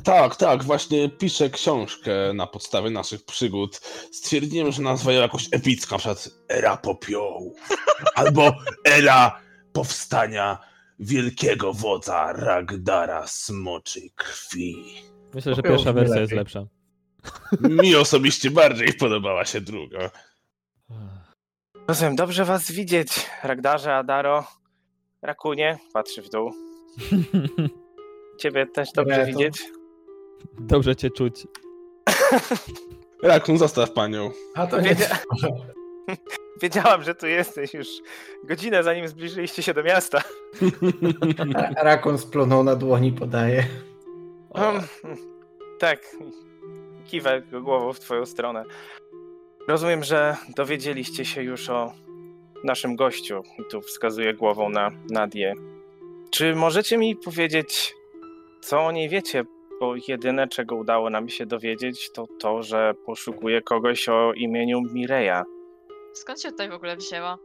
Tak, 0.05 0.37
tak, 0.37 0.65
właśnie 0.65 1.09
piszę 1.09 1.51
książkę 1.51 2.11
na 2.35 2.47
podstawie 2.47 2.91
naszych 2.91 3.25
przygód. 3.25 3.81
Stwierdziłem, 4.13 4.73
że 4.73 4.83
nazwę 4.83 5.15
ją 5.15 5.21
jakoś 5.21 5.49
epicką, 5.53 5.95
na 5.95 5.99
przykład 5.99 6.29
Era 6.49 6.77
Popiołu, 6.77 7.57
albo 8.15 8.53
Era 8.85 9.41
Powstania 9.73 10.59
Wielkiego 10.99 11.73
Wodza 11.73 12.33
Ragdara 12.33 13.27
Smoczej 13.27 14.13
Krwi. 14.17 14.95
Myślę, 15.35 15.55
że 15.55 15.63
Popioł 15.63 15.77
pierwsza 15.77 15.93
wersja 15.93 16.21
jest 16.21 16.33
lepsza. 16.33 16.67
Mi 17.61 17.97
osobiście 17.97 18.51
bardziej 18.51 18.93
podobała 18.93 19.45
się 19.45 19.61
druga. 19.61 20.11
Rozumiem, 21.89 22.17
dobrze 22.17 22.45
was 22.45 22.73
widzieć, 22.73 23.31
Ragdarze, 23.43 23.95
Adaro, 23.97 24.47
Rakunie, 25.23 25.79
patrzy 25.93 26.23
w 26.23 26.29
dół. 26.31 26.53
Ciebie 28.41 28.67
też 28.67 28.93
dobrze 28.93 29.17
Reto. 29.17 29.27
widzieć. 29.27 29.63
Dobrze 30.59 30.97
cię 30.97 31.11
czuć. 31.11 31.47
Rakun, 33.23 33.59
zostaw 33.59 33.93
panią. 33.93 34.31
A 34.55 34.67
to 34.67 34.81
nie 34.81 34.95
Wiedzia- 34.95 35.19
Wiedziałam, 36.63 37.03
że 37.03 37.15
tu 37.15 37.27
jesteś 37.27 37.75
już 37.75 37.87
godzinę 38.45 38.83
zanim 38.83 39.09
zbliżyliście 39.09 39.63
się 39.63 39.75
do 39.75 39.83
miasta. 39.83 40.23
Ra- 41.55 41.71
Rakon 41.83 42.19
splunął 42.19 42.65
na 42.65 42.77
dłoni, 42.77 43.13
podaje. 43.13 43.65
Um, 44.51 44.81
tak, 45.79 46.17
kiwę 47.07 47.43
głową 47.43 47.93
w 47.93 48.01
twoją 48.01 48.27
stronę. 48.27 48.65
Rozumiem, 49.69 50.05
że 50.05 50.37
dowiedzieliście 50.57 51.25
się 51.25 51.43
już 51.43 51.71
o 51.71 51.93
naszym 52.65 52.97
gościu. 52.97 53.43
I 53.59 53.71
tu 53.71 53.81
wskazuję 53.81 54.35
głową 54.35 54.69
na 54.69 54.91
Nadię. 55.11 55.55
Czy 56.31 56.55
możecie 56.55 56.99
mi 56.99 57.17
powiedzieć, 57.17 57.95
co 58.61 58.81
o 58.81 58.93
niej 58.93 59.09
wiecie? 59.09 59.45
Bo 59.81 59.95
jedyne, 60.09 60.49
czego 60.49 60.77
udało 60.77 61.11
nam 61.11 61.29
się 61.29 61.47
dowiedzieć, 61.47 62.13
to 62.13 62.27
to, 62.41 62.63
że 62.63 62.95
poszukuje 63.07 63.63
kogoś 63.63 64.09
o 64.09 64.33
imieniu 64.33 64.81
Mireja. 64.93 65.45
Skąd 66.13 66.43
się 66.43 66.51
tutaj 66.51 66.69
w 66.71 66.75
ogóle 66.75 66.97
wzięła? 66.97 67.39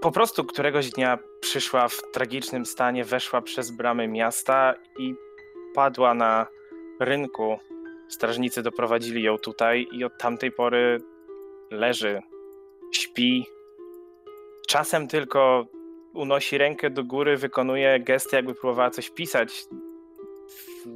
Po 0.00 0.12
prostu 0.12 0.44
któregoś 0.44 0.90
dnia 0.90 1.18
przyszła 1.40 1.88
w 1.88 2.02
tragicznym 2.12 2.66
stanie, 2.66 3.04
weszła 3.04 3.42
przez 3.42 3.70
bramy 3.70 4.08
miasta 4.08 4.74
i 4.98 5.14
padła 5.74 6.14
na 6.14 6.46
rynku. 7.00 7.58
Strażnicy 8.08 8.62
doprowadzili 8.62 9.22
ją 9.22 9.38
tutaj 9.38 9.86
i 9.92 10.04
od 10.04 10.18
tamtej 10.18 10.52
pory 10.52 11.13
leży, 11.74 12.22
śpi. 12.92 13.46
Czasem 14.68 15.08
tylko 15.08 15.66
unosi 16.14 16.58
rękę 16.58 16.90
do 16.90 17.04
góry, 17.04 17.36
wykonuje 17.36 18.00
gesty, 18.00 18.36
jakby 18.36 18.54
próbowała 18.54 18.90
coś 18.90 19.10
pisać. 19.10 19.64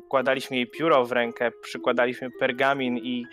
wkładaliśmy 0.04 0.56
jej 0.56 0.66
pióro 0.66 1.04
w 1.06 1.12
rękę, 1.12 1.50
przykładaliśmy 1.62 2.30
pergamin 2.30 2.98
i 2.98 3.24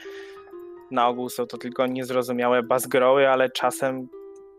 na 0.92 1.08
ogół 1.08 1.30
są 1.30 1.48
to 1.48 1.58
tylko 1.58 1.88
niezrozumiałe 1.88 2.64
bazgroły, 2.64 3.30
ale 3.30 3.50
czasem 3.50 4.08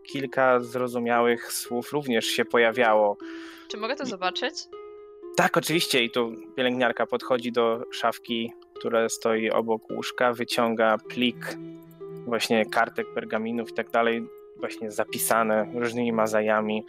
kilka 0.03 0.59
zrozumiałych 0.59 1.53
słów 1.53 1.93
również 1.93 2.25
się 2.25 2.45
pojawiało. 2.45 3.17
Czy 3.67 3.77
mogę 3.77 3.95
to 3.95 4.05
zobaczyć? 4.05 4.53
Tak, 5.37 5.57
oczywiście. 5.57 6.03
I 6.03 6.11
tu 6.11 6.31
pielęgniarka 6.55 7.05
podchodzi 7.05 7.51
do 7.51 7.83
szafki, 7.91 8.53
która 8.73 9.09
stoi 9.09 9.49
obok 9.49 9.89
łóżka, 9.89 10.33
wyciąga 10.33 10.97
plik 11.09 11.57
właśnie 12.27 12.65
kartek, 12.65 13.13
pergaminów 13.13 13.69
i 13.69 13.73
tak 13.73 13.89
dalej, 13.91 14.27
właśnie 14.59 14.91
zapisane 14.91 15.71
różnymi 15.73 16.13
mazajami. 16.13 16.85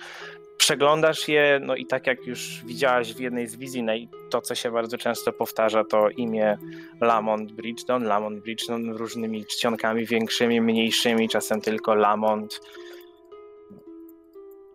Przeglądasz 0.56 1.28
je, 1.28 1.60
no 1.62 1.76
i 1.76 1.86
tak 1.86 2.06
jak 2.06 2.26
już 2.26 2.62
widziałaś 2.66 3.14
w 3.14 3.20
jednej 3.20 3.46
z 3.46 3.56
wizji, 3.56 3.82
naj- 3.82 4.08
to 4.30 4.40
co 4.40 4.54
się 4.54 4.70
bardzo 4.70 4.98
często 4.98 5.32
powtarza, 5.32 5.84
to 5.84 6.08
imię 6.10 6.58
Lamont 7.00 7.52
Bridgeton, 7.52 8.04
Lamont 8.04 8.40
Bridgeton 8.40 8.90
różnymi 8.90 9.44
czcionkami 9.46 10.06
większymi, 10.06 10.60
mniejszymi, 10.60 11.28
czasem 11.28 11.60
tylko 11.60 11.94
Lamont. 11.94 12.60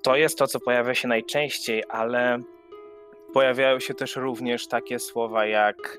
To 0.02 0.16
jest 0.16 0.38
to, 0.38 0.48
co 0.48 0.60
pojawia 0.60 0.96
się 0.96 1.08
najczęściej, 1.08 1.84
ale 1.90 2.40
pojawiają 3.34 3.80
się 3.80 3.94
też 3.94 4.16
również 4.16 4.68
takie 4.68 5.00
słowa 5.00 5.46
jak 5.46 5.98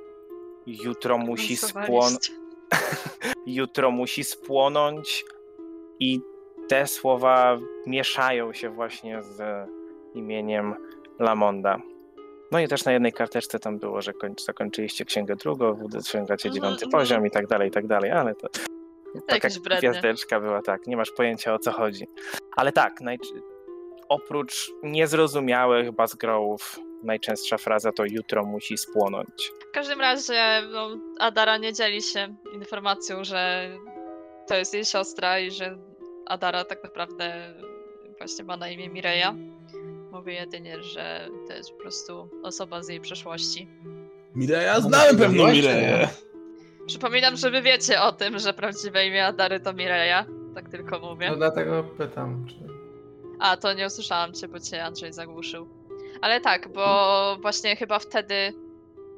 jutro 0.67 1.19
musi 1.19 1.57
spłon 1.57 1.87
Głosowaliście. 1.87 2.44
jutro 3.47 3.91
musi 3.91 4.25
spłonąć 4.25 5.25
i 6.01 6.21
te 6.69 6.87
słowa 6.87 7.59
mieszają 7.87 8.53
się 8.53 8.71
właśnie 8.71 9.23
z 9.23 9.69
imieniem 10.15 10.75
Lamonda. 11.19 11.79
No 12.53 12.61
i 12.61 12.69
też 12.69 12.85
na 12.85 12.93
jednej 12.93 13.13
karteczce 13.13 13.59
tam 13.59 13.79
było, 13.79 14.03
że 14.03 14.13
koń- 14.13 14.45
zakończyliście 14.45 15.05
księgę 15.05 15.37
drugą, 15.37 15.79
osiągacie 15.99 16.49
Mhm, 16.49 16.55
dziewiąty 16.55 16.85
mhm. 16.85 16.91
poziom 16.91 17.27
i 17.27 17.31
tak 17.31 17.47
dalej, 17.47 17.69
i 17.69 17.71
tak 17.71 17.87
dalej, 17.87 18.11
ale 18.11 18.35
to 18.35 18.49
taka 19.27 19.35
jakieś 19.35 19.59
brednie. 19.59 19.91
gwiazdeczka 19.91 20.41
była, 20.41 20.63
tak, 20.63 20.87
nie 20.87 20.97
masz 20.97 21.11
pojęcia 21.11 21.55
o 21.55 21.59
co 21.59 21.73
chodzi. 21.73 22.07
Ale 22.57 22.73
tak, 22.73 23.01
najc- 23.01 23.41
oprócz 24.09 24.71
niezrozumiałych 24.83 25.93
bazgrołów, 25.93 26.81
najczęstsza 27.05 27.59
fraza 27.59 27.93
to 27.93 28.05
jutro 28.05 28.45
musi 28.45 28.79
spłonąć. 28.79 29.53
W 29.71 29.75
każdym 29.75 30.01
razie 30.01 30.63
no, 30.73 30.89
Adara 31.19 31.57
nie 31.57 31.73
dzieli 31.73 32.03
się 32.03 32.35
informacją, 32.55 33.25
że 33.25 33.71
to 34.49 34.55
jest 34.57 34.75
jej 34.75 34.85
siostra 34.85 35.39
i 35.39 35.51
że 35.51 35.79
Adara 36.27 36.65
tak 36.65 36.85
naprawdę 36.85 37.55
właśnie 38.19 38.45
ma 38.45 38.57
na 38.57 38.69
imię 38.69 38.89
Mireja. 38.89 39.35
Mówi 40.13 40.35
jedynie, 40.35 40.83
że 40.83 41.29
to 41.49 41.55
jest 41.55 41.71
po 41.71 41.79
prostu 41.79 42.29
osoba 42.43 42.83
z 42.83 42.89
jej 42.89 43.01
przeszłości. 43.01 43.69
Mireja, 44.35 44.81
znałem 44.81 45.17
pewną. 45.17 45.53
Mireję. 45.53 46.09
Przypominam, 46.87 47.37
że 47.37 47.51
wy 47.51 47.63
wiecie 47.63 48.03
o 48.03 48.13
tym, 48.13 48.39
że 48.39 48.55
prawdziwe 48.55 49.07
imię 49.07 49.27
Adary 49.27 49.61
to 49.61 49.73
Mireja. 49.73 50.27
Tak 50.55 50.69
tylko 50.69 50.99
mówię. 50.99 51.31
No 51.31 51.37
dlatego 51.37 51.85
pytam, 51.85 52.47
czy... 52.49 52.55
A, 53.41 53.57
to 53.57 53.73
nie 53.73 53.87
usłyszałam 53.87 54.33
cię, 54.33 54.49
bo 54.49 54.61
cię 54.61 54.85
Andrzej 54.85 55.13
zagłuszył. 55.13 55.69
Ale 56.25 56.41
tak, 56.41 56.69
bo 56.69 57.37
właśnie 57.43 57.77
chyba 57.77 57.99
wtedy. 57.99 58.35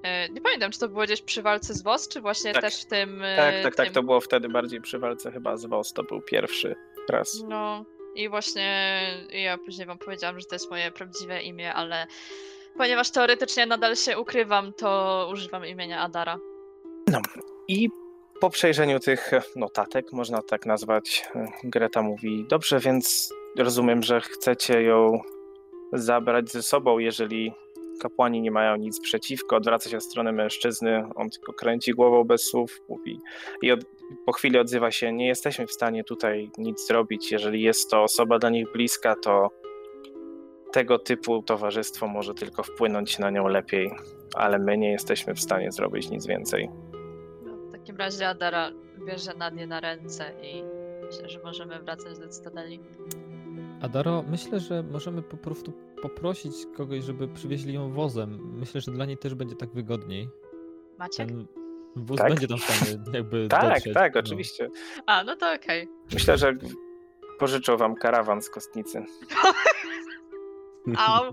e, 0.02 0.28
Nie 0.28 0.40
pamiętam, 0.40 0.70
czy 0.70 0.78
to 0.78 0.88
było 0.88 1.02
gdzieś 1.04 1.22
przy 1.22 1.42
walce 1.42 1.74
z 1.74 1.82
WOS, 1.82 2.09
czy 2.09 2.20
właśnie 2.20 2.52
Tak. 2.52 2.62
też 2.62 2.82
w 2.82 2.86
tym. 2.86 3.22
e, 3.22 3.36
Tak, 3.36 3.54
tak, 3.62 3.74
tak, 3.76 3.86
tym... 3.86 3.94
to 3.94 4.02
było 4.02 4.20
wtedy 4.20 4.48
bardziej 4.48 4.80
przy 4.80 4.98
walce 4.98 5.32
chyba 5.32 5.57
z 5.57 5.66
WOS, 5.66 5.92
to 5.92 6.02
był 6.02 6.20
pierwszy 6.20 6.74
raz. 7.11 7.42
No 7.48 7.84
i 8.14 8.28
właśnie 8.28 9.00
ja 9.30 9.59
później 9.59 9.86
wam 9.86 9.98
powiedziałam, 9.98 10.40
że 10.40 10.46
to 10.46 10.54
jest 10.54 10.70
moje 10.70 10.90
prawdziwe 10.90 11.42
imię, 11.42 11.74
ale 11.74 12.07
ponieważ 12.76 13.11
teoretycznie 13.11 13.66
nadal 13.66 13.96
się 13.96 14.18
ukrywam, 14.18 14.72
to 14.72 15.28
używam 15.32 15.66
imienia 15.66 16.00
Adara. 16.00 16.38
I 17.68 17.88
po 18.40 18.50
przejrzeniu 18.50 19.00
tych 19.00 19.30
notatek, 19.57 20.12
można 20.12 20.42
tak 20.42 20.66
nazwać, 20.66 21.28
Greta 21.64 22.02
mówi: 22.02 22.44
Dobrze, 22.48 22.80
więc 22.80 23.32
rozumiem, 23.59 24.02
że 24.02 24.20
chcecie 24.20 24.82
ją 24.82 25.20
zabrać 25.93 26.51
ze 26.51 26.62
sobą, 26.62 26.99
jeżeli 26.99 27.53
kapłani 28.01 28.41
nie 28.41 28.51
mają 28.51 28.76
nic 28.76 29.01
przeciwko. 29.01 29.57
Odwraca 29.57 29.91
się 29.91 29.99
w 29.99 30.03
stronę 30.03 30.32
mężczyzny, 30.32 31.09
on 31.14 31.30
tylko 31.30 31.53
kręci 31.53 31.93
głową 31.93 32.24
bez 32.24 32.43
słów, 32.43 32.80
mówi. 32.89 33.20
I 33.62 33.72
od, 33.72 33.80
po 34.26 34.32
chwili 34.32 34.59
odzywa 34.59 34.91
się: 34.91 35.12
Nie 35.12 35.26
jesteśmy 35.26 35.66
w 35.66 35.72
stanie 35.72 36.05
tutaj 36.05 36.51
nic 36.59 36.87
zrobić. 36.87 37.32
Jeżeli 37.32 37.62
jest 37.62 37.91
to 37.91 38.03
osoba 38.03 38.39
dla 38.39 38.51
nich 38.51 38.72
bliska, 38.72 39.14
to 39.22 39.51
tego 40.72 40.99
typu 40.99 41.43
towarzystwo 41.43 42.07
może 42.07 42.34
tylko 42.34 42.62
wpłynąć 42.62 43.18
na 43.18 43.30
nią 43.30 43.49
lepiej, 43.49 43.91
ale 44.34 44.59
my 44.59 44.78
nie 44.78 44.91
jesteśmy 44.91 45.34
w 45.34 45.41
stanie 45.41 45.72
zrobić 45.72 46.11
nic 46.11 46.26
więcej. 46.26 46.70
No, 47.45 47.57
w 47.57 47.72
takim 47.72 47.97
razie 47.97 48.28
Adara 48.28 48.70
bierze 49.07 49.34
Nadię 49.34 49.66
na 49.66 49.80
ręce 49.80 50.32
i 50.43 50.62
myślę, 51.07 51.28
że 51.28 51.43
możemy 51.43 51.78
wracać 51.78 52.18
do 52.18 52.28
Cytadeli. 52.28 52.80
Adaro, 53.81 54.24
myślę, 54.31 54.61
że 54.61 54.83
możemy 54.83 55.22
po 55.22 55.37
prostu 55.37 55.72
poprosić 56.03 56.55
kogoś, 56.77 57.05
żeby 57.05 57.29
przywieźli 57.29 57.74
ją 57.74 57.93
wozem. 57.93 58.59
Myślę, 58.59 58.81
że 58.81 58.93
dla 58.93 59.05
niej 59.05 59.18
też 59.18 59.35
będzie 59.35 59.57
tak 59.57 59.70
wygodniej. 59.74 60.29
Maciek? 60.99 61.29
Ten 61.29 61.47
wóz 61.97 62.18
Tak. 62.18 62.29
będzie 62.29 62.49
tam 62.49 62.59
w 62.59 62.62
stanie 62.62 63.03
jakby 63.12 63.49
Tak, 63.51 63.74
dotrzeć. 63.74 63.95
tak, 63.95 64.14
no. 64.14 64.20
oczywiście. 64.20 64.70
A, 65.07 65.24
no 65.24 65.37
to 65.37 65.53
okej. 65.53 65.89
Myślę, 66.12 66.39
że 66.39 66.55
pożyczą 67.39 67.77
wam 67.77 67.95
karawan 67.95 68.43
z 68.43 68.51
kostnicy. 68.51 69.05
Au. 70.97 71.33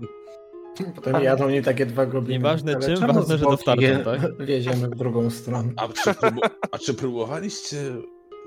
Potem 0.94 1.22
jadą 1.22 1.48
nie 1.50 1.62
takie 1.62 1.86
dwa 1.86 2.06
gobliny. 2.06 2.38
Nieważne 2.38 2.72
Ale 2.74 2.86
czym, 2.86 2.96
czemu 2.96 3.06
ważne, 3.14 3.22
z 3.36 3.38
że 3.40 3.44
boku 3.44 3.56
dostarczą, 3.56 3.82
je- 3.82 3.98
tak? 3.98 4.20
Wieziemy 4.46 4.88
w 4.88 4.94
drugą 4.94 5.30
stronę. 5.30 5.72
A 5.76 5.88
czy, 5.88 6.10
próbu- 6.10 6.48
a 6.72 6.78
czy 6.78 6.94
próbowaliście 6.94 7.76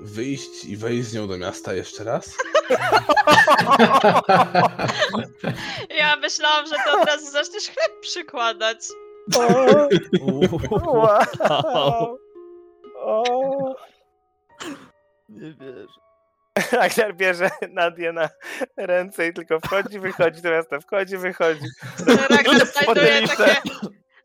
wyjść 0.00 0.64
i 0.64 0.76
wejść 0.76 1.08
z 1.08 1.14
nią 1.14 1.28
do 1.28 1.38
miasta 1.38 1.74
jeszcze 1.74 2.04
raz? 2.04 2.34
Ja 5.98 6.16
myślałam, 6.16 6.66
że 6.66 6.74
ty 6.84 6.90
od 6.90 7.06
razu 7.06 7.30
zaczniesz 7.30 7.64
chleb 7.64 8.00
przykładać. 8.00 8.78
Wow. 13.04 13.76
Nie 15.28 15.54
wiesz. 15.60 15.90
Agner 16.80 17.14
bierze 17.16 17.50
Nadię 17.70 18.12
na 18.12 18.28
ręce 18.76 19.26
i 19.26 19.32
tylko 19.32 19.60
wchodzi, 19.60 19.98
wychodzi 19.98 20.42
do 20.42 20.50
miasta, 20.50 20.80
wchodzi, 20.80 21.16
wychodzi. 21.16 21.66
Ragnar 22.30 22.66
znajduje 22.66 23.28
takie... 23.28 23.60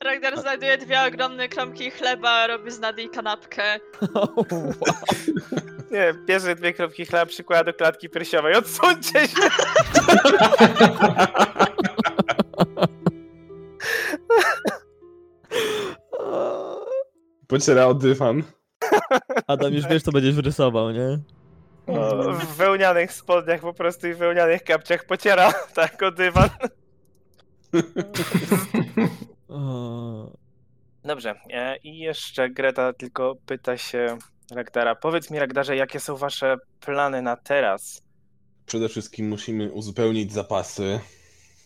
Ragnar 0.03 0.39
znajduje 0.41 0.77
dwie 0.77 1.01
ogromne 1.01 1.49
kromki 1.49 1.91
chleba, 1.91 2.47
robi 2.47 2.71
z 2.71 2.79
Nadii 2.79 3.09
kanapkę. 3.09 3.63
Nie, 5.91 6.13
bierze 6.25 6.55
dwie 6.55 6.73
kropki 6.73 7.05
chleba, 7.05 7.25
przykłada 7.25 7.63
do 7.63 7.73
klatki 7.73 8.09
piersiowej. 8.09 8.55
Odsuńcie 8.55 9.27
się! 9.27 9.49
Pociera 17.47 17.85
o 17.85 17.93
dywan. 17.93 18.43
Adam, 19.47 19.73
już 19.73 19.87
wiesz, 19.87 20.03
co 20.03 20.11
będziesz 20.11 20.37
rysował, 20.37 20.91
nie? 20.91 21.19
O, 21.87 22.31
w 22.33 22.55
wełnianych 22.55 23.13
spodniach 23.13 23.61
po 23.61 23.73
prostu 23.73 24.07
i 24.07 24.13
w 24.13 24.17
wełnianych 24.17 24.63
kapciach 24.63 25.05
pociera 25.05 25.53
tak 25.75 26.03
o 26.03 26.11
dywan. 26.11 26.49
Dobrze. 31.03 31.35
e, 31.49 31.77
I 31.77 31.97
jeszcze 31.97 32.49
Greta 32.49 32.93
tylko 32.93 33.35
pyta 33.45 33.77
się 33.77 34.17
Ragdara. 34.51 34.95
Powiedz 34.95 35.31
mi, 35.31 35.39
Ragdarze, 35.39 35.75
jakie 35.75 35.99
są 35.99 36.15
wasze 36.15 36.57
plany 36.79 37.21
na 37.21 37.37
teraz? 37.37 38.01
Przede 38.65 38.89
wszystkim 38.89 39.29
musimy 39.29 39.71
uzupełnić 39.71 40.33
zapasy, 40.33 40.99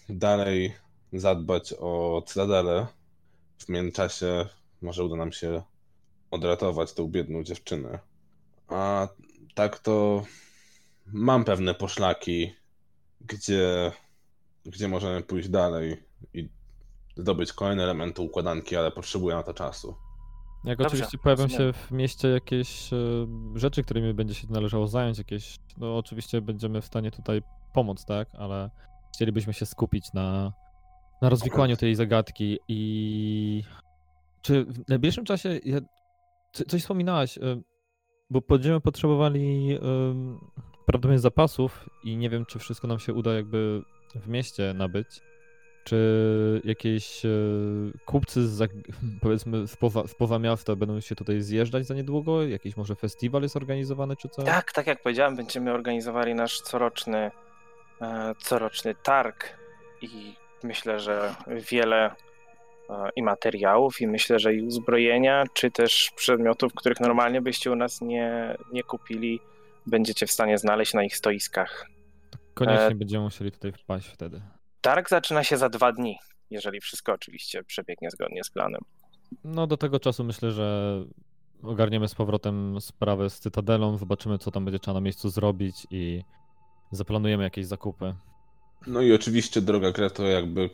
dalej 0.09 0.73
zadbać 1.13 1.73
o 1.79 2.23
Cytadelę. 2.27 2.88
W 3.57 3.69
międzyczasie 3.69 4.45
może 4.81 5.03
uda 5.03 5.15
nam 5.15 5.31
się 5.31 5.61
odratować 6.31 6.93
tę 6.93 7.07
biedną 7.09 7.43
dziewczynę. 7.43 7.99
A 8.67 9.07
tak 9.55 9.79
to 9.79 10.25
mam 11.05 11.45
pewne 11.45 11.73
poszlaki, 11.73 12.53
gdzie, 13.21 13.91
gdzie 14.65 14.88
możemy 14.88 15.23
pójść 15.23 15.49
dalej 15.49 16.03
i 16.33 16.49
zdobyć 17.18 17.53
kolejne 17.53 17.84
elementy 17.84 18.22
układanki, 18.22 18.76
ale 18.76 18.91
potrzebuję 18.91 19.36
na 19.36 19.43
to 19.43 19.53
czasu. 19.53 19.95
Jak 20.63 20.78
Dobrze, 20.78 20.88
oczywiście 20.88 21.18
pojawią 21.18 21.43
rozumiem. 21.43 21.74
się 21.74 21.80
w 21.80 21.91
mieście 21.91 22.28
jakieś 22.28 22.93
e, 22.93 22.97
rzeczy, 23.55 23.84
którymi 23.84 24.13
będzie 24.13 24.34
się 24.34 24.47
należało 24.49 24.88
zająć, 24.88 25.18
jakieś, 25.18 25.57
no 25.78 25.97
oczywiście 25.97 26.41
będziemy 26.41 26.82
w 26.82 26.86
stanie 26.86 27.11
tutaj 27.11 27.41
pomóc, 27.74 28.05
tak, 28.05 28.28
ale 28.34 28.70
chcielibyśmy 29.15 29.53
się 29.53 29.65
skupić 29.65 30.13
na, 30.13 30.53
na 31.22 31.30
rozwikłaniu 31.30 31.78
tej 31.78 31.95
zagadki 31.95 32.59
i 32.68 33.63
czy 34.41 34.65
w 34.65 34.89
najbliższym 34.89 35.26
czasie, 35.26 35.59
ja, 35.65 35.78
co- 36.53 36.65
coś 36.65 36.82
wspominałaś, 36.82 37.38
e, 37.38 37.41
bo 38.30 38.41
będziemy 38.49 38.82
potrzebowali 38.82 39.78
prawdopodobnie 40.86 41.20
zapasów 41.20 41.89
i 42.03 42.18
nie 42.18 42.30
wiem, 42.30 42.45
czy 42.45 42.59
wszystko 42.59 42.88
nam 42.88 42.99
się 42.99 43.13
uda 43.13 43.34
jakby 43.34 43.82
w 44.15 44.28
mieście 44.28 44.74
nabyć. 44.74 45.07
Czy 45.88 46.61
jakieś 46.63 47.25
e, 47.25 47.29
kupcy 48.05 48.47
z, 48.47 48.71
powiedzmy 49.21 49.67
spoza, 49.67 50.07
spoza 50.07 50.39
miasta 50.39 50.75
będą 50.75 50.99
się 50.99 51.15
tutaj 51.15 51.41
zjeżdżać 51.41 51.85
za 51.85 51.93
niedługo? 51.93 52.43
Jakiś 52.43 52.77
może 52.77 52.95
festiwal 52.95 53.41
jest 53.41 53.55
organizowany 53.55 54.15
czy 54.15 54.29
co? 54.29 54.43
Tak, 54.43 54.71
tak 54.71 54.88
jak 54.88 55.01
powiedziałem, 55.01 55.35
będziemy 55.35 55.73
organizowali 55.73 56.35
nasz 56.35 56.61
coroczny, 56.61 57.31
e, 58.01 58.35
coroczny 58.43 58.95
targ 58.95 59.57
i 60.01 60.33
myślę, 60.63 60.99
że 60.99 61.35
wiele 61.71 62.05
e, 62.05 63.09
i 63.15 63.23
materiałów, 63.23 64.01
i 64.01 64.07
myślę, 64.07 64.39
że 64.39 64.53
i 64.53 64.61
uzbrojenia, 64.61 65.43
czy 65.53 65.71
też 65.71 66.11
przedmiotów, 66.15 66.73
których 66.73 66.99
normalnie 66.99 67.41
byście 67.41 67.71
u 67.71 67.75
nas 67.75 68.01
nie, 68.01 68.57
nie 68.73 68.83
kupili, 68.83 69.39
będziecie 69.85 70.27
w 70.27 70.31
stanie 70.31 70.57
znaleźć 70.57 70.93
na 70.93 71.03
ich 71.03 71.15
stoiskach. 71.15 71.88
Koniecznie 72.53 72.85
e- 72.85 72.95
będziemy 72.95 73.23
musieli 73.23 73.51
tutaj 73.51 73.71
wpaść 73.71 74.07
wtedy. 74.07 74.41
Targ 74.82 75.09
zaczyna 75.09 75.43
się 75.43 75.57
za 75.57 75.69
dwa 75.69 75.91
dni, 75.91 76.17
jeżeli 76.49 76.82
wszystko 76.82 77.13
oczywiście 77.13 77.63
przebiegnie 77.63 78.11
zgodnie 78.11 78.43
z 78.43 78.49
planem. 78.49 78.82
No 79.43 79.67
do 79.67 79.78
tego 79.78 79.99
czasu 79.99 80.23
myślę, 80.23 80.51
że 80.51 80.99
ogarniemy 81.63 82.07
z 82.07 82.15
powrotem 82.15 82.82
sprawę 82.82 83.30
z 83.30 83.39
Cytadelą, 83.39 83.97
zobaczymy 83.97 84.38
co 84.38 84.51
tam 84.51 84.65
będzie 84.65 84.80
trzeba 84.80 84.95
na 84.95 85.01
miejscu 85.01 85.30
zrobić 85.30 85.88
i 85.91 86.23
zaplanujemy 86.91 87.43
jakieś 87.43 87.65
zakupy. 87.65 88.15
No 88.88 89.01
i 89.01 89.13
oczywiście, 89.13 89.61
droga 89.61 89.91
Greto, 89.91 90.23
jakby, 90.23 90.69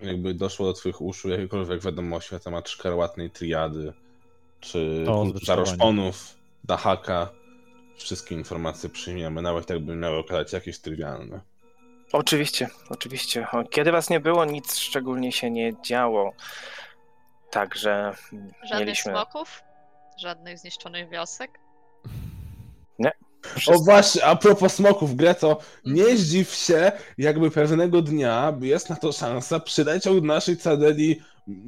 jakby 0.00 0.34
doszło 0.34 0.66
do 0.66 0.72
twoich 0.72 1.00
uszu 1.00 1.28
jakiekolwiek 1.28 1.82
wiadomości 1.82 2.34
na 2.34 2.40
temat 2.40 2.68
szkarłatnej 2.68 3.30
triady, 3.30 3.92
czy 4.60 5.06
zaroszponów, 5.42 6.34
Dahaka, 6.64 7.30
wszystkie 7.96 8.34
informacje 8.34 8.88
przyjmiemy, 8.88 9.42
nawet 9.42 9.70
jakby 9.70 9.96
miały 9.96 10.18
okazać 10.18 10.50
się 10.50 10.56
jakieś 10.56 10.78
trywialne. 10.78 11.40
Oczywiście, 12.12 12.68
oczywiście. 12.88 13.46
O, 13.52 13.64
Kiedy 13.64 13.92
was 13.92 14.10
nie 14.10 14.20
było, 14.20 14.44
nic 14.44 14.76
szczególnie 14.76 15.32
się 15.32 15.50
nie 15.50 15.72
działo. 15.82 16.32
Także 17.50 18.12
Żadnych 18.62 18.80
mieliśmy. 18.80 19.12
smoków? 19.12 19.62
Żadnych 20.18 20.58
zniszczonych 20.58 21.08
wiosek? 21.10 21.58
O 23.56 23.58
Wszystko- 23.58 23.84
właśnie, 23.84 24.24
a 24.24 24.36
propos 24.36 24.74
smoków, 24.74 25.16
Greto, 25.16 25.58
nie 25.84 26.16
zdziw 26.16 26.54
się, 26.54 26.92
jakby 27.18 27.50
pewnego 27.50 28.02
dnia 28.02 28.56
jest 28.60 28.90
na 28.90 28.96
to 28.96 29.12
szansa, 29.12 29.60
przyleciał 29.60 30.14
do 30.20 30.26
naszej 30.26 30.56
cadeli 30.56 31.22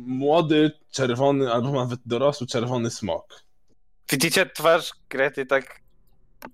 młody, 0.07 0.71
czerwony, 0.91 1.53
albo 1.53 1.73
nawet 1.73 2.01
dorosły 2.07 2.47
czerwony 2.47 2.91
smok. 2.91 3.43
Widzicie 4.11 4.47
twarz 4.47 4.93
Grety 5.09 5.47
tak 5.47 5.81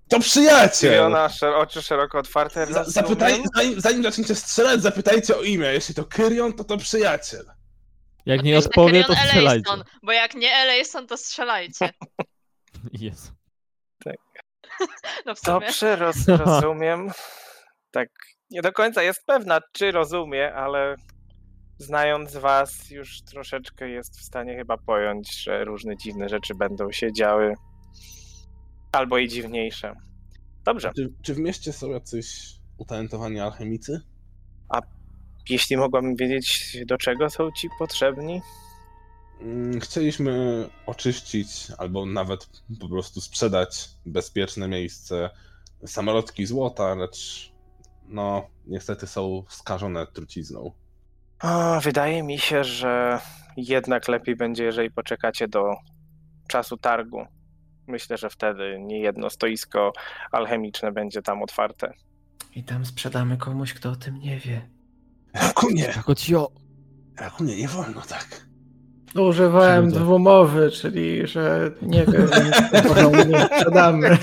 To 0.09 0.19
przyjaciel! 0.19 0.91
zdziwiona, 0.91 1.27
szer- 1.27 1.53
oczy 1.55 1.81
szeroko 1.81 2.17
otwarte. 2.19 2.65
Za, 2.65 2.79
rozumiem. 2.79 2.91
zapytaj, 2.93 3.43
zanim, 3.55 3.81
zanim 3.81 4.03
zaczniecie 4.03 4.35
strzelać, 4.35 4.81
zapytajcie 4.81 5.37
o 5.37 5.41
imię. 5.41 5.67
Jeśli 5.67 5.95
to 5.95 6.05
Kyrion, 6.05 6.53
to 6.53 6.63
to 6.63 6.77
przyjaciel. 6.77 7.45
Jak 8.25 8.43
nie 8.43 8.57
Oczywiście 8.57 8.81
odpowie, 8.81 9.03
to 9.03 9.13
strzelajcie. 9.15 9.39
Elejson, 9.49 9.83
Bo 10.03 10.11
jak 10.11 10.35
nie 10.35 10.53
Elejson, 10.55 11.07
to 11.07 11.17
strzelajcie. 11.17 11.89
Jezu. 12.93 13.31
No 15.25 15.35
w 15.35 15.39
sumie. 15.39 15.59
Dobrze, 15.59 15.95
roz, 15.95 16.27
rozumiem. 16.27 17.11
Tak, 17.91 18.07
nie 18.49 18.61
do 18.61 18.71
końca 18.71 19.03
jest 19.03 19.25
pewna, 19.25 19.59
czy 19.73 19.91
rozumie, 19.91 20.53
ale 20.53 20.95
znając 21.77 22.37
was, 22.37 22.89
już 22.89 23.21
troszeczkę 23.21 23.89
jest 23.89 24.19
w 24.19 24.23
stanie 24.23 24.55
chyba 24.55 24.77
pojąć, 24.77 25.43
że 25.43 25.63
różne 25.65 25.97
dziwne 25.97 26.29
rzeczy 26.29 26.55
będą 26.55 26.91
się 26.91 27.13
działy. 27.13 27.53
Albo 28.91 29.17
i 29.17 29.27
dziwniejsze. 29.27 29.93
Dobrze, 30.65 30.91
Czy, 30.95 31.13
czy 31.21 31.33
w 31.33 31.39
mieście 31.39 31.73
są 31.73 31.89
jacyś 31.89 32.55
utalentowani 32.77 33.39
alchemicy? 33.39 34.01
jeśli 35.49 35.77
mogłabym 35.77 36.15
wiedzieć, 36.15 36.77
do 36.85 36.97
czego 36.97 37.29
są 37.29 37.51
ci 37.51 37.69
potrzebni. 37.79 38.41
Mm, 39.41 39.79
Chcieliśmy 39.79 40.65
oczyścić 40.85 41.67
albo 41.77 42.05
nawet 42.05 42.49
po 42.79 42.89
prostu 42.89 43.21
sprzedać 43.21 43.89
bezpieczne 44.05 44.67
miejsce 44.67 45.29
samolotki 45.85 46.45
złota, 46.45 46.95
lecz 46.95 47.51
no 48.07 48.47
niestety 48.67 49.07
są 49.07 49.43
skażone 49.49 50.07
trucizną. 50.07 50.71
Wydaje 51.83 52.23
mi 52.23 52.39
się, 52.39 52.63
że 52.63 53.19
jednak 53.57 54.07
lepiej 54.07 54.35
będzie, 54.35 54.63
jeżeli 54.63 54.91
poczekacie 54.91 55.47
do 55.47 55.75
czasu 56.47 56.77
targu. 56.77 57.25
Myślę, 57.89 58.17
że 58.17 58.29
wtedy 58.29 58.77
nie 58.79 58.99
jedno 58.99 59.29
stoisko 59.29 59.93
alchemiczne 60.31 60.91
będzie 60.91 61.21
tam 61.21 61.43
otwarte. 61.43 61.93
I 62.55 62.63
tam 62.63 62.85
sprzedamy 62.85 63.37
komuś, 63.37 63.73
kto 63.73 63.89
o 63.89 63.95
tym 63.95 64.19
nie 64.19 64.37
wie. 64.39 64.69
Rakunie, 65.33 65.83
Jako 65.83 66.15
cio. 66.15 66.51
Rakunie, 67.19 67.55
nie 67.55 67.67
wolno 67.67 68.01
tak. 68.01 68.45
Używałem 69.15 69.89
dwumowy, 69.91 70.71
czyli 70.71 71.27
że 71.27 71.71
nie 71.81 72.05
wiem, 72.05 72.29
nie 73.29 73.45
sprzedamy. 73.45 74.17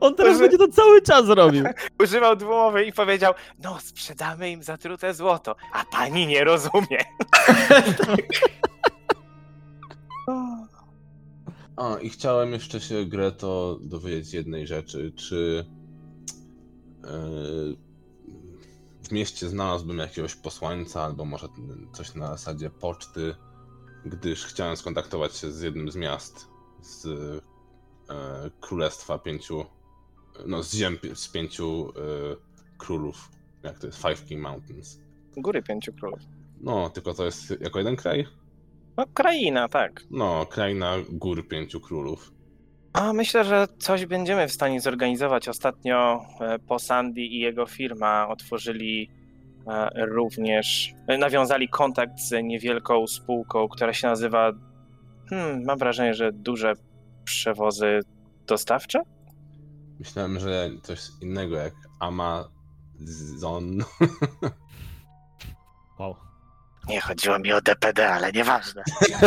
On 0.00 0.14
teraz 0.14 0.34
Że- 0.34 0.40
będzie 0.42 0.58
to 0.58 0.68
cały 0.68 1.02
czas 1.02 1.28
robił. 1.28 1.64
Używał 2.02 2.36
dwumowy 2.36 2.84
i 2.84 2.92
powiedział: 2.92 3.34
No, 3.62 3.78
sprzedamy 3.80 4.50
im 4.50 4.62
zatrute 4.62 5.14
złoto, 5.14 5.56
a 5.72 5.84
pani 5.84 6.26
nie 6.26 6.44
rozumie. 6.44 6.98
A, 11.78 11.98
i 11.98 12.08
chciałem 12.10 12.52
jeszcze 12.52 12.80
się, 12.80 13.06
Greto, 13.06 13.78
dowiedzieć 13.80 14.34
jednej 14.34 14.66
rzeczy. 14.66 15.12
Czy 15.16 15.66
e, 17.04 17.10
w 19.02 19.12
mieście 19.12 19.48
znalazłbym 19.48 19.98
jakiegoś 19.98 20.34
posłańca, 20.34 21.02
albo 21.02 21.24
może 21.24 21.48
coś 21.92 22.14
na 22.14 22.28
zasadzie 22.28 22.70
poczty, 22.70 23.34
gdyż 24.04 24.44
chciałem 24.44 24.76
skontaktować 24.76 25.36
się 25.36 25.52
z 25.52 25.60
jednym 25.60 25.90
z 25.90 25.96
miast 25.96 26.48
z 26.82 27.06
e, 27.06 28.50
Królestwa 28.60 29.18
Pięciu, 29.18 29.64
no 30.46 30.62
z 30.62 30.74
ziem 30.74 30.98
z 31.14 31.28
pięciu 31.28 31.92
e, 31.96 32.36
królów, 32.78 33.28
jak 33.62 33.78
to 33.78 33.86
jest, 33.86 34.02
Five 34.02 34.24
King 34.24 34.42
Mountains. 34.42 34.98
Góry 35.36 35.62
Pięciu 35.62 35.92
Królów. 35.92 36.20
No, 36.60 36.90
tylko 36.90 37.14
to 37.14 37.24
jest 37.24 37.60
jako 37.60 37.78
jeden 37.78 37.96
kraj? 37.96 38.26
No, 38.98 39.06
kraina, 39.14 39.68
tak. 39.68 40.02
No, 40.10 40.46
kraina 40.46 40.94
gór 41.10 41.48
Pięciu 41.48 41.80
Królów. 41.80 42.32
A 42.92 43.12
myślę, 43.12 43.44
że 43.44 43.66
coś 43.78 44.06
będziemy 44.06 44.48
w 44.48 44.52
stanie 44.52 44.80
zorganizować. 44.80 45.48
Ostatnio 45.48 46.20
e, 46.40 46.58
po 46.58 46.78
Sandy 46.78 47.20
i 47.20 47.38
jego 47.38 47.66
firma 47.66 48.28
otworzyli 48.28 49.10
e, 49.66 50.06
również, 50.06 50.94
e, 51.06 51.18
nawiązali 51.18 51.68
kontakt 51.68 52.20
z 52.20 52.44
niewielką 52.44 53.06
spółką, 53.06 53.68
która 53.68 53.92
się 53.92 54.06
nazywa, 54.06 54.52
hmm, 55.30 55.64
mam 55.64 55.78
wrażenie, 55.78 56.14
że 56.14 56.32
duże 56.32 56.72
przewozy 57.24 58.00
dostawcze? 58.46 59.02
Myślałem, 59.98 60.38
że 60.38 60.70
coś 60.82 61.00
innego 61.22 61.56
jak 61.56 61.74
Amazon. 62.00 63.78
Wow. 65.98 66.27
Nie 66.88 67.00
chodziło 67.00 67.38
mi 67.38 67.52
o 67.52 67.60
DPD, 67.60 68.08
ale 68.08 68.32
nieważne. 68.32 68.82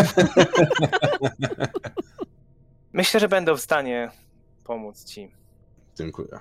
Myślę, 2.93 3.19
że 3.19 3.27
będą 3.27 3.55
w 3.55 3.61
stanie 3.61 4.09
pomóc 4.63 5.05
ci. 5.05 5.31
Dziękuję. 5.97 6.39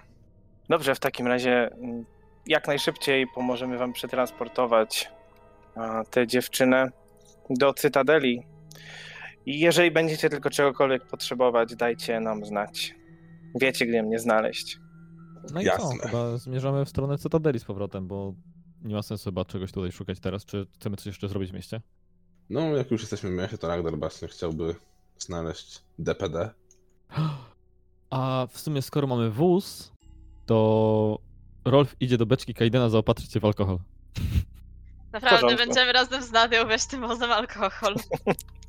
Dobrze, 0.68 0.94
w 0.94 1.00
takim 1.00 1.26
razie 1.26 1.70
mm, 1.72 2.04
jak 2.46 2.66
najszybciej 2.66 3.26
pomożemy 3.34 3.78
wam 3.78 3.92
przetransportować 3.92 5.10
tę 6.10 6.26
dziewczynę 6.26 6.90
do 7.50 7.74
Cytadeli. 7.74 8.42
I 9.46 9.60
jeżeli 9.60 9.90
będziecie 9.90 10.30
tylko 10.30 10.50
czegokolwiek 10.50 11.06
potrzebować, 11.06 11.76
dajcie 11.76 12.20
nam 12.20 12.44
znać. 12.44 12.94
Wiecie, 13.60 13.86
gdzie 13.86 14.02
mnie 14.02 14.18
znaleźć. 14.18 14.78
No 15.52 15.60
i 15.60 15.64
Jasne. 15.64 15.98
co? 15.98 16.08
Chyba 16.08 16.36
zmierzamy 16.36 16.84
w 16.84 16.88
stronę 16.88 17.18
Cytadeli 17.18 17.58
z 17.58 17.64
powrotem, 17.64 18.08
bo 18.08 18.34
nie 18.82 18.94
ma 18.94 19.02
sensu 19.02 19.24
chyba 19.24 19.44
czegoś 19.44 19.72
tutaj 19.72 19.92
szukać 19.92 20.20
teraz. 20.20 20.44
Czy 20.44 20.66
chcemy 20.74 20.96
coś 20.96 21.06
jeszcze 21.06 21.28
zrobić 21.28 21.50
w 21.50 21.54
mieście? 21.54 21.80
No, 22.50 22.60
jak 22.60 22.90
już 22.90 23.00
jesteśmy 23.00 23.30
w 23.30 23.32
mieście, 23.32 23.58
to 23.58 23.68
Ragnar 23.68 23.98
właśnie 23.98 24.28
chciałby 24.28 24.74
znaleźć 25.18 25.82
DPD. 25.98 26.50
A 28.10 28.46
w 28.50 28.60
sumie 28.60 28.82
skoro 28.82 29.06
mamy 29.06 29.30
wóz, 29.30 29.92
to 30.46 31.18
Rolf 31.64 31.96
idzie 32.00 32.18
do 32.18 32.26
beczki 32.26 32.54
Kaidena 32.54 32.88
zaopatrzyć 32.88 33.32
się 33.32 33.40
w 33.40 33.44
alkohol. 33.44 33.78
Naprawdę 35.12 35.40
porządku. 35.40 35.66
będziemy 35.66 35.92
razem 35.92 36.22
z 36.22 36.32
Nadią 36.32 36.68
wiesz 36.68 36.86
tym 36.86 37.00
wozem 37.00 37.32
alkohol. 37.32 37.94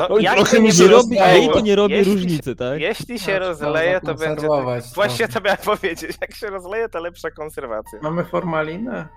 No, 0.00 0.14
Oj, 0.14 0.22
jak 0.22 0.34
trochę 0.36 0.60
mi 0.60 0.72
się 0.72 0.88
robi, 0.88 1.16
jej 1.16 1.48
to 1.48 1.60
nie 1.60 1.76
robi 1.76 1.94
Jeśli 1.94 2.12
się- 2.12 2.14
różnicy, 2.18 2.56
tak? 2.56 2.80
Jeśli 2.80 3.18
się 3.18 3.24
Trzeba 3.24 3.38
rozleje, 3.38 4.00
to 4.00 4.14
będzie... 4.14 4.46
to. 4.46 4.64
Właśnie 4.94 5.28
to 5.28 5.40
miałem 5.40 5.58
powiedzieć. 5.78 6.18
Jak 6.20 6.34
się 6.34 6.46
rozleje, 6.46 6.88
to 6.88 7.00
lepsza 7.00 7.30
konserwacja. 7.30 7.98
Mamy 8.02 8.24
formalinę? 8.24 9.08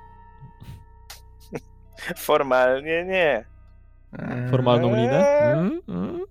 Formalnie 2.18 3.04
nie. 3.06 3.46
Eee, 4.20 4.50
Formalną 4.52 4.96
linę? 4.96 5.28
Mm, 5.28 5.82
mm. 5.90 6.22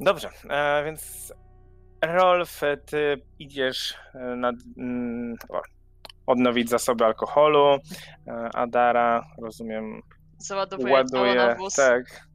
Dobrze, 0.00 0.28
e, 0.50 0.84
więc 0.84 1.32
Rolf, 2.04 2.60
ty 2.86 3.22
idziesz 3.38 3.94
e, 4.14 4.18
nad, 4.36 4.54
mm, 4.78 5.34
o, 5.48 5.60
odnowić 6.26 6.68
zasoby 6.70 7.04
alkoholu. 7.04 7.78
E, 8.28 8.48
Adara, 8.54 9.24
rozumiem, 9.42 10.02
załadowuje 10.38 10.88
ciało 10.88 11.04
na 11.04 11.18
ładuje, 11.40 11.54
wóz. 11.58 11.74
tak, 11.74 12.27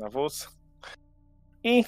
na 0.00 0.08
wóz. 0.08 0.48
I 1.64 1.84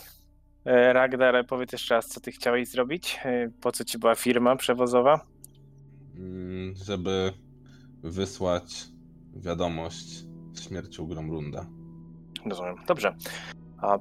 e, 0.65 0.93
Ragnar, 0.93 1.47
powiedz 1.47 1.73
jeszcze 1.73 1.95
raz, 1.95 2.09
co 2.09 2.21
ty 2.21 2.33
chciałeś 2.33 2.69
zrobić? 2.69 3.19
E, 3.25 3.51
Po 3.61 3.73
co 3.73 3.85
ci 3.85 3.99
była 3.99 4.15
firma 4.15 4.57
przewozowa? 4.57 5.21
Mm, 6.17 6.75
Żeby 6.77 7.33
wysłać 8.03 8.85
wiadomość 9.37 10.07
z 10.53 10.69
śmiercią 10.69 11.07
Gromrunda. 11.07 11.67
Rozumiem. 12.47 12.77
Dobrze. 12.87 13.17
A 13.79 13.99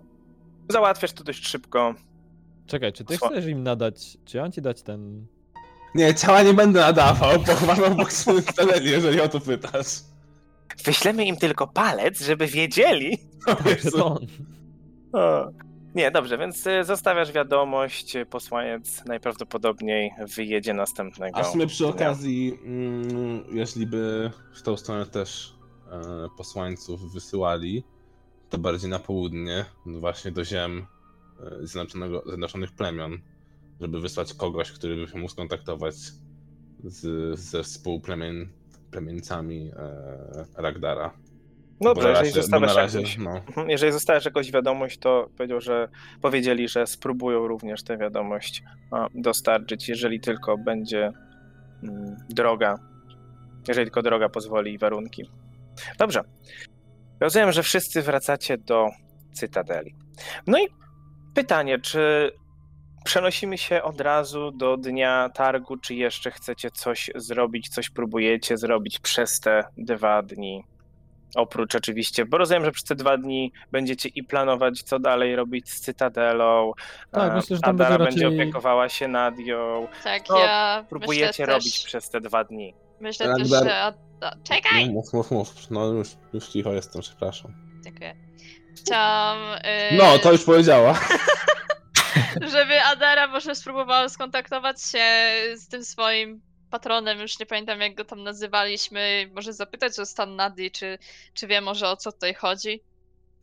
załatwiasz 0.69 1.11
to 1.13 1.23
dość 1.23 1.47
szybko. 1.47 1.95
Czekaj, 2.67 2.93
czy 2.93 3.05
ty 3.05 3.15
Sła- 3.17 3.29
chcesz 3.29 3.45
im 3.45 3.63
nadać, 3.63 4.17
czy 4.25 4.37
ja 4.37 4.43
mam 4.43 4.51
ci 4.51 4.61
dać 4.61 4.81
ten... 4.81 5.25
Nie, 5.95 6.15
ciała 6.15 6.43
nie 6.43 6.53
będę 6.53 6.79
nadawał, 6.79 7.39
pochowam 7.39 7.83
obok 7.93 8.11
Sentineli, 8.13 8.89
jeżeli 8.91 9.21
o 9.21 9.29
to 9.29 9.39
pytasz. 9.39 9.87
Wyślemy 10.85 11.25
im 11.25 11.37
tylko 11.37 11.67
palec, 11.67 12.21
żeby 12.21 12.47
wiedzieli. 12.47 13.17
O. 14.03 14.19
O. 15.13 15.51
Nie, 15.95 16.11
dobrze, 16.11 16.37
więc 16.37 16.67
e, 16.67 16.83
zostawiasz 16.83 17.31
wiadomość, 17.31 18.15
e, 18.15 18.25
posłaniec 18.25 19.05
najprawdopodobniej 19.05 20.11
wyjedzie 20.35 20.73
następnego. 20.73 21.37
A 21.37 21.43
w 21.43 21.47
sumie 21.47 21.67
przy 21.67 21.87
okazji, 21.87 22.59
mm, 22.63 23.43
jeśli 23.51 23.87
by 23.87 24.31
w 24.53 24.61
tą 24.61 24.77
stronę 24.77 25.05
też 25.05 25.55
e, 25.91 26.27
posłańców 26.37 27.13
wysyłali, 27.13 27.83
to 28.49 28.57
bardziej 28.57 28.89
na 28.89 28.99
południe, 28.99 29.65
właśnie 29.85 30.31
do 30.31 30.45
ziem 30.45 30.85
e, 31.39 31.67
Zjednoczonego, 31.67 32.23
Zjednoczonych 32.25 32.71
Plemion, 32.71 33.19
żeby 33.81 34.01
wysłać 34.01 34.33
kogoś, 34.33 34.71
który 34.71 34.95
by 34.95 35.11
się 35.11 35.17
mógł 35.17 35.31
skontaktować 35.31 35.95
z, 36.83 37.39
ze 37.39 37.63
współplemieńcami 38.91 39.71
e, 39.75 40.61
Ragdara. 40.61 41.13
No 41.81 41.93
dobrze, 41.93 42.09
jeżeli 42.09 42.27
na 42.27 42.33
zostawiasz 42.33 42.75
razie, 42.75 42.97
jakąś, 42.97 43.17
no, 43.17 43.37
Mhm, 43.37 43.69
jeżeli 43.69 43.91
zostawiasz 43.91 44.25
jakąś 44.25 44.51
wiadomość, 44.51 44.97
to 44.97 45.29
powiedział, 45.37 45.61
że 45.61 45.89
powiedzieli, 46.21 46.67
że 46.67 46.87
spróbują 46.87 47.47
również 47.47 47.83
tę 47.83 47.97
wiadomość 47.97 48.63
dostarczyć, 49.15 49.89
jeżeli 49.89 50.19
tylko 50.19 50.57
będzie 50.57 51.11
mm, 51.83 52.15
droga, 52.29 52.79
jeżeli 53.67 53.85
tylko 53.85 54.01
droga 54.01 54.29
pozwoli 54.29 54.73
i 54.73 54.77
warunki. 54.77 55.29
Dobrze. 55.97 56.21
Rozumiem, 57.19 57.51
że 57.51 57.63
wszyscy 57.63 58.01
wracacie 58.01 58.57
do 58.57 58.89
Cytadeli. 59.33 59.95
No 60.47 60.59
i 60.59 60.67
pytanie, 61.33 61.79
czy 61.79 62.31
przenosimy 63.03 63.57
się 63.57 63.83
od 63.83 64.01
razu 64.01 64.51
do 64.51 64.77
dnia 64.77 65.29
targu, 65.33 65.77
czy 65.77 65.95
jeszcze 65.95 66.31
chcecie 66.31 66.71
coś 66.71 67.09
zrobić, 67.15 67.69
coś 67.69 67.89
próbujecie 67.89 68.57
zrobić 68.57 68.99
przez 68.99 69.39
te 69.39 69.63
dwa 69.77 70.21
dni? 70.23 70.63
Oprócz 71.35 71.75
oczywiście, 71.75 72.25
bo 72.25 72.37
rozumiem, 72.37 72.65
że 72.65 72.71
przez 72.71 72.83
te 72.83 72.95
dwa 72.95 73.17
dni 73.17 73.51
będziecie 73.71 74.09
i 74.09 74.23
planować, 74.23 74.81
co 74.81 74.99
dalej 74.99 75.35
robić 75.35 75.69
z 75.69 75.81
Cytadelą. 75.81 76.71
Tak, 77.11 77.31
e, 77.31 77.35
myślę, 77.35 77.55
że 77.55 77.61
tam 77.61 77.75
Adara 77.75 77.89
będzie 77.97 78.05
będzie 78.05 78.23
raczej- 78.25 78.41
opiekowała 78.41 78.89
się 78.89 79.07
nad 79.07 79.37
nią. 79.37 79.87
Tak, 80.03 80.23
Co 80.23 80.39
ja 80.39 80.85
Próbujecie 80.89 81.27
myślę 81.27 81.45
robić 81.45 81.73
też, 81.73 81.83
przez 81.85 82.09
te 82.09 82.21
dwa 82.21 82.43
dni. 82.43 82.73
Myślę 82.99 83.27
Ragnar- 83.27 83.37
też, 83.37 83.49
że... 83.49 83.93
No, 84.21 84.31
Czekaj! 84.43 84.89
mów, 84.89 85.13
mów, 85.13 85.31
mów, 85.31 85.71
no 85.71 85.85
już, 85.85 86.09
już 86.33 86.47
cicho 86.47 86.73
jestem, 86.73 87.01
przepraszam. 87.01 87.53
Dziękuję. 87.83 88.15
Chciałam... 88.77 89.37
y, 89.91 89.97
No, 89.97 90.17
to 90.23 90.31
już 90.31 90.43
powiedziała. 90.43 90.99
żeby 92.41 92.81
Adara 92.81 93.27
może 93.27 93.55
spróbowała 93.55 94.09
skontaktować 94.09 94.83
się 94.83 95.05
z 95.55 95.67
tym 95.67 95.85
swoim 95.85 96.41
patronem, 96.71 97.19
już 97.19 97.39
nie 97.39 97.45
pamiętam 97.45 97.81
jak 97.81 97.95
go 97.95 98.05
tam 98.05 98.23
nazywaliśmy, 98.23 99.29
może 99.35 99.53
zapytać 99.53 99.99
o 99.99 100.05
stan 100.05 100.35
Nadi, 100.35 100.71
czy, 100.71 100.97
czy 101.33 101.47
wie 101.47 101.61
może 101.61 101.89
o 101.89 101.97
co 101.97 102.11
tutaj 102.11 102.33
chodzi. 102.33 102.83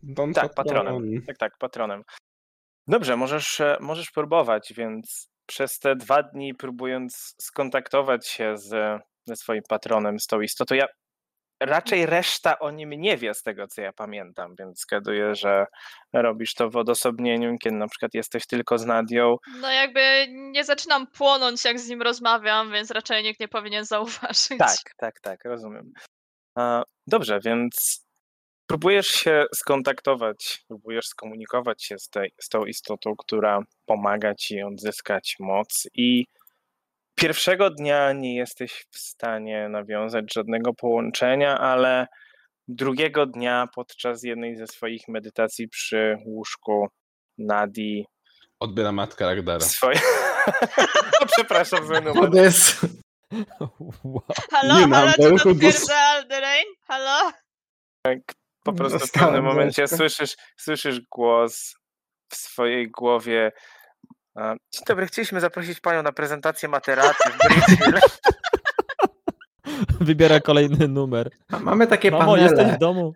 Don 0.03 0.32
Tak, 0.32 0.55
Patron. 0.55 0.76
patronem. 0.86 1.22
Tak, 1.26 1.39
tak, 1.39 1.59
patronem. 1.59 2.03
Dobrze, 2.86 3.16
możesz, 3.16 3.61
e, 3.61 3.76
możesz 3.80 4.11
próbować, 4.11 4.72
więc 4.76 5.30
przez 5.47 5.78
te 5.78 5.97
dwa 5.97 6.22
dni 6.22 6.55
próbując 6.55 7.34
skontaktować 7.39 8.26
się 8.28 8.57
z, 8.57 9.01
ze 9.24 9.36
swoim 9.36 9.62
patronem, 9.68 10.20
z 10.20 10.26
tą 10.26 10.41
istotą, 10.41 10.74
ja 10.74 10.86
raczej 11.61 12.06
reszta 12.06 12.59
o 12.59 12.70
nim 12.70 12.90
nie 12.90 13.16
wie 13.16 13.34
z 13.34 13.42
tego, 13.42 13.66
co 13.66 13.80
ja 13.80 13.92
pamiętam, 13.92 14.54
więc 14.59 14.80
zgaduję, 14.80 15.34
że 15.34 15.66
robisz 16.12 16.54
to 16.54 16.70
w 16.70 16.76
odosobnieniu, 16.76 17.59
kiedy 17.59 17.76
na 17.76 17.88
przykład 17.88 18.14
jesteś 18.14 18.46
tylko 18.46 18.78
z 18.78 18.86
Nadią. 18.86 19.36
No 19.61 19.70
jakby 19.70 20.26
nie 20.28 20.64
zaczynam 20.64 21.06
płonąć 21.06 21.64
jak 21.64 21.80
z 21.80 21.88
nim 21.88 22.02
rozmawiam, 22.02 22.72
więc 22.72 22.90
raczej 22.90 23.24
nikt 23.24 23.40
nie 23.40 23.48
powinien 23.48 23.84
zauważyć. 23.84 24.59
Tak, 24.59 24.94
tak, 24.96 25.20
tak, 25.20 25.44
rozumiem. 25.44 25.92
Dobrze, 27.06 27.40
więc 27.44 28.04
próbujesz 28.66 29.06
się 29.06 29.44
skontaktować, 29.54 30.64
próbujesz 30.68 31.06
skomunikować 31.06 31.84
się 31.84 31.98
z, 31.98 32.09
tej, 32.09 32.32
z 32.40 32.48
tą 32.48 32.64
istotą, 32.64 33.16
która 33.16 33.61
pomaga 33.86 34.34
ci 34.34 34.62
odzyskać 34.62 35.36
moc 35.40 35.88
i 35.94 36.24
pierwszego 37.19 37.71
dnia 37.71 38.12
nie 38.12 38.37
jesteś 38.37 38.87
w 38.91 38.99
stanie 38.99 39.69
nawiązać 39.69 40.25
żadnego 40.35 40.75
połączenia, 40.75 41.59
ale 41.59 42.07
drugiego 42.69 43.27
dnia 43.27 43.69
podczas 43.75 44.23
jednej 44.23 44.57
ze 44.57 44.66
swoich 44.66 45.09
medytacji 45.09 45.69
przy 45.69 46.16
łóżku 46.27 46.89
Nadi 47.39 48.07
Odbiera 48.61 48.93
matka 48.93 49.27
Ragdara. 49.27 49.61
swoje... 49.61 50.01
no, 51.21 51.27
przepraszam, 51.27 51.87
zły 51.87 52.01
numer. 52.01 52.25
Odys. 52.25 52.81
Wow. 54.05 54.23
Halo, 54.51 54.81
Nie 54.81 54.87
mam 54.87 55.09
halo, 55.09 55.12
czy 55.12 55.45
to 55.45 55.55
dus- 55.55 55.59
twierdza 55.59 55.97
Alderain? 55.97 56.66
Halo? 56.87 57.33
po 58.64 58.73
prostu 58.73 58.99
w 59.07 59.12
pewnym 59.12 59.45
momencie 59.45 59.89
słyszysz, 59.89 60.37
słyszysz 60.57 61.01
głos 61.11 61.75
w 62.33 62.37
swojej 62.37 62.91
głowie. 62.91 63.53
Dzień 64.72 64.82
dobry, 64.89 65.07
chcieliśmy 65.07 65.41
zaprosić 65.41 65.80
panią 65.80 66.03
na 66.03 66.12
prezentację 66.12 66.68
materacy 66.68 67.30
w. 67.30 67.39
Wybiera 70.05 70.41
kolejny 70.41 70.89
numer. 70.89 71.30
A 71.53 71.59
Mamy 71.59 71.86
takie 71.86 72.11
Mamo, 72.11 72.36
jesteś 72.36 72.57
panele. 72.59 72.76
w 72.76 72.80
domu? 72.80 73.12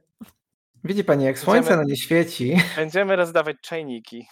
Widzi 0.84 1.04
pani, 1.04 1.24
jak 1.24 1.38
słońce 1.38 1.60
Będziemy- 1.60 1.82
na 1.82 1.88
nie 1.88 1.96
świeci. 1.96 2.56
Będziemy 2.76 3.16
rozdawać 3.16 3.56
czajniki. 3.62 4.26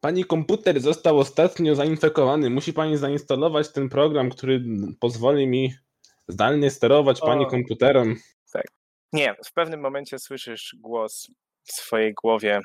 Pani 0.00 0.24
komputer 0.24 0.80
został 0.80 1.18
ostatnio 1.18 1.74
zainfekowany. 1.74 2.50
Musi 2.50 2.72
pani 2.72 2.96
zainstalować 2.96 3.72
ten 3.72 3.88
program, 3.88 4.30
który 4.30 4.62
pozwoli 5.00 5.46
mi 5.46 5.74
zdalnie 6.28 6.70
sterować 6.70 7.20
pani 7.20 7.44
O. 7.44 7.48
komputerem. 7.48 8.16
Nie, 9.12 9.34
w 9.46 9.52
pewnym 9.52 9.80
momencie 9.80 10.18
słyszysz 10.18 10.76
głos 10.80 11.30
w 11.64 11.72
swojej 11.72 12.14
głowie. 12.14 12.60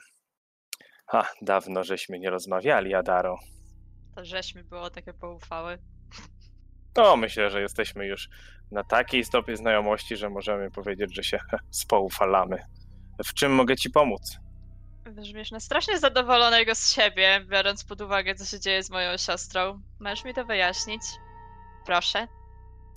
A, 1.08 1.24
dawno 1.42 1.84
żeśmy 1.84 2.20
nie 2.20 2.30
rozmawiali, 2.30 2.94
Adaro. 2.94 3.40
To 4.16 4.26
żeśmy 4.26 4.64
było 4.64 4.90
takie 4.90 5.14
poufały. 5.14 5.78
No, 6.98 7.18
myślę, 7.18 7.50
że 7.50 7.62
jesteśmy 7.62 8.06
już 8.06 8.30
na 8.72 8.84
takiej 8.84 9.24
stopie 9.24 9.58
znajomości, 9.58 10.18
że 10.18 10.30
możemy 10.30 10.72
powiedzieć, 10.72 11.16
że 11.16 11.24
się 11.24 11.40
spoufalamy. 11.72 12.58
W 13.26 13.34
czym 13.34 13.52
mogę 13.56 13.76
ci 13.76 13.90
pomóc? 13.90 14.38
Brzmisz 15.12 15.52
na 15.52 15.60
strasznie 15.60 16.00
zadowolonego 16.00 16.76
z 16.76 16.94
siebie, 16.94 17.46
biorąc 17.50 17.84
pod 17.84 18.02
uwagę, 18.02 18.36
co 18.36 18.46
się 18.46 18.60
dzieje 18.60 18.84
z 18.84 18.90
moją 18.90 19.18
siostrą. 19.18 19.82
Możesz 20.00 20.24
mi 20.26 20.34
to 20.34 20.46
wyjaśnić? 20.46 21.02
Proszę. 21.86 22.28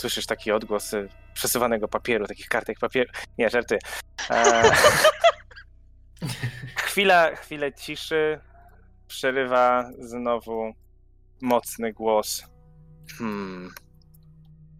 słyszysz 0.01 0.27
taki 0.27 0.53
odgłos 0.53 0.93
y, 0.93 1.09
przesuwanego 1.35 1.89
papieru, 1.89 2.27
takich 2.27 2.49
kartek 2.49 2.79
papieru. 2.79 3.11
Nie, 3.39 3.51
żarty. 3.51 3.79
E... 4.31 4.71
chwila, 6.97 7.35
chwilę 7.35 7.73
ciszy 7.73 8.41
przerywa 9.09 9.91
znowu 9.99 10.73
mocny 11.43 11.93
głos. 11.93 12.45
Hmm. 13.19 13.71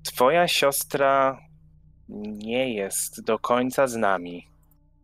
Twoja 0.05 0.49
siostra 0.49 1.41
nie 2.09 2.75
jest 2.75 3.25
do 3.25 3.39
końca 3.39 3.87
z 3.87 3.97
nami, 3.97 4.49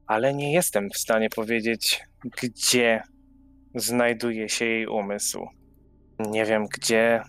ale 0.06 0.34
nie 0.34 0.52
jestem 0.52 0.90
w 0.90 0.98
stanie 0.98 1.30
powiedzieć, 1.30 2.02
gdzie 2.42 3.02
znajduje 3.74 4.48
się 4.48 4.64
jej 4.64 4.86
umysł. 4.86 5.48
Nie 6.18 6.44
wiem, 6.44 6.66
gdzie 6.66 7.22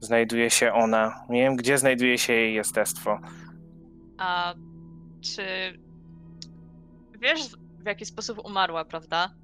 znajduje 0.00 0.50
się 0.50 0.72
ona. 0.72 1.26
Nie 1.28 1.42
wiem, 1.42 1.56
gdzie 1.56 1.78
znajduje 1.78 2.18
się 2.18 2.32
jej 2.32 2.54
jestestwo. 2.54 3.18
A 4.18 4.54
czy 5.20 5.42
wiesz, 7.20 7.50
jaki 7.88 8.06
sposób 8.06 8.38
umarła, 8.44 8.84
prawda? 8.84 9.34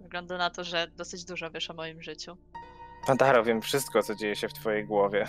Wygląda 0.00 0.38
na 0.38 0.50
to, 0.50 0.64
że 0.64 0.86
dosyć 0.96 1.24
dużo 1.24 1.50
wiesz 1.50 1.70
o 1.70 1.74
moim 1.74 2.02
życiu. 2.02 2.36
Pantaro, 3.06 3.44
wiem 3.44 3.62
wszystko, 3.62 4.02
co 4.02 4.14
dzieje 4.14 4.36
się 4.36 4.48
w 4.48 4.52
twojej 4.52 4.84
głowie. 4.84 5.26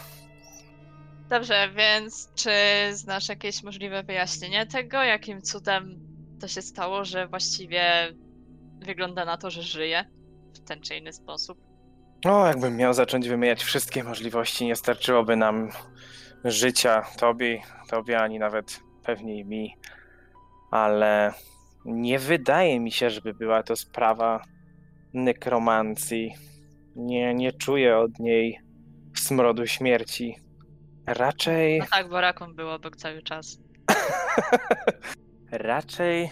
Dobrze, 1.30 1.70
więc 1.76 2.30
czy 2.36 2.51
znasz 2.91 3.30
jakieś 3.30 3.64
możliwe 3.64 4.03
wyjaśnienie 4.03 4.66
tego, 4.66 5.03
jakim 5.03 5.41
cudem 5.41 5.99
to 6.39 6.47
się 6.47 6.62
stało, 6.62 7.05
że 7.05 7.28
właściwie 7.28 8.14
wygląda 8.80 9.26
na 9.26 9.38
to, 9.38 9.49
że 9.49 9.62
żyje 9.62 10.05
w 10.55 10.59
ten 10.59 10.82
czy 10.82 10.95
inny 10.95 11.14
sposób? 11.14 11.57
O, 12.26 12.47
jakbym 12.47 12.78
miał 12.78 12.93
zacząć 12.93 13.30
wymieniać 13.30 13.64
wszystkie 13.64 14.03
możliwości, 14.03 14.66
nie 14.66 14.76
starczyłoby 14.76 15.36
nam 15.36 15.70
życia 16.43 17.05
tobie, 17.18 17.62
tobie 17.89 18.20
ani 18.20 18.39
nawet 18.39 18.80
pewnie 19.03 19.45
mi. 19.45 19.78
ale 20.72 21.34
nie 21.86 22.20
wydaje 22.20 22.80
mi 22.80 22.92
się, 22.92 23.10
żeby 23.10 23.34
była 23.34 23.64
to 23.64 23.76
sprawa 23.76 24.42
nekromancji. 25.14 26.34
Nie, 26.96 27.34
nie 27.34 27.52
czuję 27.52 27.98
od 27.98 28.20
niej 28.20 28.60
smrodu 29.16 29.68
śmierci. 29.68 30.36
Raczej, 31.08 31.80
No 31.80 31.86
tak, 31.92 32.10
bo 32.10 32.22
rakun 32.22 32.56
był 32.56 32.70
obok 32.70 32.96
cały 32.96 33.22
czas. 33.22 33.58
raczej 35.52 36.30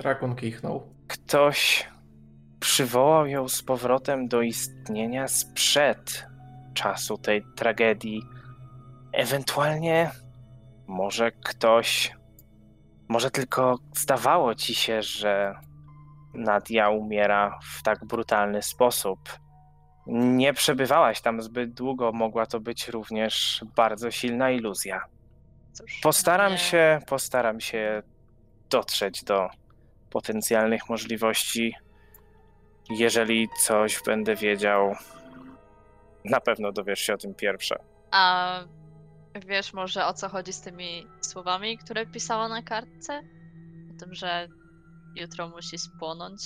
Rakun 0.00 0.36
kichnął. 0.36 0.82
ktoś 1.08 1.88
przywołał 2.60 3.26
ją 3.26 3.48
z 3.48 3.62
powrotem 3.62 4.28
do 4.28 4.42
istnienia 4.42 5.28
sprzed 5.28 6.26
czasu 6.74 7.18
tej 7.18 7.42
tragedii. 7.56 8.22
Ewentualnie 9.12 10.10
może 10.86 11.32
ktoś, 11.32 12.12
może 13.12 13.30
tylko 13.30 13.78
zdawało 13.96 14.54
ci 14.54 14.74
się, 14.74 15.02
że 15.02 15.54
Nadia 16.34 16.88
umiera 16.90 17.58
w 17.62 17.82
tak 17.82 18.04
brutalny 18.04 18.62
sposób. 18.62 19.18
Nie 20.06 20.54
przebywałaś 20.54 21.20
tam 21.20 21.42
zbyt 21.42 21.72
długo, 21.74 22.12
mogła 22.12 22.46
to 22.46 22.60
być 22.60 22.88
również 22.88 23.64
bardzo 23.76 24.10
silna 24.10 24.50
iluzja. 24.50 25.04
Cóż, 25.72 26.00
Postaram 26.02 26.52
nie- 26.52 26.58
się, 26.58 27.00
postaram 27.06 27.60
się 27.60 28.02
dotrzeć 28.70 29.24
do 29.24 29.48
potencjalnych 30.10 30.88
możliwości. 30.88 31.74
Jeżeli 32.90 33.48
coś 33.60 34.02
będę 34.06 34.36
wiedział, 34.36 34.94
na 36.24 36.40
pewno 36.40 36.72
dowiesz 36.72 37.00
się 37.00 37.14
o 37.14 37.18
tym 37.18 37.34
pierwsze. 37.34 37.76
A 38.10 38.58
wiesz 39.46 39.72
może 39.72 40.06
o 40.06 40.12
co 40.12 40.28
chodzi 40.28 40.52
z 40.52 40.60
tymi 40.60 41.06
słowami, 41.20 41.78
które 41.78 42.06
pisała 42.06 42.48
na 42.48 42.62
kartce? 42.62 43.22
O 43.96 44.00
tym, 44.00 44.14
że 44.14 44.48
jutro 45.16 45.48
musi 45.48 45.78
spłonąć. 45.78 46.42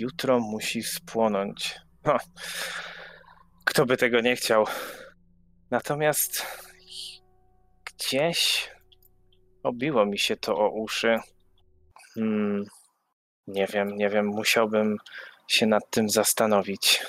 Jutro 0.00 0.40
musi 0.40 0.82
spłonąć. 0.82 1.80
Ha. 2.04 2.18
Kto 3.64 3.86
by 3.86 3.96
tego 3.96 4.20
nie 4.20 4.36
chciał? 4.36 4.66
Natomiast 5.70 6.46
gdzieś 7.84 8.70
obiło 9.62 10.06
mi 10.06 10.18
się 10.18 10.36
to 10.36 10.56
o 10.56 10.70
uszy. 10.70 11.18
Hmm. 12.14 12.64
Nie 13.46 13.66
wiem, 13.66 13.96
nie 13.96 14.08
wiem, 14.08 14.26
musiałbym 14.26 14.96
się 15.48 15.66
nad 15.66 15.90
tym 15.90 16.08
zastanowić. 16.08 17.02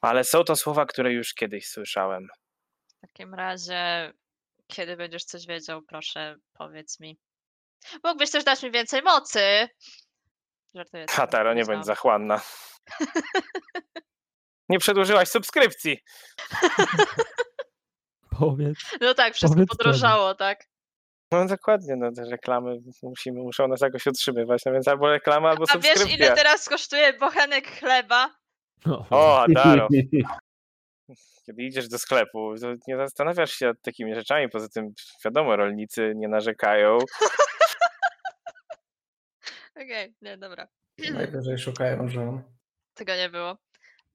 Ale 0.00 0.24
są 0.24 0.44
to 0.44 0.56
słowa, 0.56 0.86
które 0.86 1.12
już 1.12 1.34
kiedyś 1.34 1.68
słyszałem. 1.68 2.28
W 3.00 3.06
takim 3.08 3.34
razie, 3.34 4.12
kiedy 4.66 4.96
będziesz 4.96 5.24
coś 5.24 5.46
wiedział, 5.46 5.82
proszę 5.82 6.36
powiedz 6.52 7.00
mi. 7.00 7.18
Mógłbyś 8.04 8.30
też 8.30 8.44
dać 8.44 8.62
mi 8.62 8.70
więcej 8.70 9.02
mocy. 9.02 9.68
Żartuję. 10.74 11.06
Hataro, 11.10 11.54
nie 11.54 11.64
bądź 11.64 11.86
zachłanna. 11.86 12.40
Nie 14.68 14.78
przedłużyłaś 14.78 15.28
subskrypcji. 15.28 15.98
Powiedz. 18.38 18.78
No 19.00 19.14
tak, 19.14 19.34
wszystko 19.34 19.54
Powiedz 19.54 19.68
podrożało, 19.68 20.34
tak? 20.34 20.64
No 21.32 21.46
dokładnie, 21.46 21.96
no 21.96 22.12
te 22.12 22.24
reklamy 22.30 22.76
musimy, 23.02 23.40
muszą 23.40 23.68
nas 23.68 23.80
jakoś 23.80 24.06
utrzymywać, 24.06 24.62
no 24.66 24.72
więc 24.72 24.88
albo 24.88 25.08
reklama, 25.10 25.48
albo 25.50 25.64
A 25.68 25.78
wiesz, 25.78 25.92
subskrypcja. 25.92 26.16
ile 26.26 26.36
teraz 26.36 26.68
kosztuje 26.68 27.12
bochenek 27.12 27.68
chleba? 27.78 28.34
No, 28.86 29.06
O, 29.10 29.42
Adaro, 29.42 29.88
kiedy 31.46 31.62
idziesz 31.62 31.88
do 31.88 31.98
sklepu, 31.98 32.54
to 32.60 32.74
nie 32.88 32.96
zastanawiasz 32.96 33.50
się 33.52 33.66
nad 33.66 33.82
takimi 33.82 34.14
rzeczami, 34.14 34.48
poza 34.48 34.68
tym 34.68 34.92
wiadomo, 35.24 35.56
rolnicy 35.56 36.12
nie 36.16 36.28
narzekają. 36.28 36.98
Okej, 39.76 40.14
nie, 40.22 40.38
dobra. 40.38 40.68
Najwyżej 41.12 41.58
szukają 41.58 42.08
żon. 42.08 42.42
Tego 42.94 43.16
nie 43.16 43.28
było. 43.30 43.56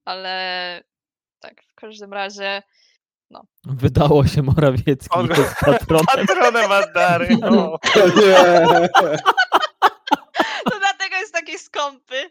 Ale 0.04 0.82
tak, 1.40 1.62
w 1.62 1.74
każdym 1.74 2.12
razie 2.12 2.62
Wydało 3.64 4.26
się 4.26 4.42
Morawiecki 4.42 5.18
On- 5.18 5.28
jest 5.28 5.54
patronem. 5.60 6.06
Patronem 6.26 6.72
Adary, 6.72 7.28
o. 7.42 7.72
O 7.72 7.78
nie! 8.16 8.88
to 10.70 10.78
dlatego 10.78 11.16
jest 11.16 11.32
taki 11.34 11.58
skąpy. 11.58 12.30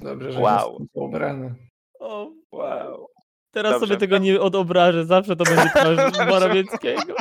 Dobrze, 0.00 0.32
że 0.32 0.40
Wow. 0.40 0.76
jest 0.80 0.90
ubrany. 0.94 1.54
O, 2.02 2.30
Wow. 2.52 3.06
Teraz 3.50 3.72
Dobrze. 3.72 3.86
sobie 3.86 4.00
tego 4.00 4.18
nie 4.18 4.40
odobrażę, 4.40 5.04
zawsze 5.04 5.36
to 5.36 5.44
będzie 5.44 5.70
twarz 5.70 5.96
Morawieckiego. 6.28 7.14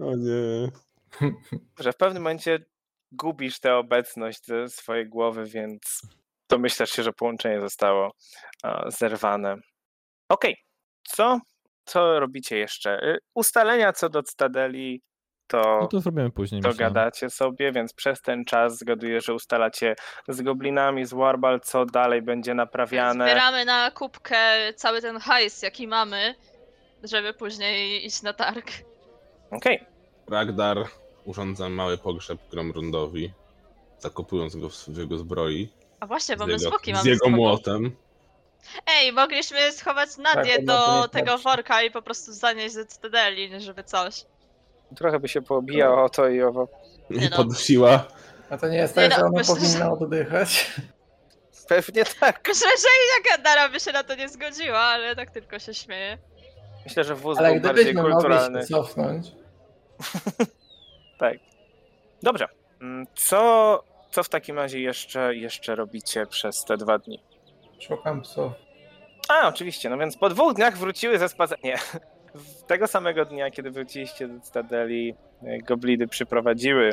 O 0.00 0.16
nie. 0.16 0.68
Że 1.80 1.92
w 1.92 1.96
pewnym 1.96 2.22
momencie 2.22 2.58
gubisz 3.12 3.60
tę 3.60 3.76
obecność 3.76 4.46
ze 4.46 4.68
swojej 4.68 5.08
głowy, 5.08 5.44
więc 5.44 6.02
domyślasz 6.50 6.90
się, 6.90 7.02
że 7.02 7.12
połączenie 7.12 7.60
zostało 7.60 8.10
zerwane. 8.86 9.56
Okej, 10.28 10.56
co, 11.08 11.38
co 11.84 12.20
robicie 12.20 12.58
jeszcze? 12.58 13.02
Y, 13.02 13.18
Ustalenia 13.34 13.92
co 13.92 14.08
do 14.08 14.22
Cytadeli 14.22 15.02
No 15.56 15.80
to 15.80 15.86
to 15.86 16.00
zrobimy 16.00 16.30
później. 16.30 16.60
myślę. 16.60 16.72
dogadacie 16.72 17.30
sobie, 17.30 17.72
więc 17.72 17.92
przez 17.92 18.22
ten 18.22 18.44
czas 18.44 18.78
zgaduję, 18.78 19.20
że 19.20 19.34
ustalacie 19.34 19.96
z 20.28 20.42
goblinami, 20.42 21.04
z 21.04 21.14
Warbal, 21.14 21.60
co 21.60 21.84
dalej 21.84 22.22
będzie 22.22 22.54
naprawiane. 22.54 23.24
Zbieramy 23.24 23.64
na 23.64 23.90
kubkę 23.90 24.38
cały 24.76 25.00
ten 25.00 25.18
hajs, 25.18 25.62
jaki 25.62 25.88
mamy, 25.88 26.34
żeby 27.02 27.34
później 27.34 28.06
iść 28.06 28.22
na 28.22 28.32
targ. 28.32 28.70
Okej, 29.50 29.84
Ragdar 30.30 30.78
urządza 31.24 31.68
mały 31.68 31.98
pogrzeb 31.98 32.38
Gromrundowi, 32.50 33.32
zakopując 33.98 34.56
go 34.56 34.68
w, 34.68 34.98
jego 34.98 35.18
zbroi. 35.18 35.68
A 36.00 36.06
właśnie, 36.06 36.36
bo 36.36 36.46
my 36.46 36.52
jego, 36.52 36.78
z 36.78 36.86
mamy 36.86 37.08
jego 37.08 37.16
z 37.16 37.18
sobą. 37.18 37.36
młotem. 37.36 37.96
Ej, 38.86 39.12
mogliśmy 39.12 39.72
schować 39.72 40.16
Nadię 40.16 40.56
to 40.56 41.02
do 41.02 41.08
tego 41.08 41.38
worka 41.38 41.82
i 41.82 41.90
po 41.90 42.02
prostu 42.02 42.32
zanieść 42.32 42.74
ze 42.74 42.86
Cytadeli, 42.86 43.60
żeby 43.60 43.84
coś. 43.84 44.24
Trochę 44.96 45.18
by 45.20 45.28
się 45.28 45.42
poobijało 45.42 46.04
o 46.04 46.08
to 46.08 46.28
i 46.28 46.42
owo. 46.42 46.68
Nie 47.10 47.26
I 47.26 47.30
no. 47.30 47.36
podnosiła. 47.36 48.04
A 48.50 48.58
to 48.58 48.68
nie 48.68 48.76
jest 48.76 48.96
Nie 48.96 49.08
tak, 49.08 49.10
no, 49.10 49.16
że 49.18 49.26
ona 49.26 49.38
myślę, 49.38 49.54
że- 49.54 49.60
powinna 49.60 49.92
oddychać. 49.92 50.70
Pewnie 51.68 52.04
tak. 52.20 52.48
Myślę, 52.48 52.68
że 52.70 52.88
i 52.88 53.24
jaka 53.30 53.42
Dara 53.42 53.68
by 53.68 53.80
się 53.80 53.92
na 53.92 54.02
to 54.04 54.14
nie 54.14 54.28
zgodziła, 54.28 54.78
ale 54.78 55.16
tak 55.16 55.30
tylko 55.30 55.58
się 55.58 55.74
śmieje. 55.74 56.18
Myślę, 56.84 57.04
że 57.04 57.14
wóz 57.14 57.38
Ale 57.38 57.52
był 57.52 57.60
bardziej 57.60 57.84
gdybyśmy 57.84 58.02
mogli 58.02 58.14
kulturalny. 58.14 58.60
się 58.60 58.66
cofnąć, 58.66 59.26
Tak. 61.18 61.38
Dobrze. 62.22 62.48
Mm, 62.80 63.06
Co, 63.14 63.84
co 64.10 64.22
w 64.22 64.28
takim 64.28 64.56
razie 64.58 64.80
jeszcze, 64.80 65.34
jeszcze 65.34 65.74
robicie 65.74 66.26
przez 66.26 66.64
te 66.64 66.76
dwa 66.76 66.98
dni? 66.98 67.22
szukam 67.80 68.22
psów. 68.22 68.52
A, 69.28 69.48
oczywiście. 69.48 69.90
No 69.90 69.98
więc 69.98 70.16
po 70.16 70.28
dwóch 70.28 70.54
dniach 70.54 70.76
wróciły 70.78 71.18
ze 71.18 71.28
spacer... 71.28 71.58
Nie. 71.64 71.78
Tego 72.66 72.86
samego 72.86 73.24
dnia, 73.24 73.50
kiedy 73.50 73.70
wróciliście 73.70 74.28
do 74.28 74.40
Cytadeli, 74.40 75.14
e, 75.42 75.58
goblidy 75.58 76.08
przyprowadziły 76.08 76.92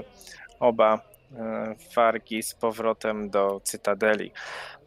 oba 0.60 1.00
e, 1.38 1.76
wargi 1.96 2.44
z 2.44 2.54
powrotem 2.54 3.30
do 3.30 3.62
Cytadeli. 3.64 4.32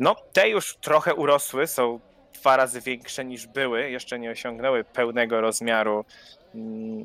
No, 0.00 0.16
te 0.32 0.48
już 0.48 0.76
trochę 0.76 1.14
urosły, 1.14 1.66
są 1.66 2.00
dwa 2.34 2.56
razy 2.56 2.80
większe 2.80 3.24
niż 3.24 3.46
były, 3.46 3.90
jeszcze 3.90 4.18
nie 4.18 4.30
osiągnęły 4.30 4.84
pełnego 4.84 5.40
rozmiaru, 5.40 6.04
mm, 6.54 7.04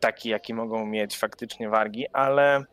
taki 0.00 0.28
jaki 0.28 0.54
mogą 0.54 0.86
mieć 0.86 1.18
faktycznie 1.18 1.68
wargi, 1.68 2.06
ale 2.12 2.64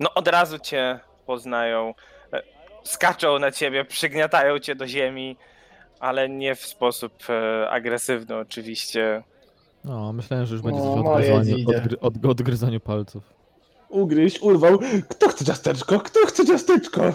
no 0.00 0.14
od 0.14 0.28
razu 0.28 0.58
cię 0.58 1.00
poznają, 1.26 1.94
e, 2.32 2.42
skaczą 2.84 3.38
na 3.38 3.50
ciebie, 3.50 3.84
przygniatają 3.84 4.58
cię 4.58 4.74
do 4.74 4.86
ziemi, 4.86 5.36
ale 6.02 6.28
nie 6.28 6.54
w 6.54 6.66
sposób 6.66 7.12
e, 7.28 7.70
agresywny 7.70 8.36
oczywiście. 8.36 9.22
No, 9.84 10.12
myślałem, 10.12 10.46
że 10.46 10.54
już 10.54 10.62
będzie 10.62 10.80
O, 10.80 10.94
coś 10.94 11.28
o 11.30 11.34
odgryzaniu, 11.34 11.70
odgry, 11.70 12.00
od, 12.00 12.26
odgryzaniu 12.26 12.80
palców. 12.80 13.22
Ugryźć, 13.88 14.42
urwał. 14.42 14.78
Kto 15.08 15.28
chce 15.28 15.44
ciasteczko? 15.44 16.00
Kto 16.00 16.26
chce 16.26 16.46
ciasteczko? 16.46 17.02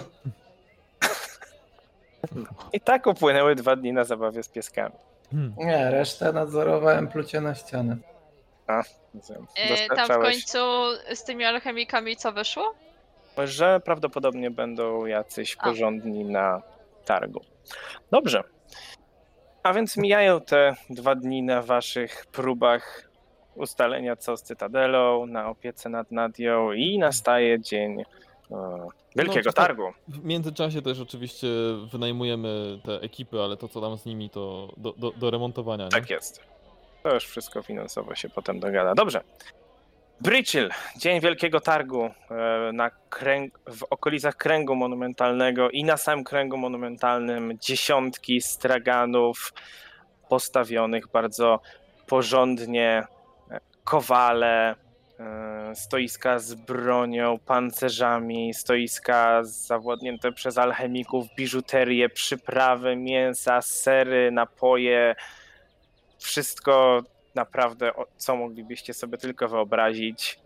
I 2.72 2.80
tak 2.80 3.06
upłynęły 3.06 3.54
dwa 3.54 3.76
dni 3.76 3.92
na 3.92 4.04
zabawie 4.04 4.42
z 4.42 4.48
pieskami. 4.48 4.94
Hmm. 5.30 5.54
Nie, 5.58 5.90
resztę 5.90 6.32
nadzorowałem 6.32 7.08
plucie 7.08 7.40
na 7.40 7.54
ścianę. 7.54 7.96
Więc 9.14 9.30
E, 9.56 9.96
tam 9.96 10.06
w 10.06 10.22
końcu 10.22 10.58
z 11.14 11.24
tymi 11.24 11.44
alchemikami 11.44 12.16
co 12.16 12.32
wyszło? 12.32 12.74
że 13.44 13.80
prawdopodobnie 13.80 14.50
będą 14.50 15.06
jacyś 15.06 15.56
A. 15.58 15.64
porządni 15.64 16.24
na 16.24 16.62
targu. 17.04 17.40
Dobrze. 18.10 18.44
A 19.68 19.72
więc 19.72 19.96
mijają 19.96 20.40
te 20.40 20.74
dwa 20.90 21.14
dni 21.14 21.42
na 21.42 21.62
waszych 21.62 22.26
próbach 22.26 23.10
ustalenia 23.54 24.16
co 24.16 24.36
z 24.36 24.42
Cytadelą, 24.42 25.26
na 25.26 25.48
opiece 25.50 25.88
nad 25.88 26.12
Nadią 26.12 26.72
i 26.72 26.98
nastaje 26.98 27.60
dzień 27.60 28.00
e, 28.00 28.04
Wielkiego 29.16 29.50
czysto- 29.50 29.52
Targu. 29.62 29.92
W 30.08 30.24
międzyczasie 30.24 30.82
też 30.82 31.00
oczywiście 31.00 31.46
wynajmujemy 31.92 32.80
te 32.84 32.92
ekipy, 33.00 33.40
ale 33.40 33.56
to 33.56 33.68
co 33.68 33.80
tam 33.80 33.98
z 33.98 34.06
nimi 34.06 34.30
to 34.30 34.68
do, 34.76 34.92
do, 34.92 35.10
do 35.10 35.30
remontowania. 35.30 35.84
Nie? 35.84 35.90
Tak 35.90 36.10
jest. 36.10 36.42
To 37.02 37.14
już 37.14 37.24
wszystko 37.24 37.62
finansowo 37.62 38.14
się 38.14 38.28
potem 38.28 38.60
dogada. 38.60 38.94
Dobrze. 38.94 39.20
Bryczyl, 40.20 40.70
Dzień 40.96 41.20
Wielkiego 41.20 41.60
Targu 41.60 42.04
e, 42.04 42.12
na 42.72 42.90
kręg, 42.90 43.58
w 43.66 43.82
okolicach 43.90 44.36
kręgu 44.36 44.76
monumentalnego 44.76 45.70
i 45.70 45.84
na 45.84 45.96
samym 45.96 46.24
kręgu 46.24 46.56
monumentalnym 46.56 47.58
dziesiątki 47.60 48.40
straganów 48.40 49.52
postawionych 50.28 51.08
bardzo 51.08 51.60
porządnie, 52.06 53.04
e, 53.50 53.60
kowale, 53.84 54.74
e, 55.20 55.74
stoiska 55.74 56.38
z 56.38 56.54
bronią, 56.54 57.38
pancerzami, 57.46 58.54
stoiska 58.54 59.44
zawładnięte 59.44 60.32
przez 60.32 60.58
alchemików, 60.58 61.26
biżuterię, 61.36 62.08
przyprawy, 62.08 62.96
mięsa, 62.96 63.62
sery, 63.62 64.30
napoje, 64.30 65.14
wszystko 66.18 67.02
naprawdę, 67.38 67.90
co 68.16 68.36
moglibyście 68.36 68.94
sobie 68.94 69.18
tylko 69.18 69.48
wyobrazić. 69.48 70.40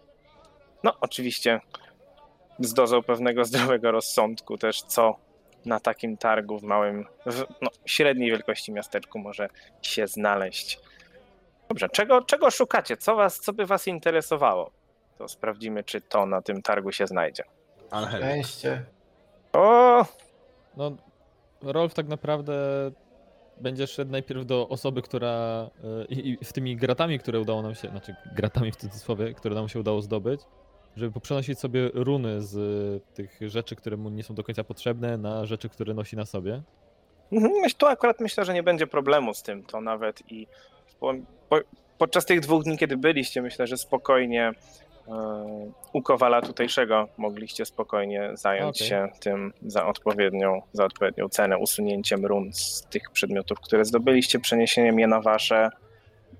No, 0.84 0.92
oczywiście 1.00 1.60
z 2.58 2.74
dozą 2.74 3.02
pewnego 3.02 3.44
zdrowego 3.44 3.90
rozsądku 3.92 4.58
też, 4.58 4.82
co 4.82 5.16
na 5.64 5.80
takim 5.80 6.16
targu 6.16 6.58
w 6.58 6.62
małym, 6.62 7.06
w, 7.26 7.44
no, 7.62 7.70
średniej 7.86 8.30
wielkości 8.30 8.72
miasteczku 8.72 9.18
może 9.18 9.48
się 9.82 10.06
znaleźć. 10.06 10.78
Dobrze, 11.68 11.88
czego, 11.88 12.22
czego 12.22 12.50
szukacie? 12.50 12.96
Co, 12.96 13.16
was, 13.16 13.40
co 13.40 13.52
by 13.52 13.66
was 13.66 13.86
interesowało? 13.86 14.70
To 15.18 15.28
sprawdzimy, 15.28 15.84
czy 15.84 16.00
to 16.00 16.26
na 16.26 16.42
tym 16.42 16.62
targu 16.62 16.92
się 16.92 17.06
znajdzie. 17.06 17.44
Szczęście. 18.08 18.84
O, 19.52 20.04
No, 20.76 20.96
Rolf 21.62 21.94
tak 21.94 22.08
naprawdę 22.08 22.54
będzie 23.62 23.86
szedł 23.86 24.10
najpierw 24.10 24.46
do 24.46 24.68
osoby, 24.68 25.02
która 25.02 25.70
y, 26.10 26.14
i, 26.14 26.30
i 26.42 26.44
z 26.44 26.52
tymi 26.52 26.76
gratami, 26.76 27.18
które 27.18 27.40
udało 27.40 27.62
nam 27.62 27.74
się, 27.74 27.88
znaczy 27.88 28.14
gratami 28.36 28.72
w 28.72 28.76
cudzysłowie, 28.76 29.34
które 29.34 29.54
nam 29.54 29.68
się 29.68 29.80
udało 29.80 30.02
zdobyć, 30.02 30.40
żeby 30.96 31.12
poprzenosić 31.12 31.58
sobie 31.58 31.90
runy 31.94 32.42
z 32.42 32.54
tych 33.14 33.38
rzeczy, 33.40 33.76
które 33.76 33.96
mu 33.96 34.10
nie 34.10 34.22
są 34.22 34.34
do 34.34 34.44
końca 34.44 34.64
potrzebne, 34.64 35.18
na 35.18 35.46
rzeczy, 35.46 35.68
które 35.68 35.94
nosi 35.94 36.16
na 36.16 36.24
sobie. 36.26 36.62
Mhm, 37.32 37.52
Myśl, 37.52 37.76
tu 37.78 37.86
akurat 37.86 38.20
myślę, 38.20 38.44
że 38.44 38.54
nie 38.54 38.62
będzie 38.62 38.86
problemu 38.86 39.34
z 39.34 39.42
tym, 39.42 39.62
to 39.64 39.80
nawet 39.80 40.32
i 40.32 40.46
po, 41.00 41.14
po, 41.48 41.60
podczas 41.98 42.26
tych 42.26 42.40
dwóch 42.40 42.64
dni, 42.64 42.78
kiedy 42.78 42.96
byliście, 42.96 43.42
myślę, 43.42 43.66
że 43.66 43.76
spokojnie 43.76 44.48
e, 44.48 44.54
u 45.92 46.02
Kowala 46.02 46.42
tutejszego 46.42 47.08
mogliście 47.16 47.64
spokojnie 47.64 48.30
zająć 48.34 48.76
Okej. 48.76 48.88
się 48.88 49.08
tym 49.20 49.52
za 49.66 49.86
odpowiednią, 49.86 50.62
za 50.72 50.84
odpowiednią 50.84 51.28
cenę, 51.28 51.58
usunięciem 51.58 52.26
run 52.26 52.52
z 52.52 52.82
tych 52.82 53.10
przedmiotów, 53.12 53.60
które 53.60 53.84
zdobyliście, 53.84 54.38
przeniesieniem 54.38 54.98
je 54.98 55.06
na 55.06 55.20
wasze. 55.20 55.70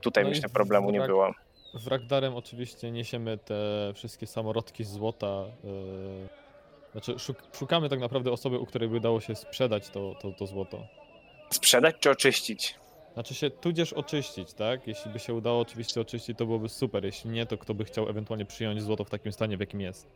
Tutaj 0.01 0.25
No 0.25 0.31
myślę 0.31 0.49
problemu 0.49 0.91
nie 0.91 1.01
było. 1.01 1.31
W 1.75 1.87
Ragdarem 1.87 2.37
oczywiście 2.37 2.91
niesiemy 2.91 3.39
te 3.39 3.55
wszystkie 3.95 4.27
samorodki 4.27 4.85
z 4.85 4.89
złota. 4.91 5.45
y, 5.65 6.43
Znaczy, 6.93 7.19
szuk, 7.19 7.43
szukamy 7.53 7.89
tak 7.89 8.01
naprawdę 8.01 8.33
osoby, 8.33 8.59
u 8.59 8.67
której 8.67 8.89
by 8.89 9.01
dało 9.01 9.21
się 9.21 9.35
sprzedać 9.35 9.89
to, 9.89 10.15
to, 10.21 10.33
to 10.33 10.47
złoto. 10.47 10.87
Sprzedać 11.51 11.97
czy 12.01 12.11
oczyścić? 12.11 12.75
Znaczy 13.15 13.35
się 13.35 13.51
tudzież 13.51 13.93
oczyścić, 13.93 14.55
tak? 14.55 14.87
Jeśli 14.87 15.11
by 15.11 15.19
się 15.19 15.35
udało 15.35 15.61
oczywiście 15.61 16.01
oczyścić, 16.01 16.39
to 16.39 16.47
byłoby 16.47 16.69
super. 16.69 17.05
Jeśli 17.05 17.31
nie, 17.31 17.47
to 17.47 17.59
kto 17.59 17.75
by 17.75 17.85
chciał 17.85 18.09
ewentualnie 18.09 18.45
przyjąć 18.45 18.83
złoto 18.83 19.05
w 19.05 19.11
takim 19.11 19.33
stanie, 19.33 19.57
w 19.57 19.61
jakim 19.61 19.81
jest. 19.81 20.07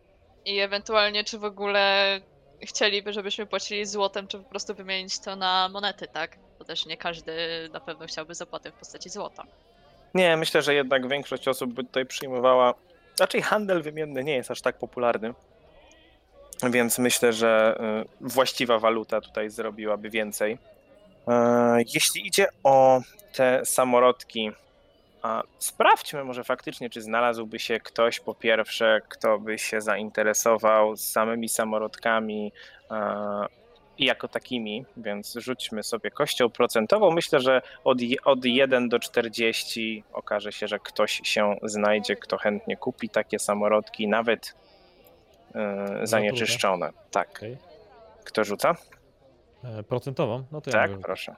I 0.45 0.59
ewentualnie, 0.59 1.25
czy 1.25 1.39
w 1.39 1.45
ogóle 1.45 2.21
chcieliby, 2.63 3.13
żebyśmy 3.13 3.47
płacili 3.47 3.87
złotem, 3.87 4.27
czy 4.27 4.39
po 4.39 4.51
prostu 4.51 4.75
wymienić 4.75 5.19
to 5.19 5.37
na 5.37 5.69
monety, 5.69 6.07
tak? 6.13 6.39
Bo 6.59 6.65
też 6.65 6.87
nie 6.87 6.97
każdy 6.97 7.33
na 7.73 7.81
pewno 7.81 8.07
chciałby 8.07 8.35
zapłatę 8.35 8.71
w 8.71 8.75
postaci 8.75 9.11
złota. 9.11 9.45
Nie, 10.15 10.37
myślę, 10.37 10.63
że 10.63 10.75
jednak 10.75 11.09
większość 11.09 11.49
osób 11.49 11.73
by 11.73 11.85
tutaj 11.85 12.07
przyjmowała. 12.07 12.75
Raczej 13.21 13.43
handel 13.43 13.83
wymienny 13.83 14.25
nie 14.25 14.35
jest 14.35 14.51
aż 14.51 14.61
tak 14.61 14.79
popularny. 14.79 15.35
Więc 16.71 16.99
myślę, 16.99 17.33
że 17.33 17.79
y, 18.03 18.29
właściwa 18.29 18.79
waluta 18.79 19.21
tutaj 19.21 19.51
zrobiłaby 19.51 20.11
więcej. 20.11 20.59
E, 21.29 21.79
Jeśli 21.95 22.27
idzie 22.27 22.47
o 22.65 23.01
te 23.33 23.65
samorodki, 23.65 24.53
sprawdźmy 25.59 26.25
może 26.25 26.45
faktycznie, 26.45 26.91
czy 26.91 27.03
znalazłby 27.03 27.59
się 27.59 27.81
ktoś 27.81 28.21
po 28.21 28.35
pierwsze, 28.35 29.01
kto 29.09 29.39
by 29.39 29.59
się 29.59 29.81
zainteresował 29.81 30.97
samymi 30.97 31.49
samorodkami 31.49 32.53
e, 32.91 33.47
jako 33.99 34.29
takimi, 34.29 34.85
więc 34.97 35.35
rzućmy 35.35 35.83
sobie 35.83 36.11
kością 36.11 36.51
procentową. 36.51 37.11
Myślę, 37.11 37.41
że 37.41 37.63
od, 37.85 37.99
od 38.25 38.45
1 38.45 38.89
do 38.89 38.99
40 38.99 40.05
okaże 40.13 40.53
się, 40.53 40.69
że 40.69 40.79
ktoś 40.79 41.21
się 41.25 41.57
znajdzie, 41.63 42.17
kto 42.17 42.39
chętnie 42.39 42.77
kupi 42.77 43.09
takie 43.09 43.39
samorodki, 43.39 44.09
nawet 44.09 44.55
e, 45.55 46.01
zanieczyszczone. 46.03 46.91
Tak. 47.11 47.41
Kto 48.25 48.45
rzuca? 48.45 48.75
E, 49.67 49.83
procentową? 49.83 50.45
No 50.53 50.61
to 50.61 50.71
ja 50.71 50.73
Tak, 50.73 50.99
proszę. 50.99 51.37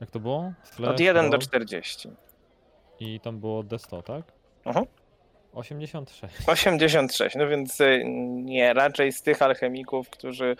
Jak 0.00 0.10
to 0.10 0.20
było? 0.20 0.52
Od 0.88 1.00
1 1.00 1.26
do 1.26 1.32
roll 1.32 1.40
40. 1.40 2.10
I 3.00 3.20
tam 3.20 3.40
było 3.40 3.62
D100, 3.62 4.02
tak? 4.02 4.22
Mhm. 4.64 4.86
86. 5.54 6.34
86, 6.48 7.36
no 7.36 7.48
więc 7.48 7.80
y, 7.80 8.02
nie, 8.44 8.74
raczej 8.74 9.12
z 9.12 9.22
tych 9.22 9.42
alchemików, 9.42 10.10
którzy 10.10 10.56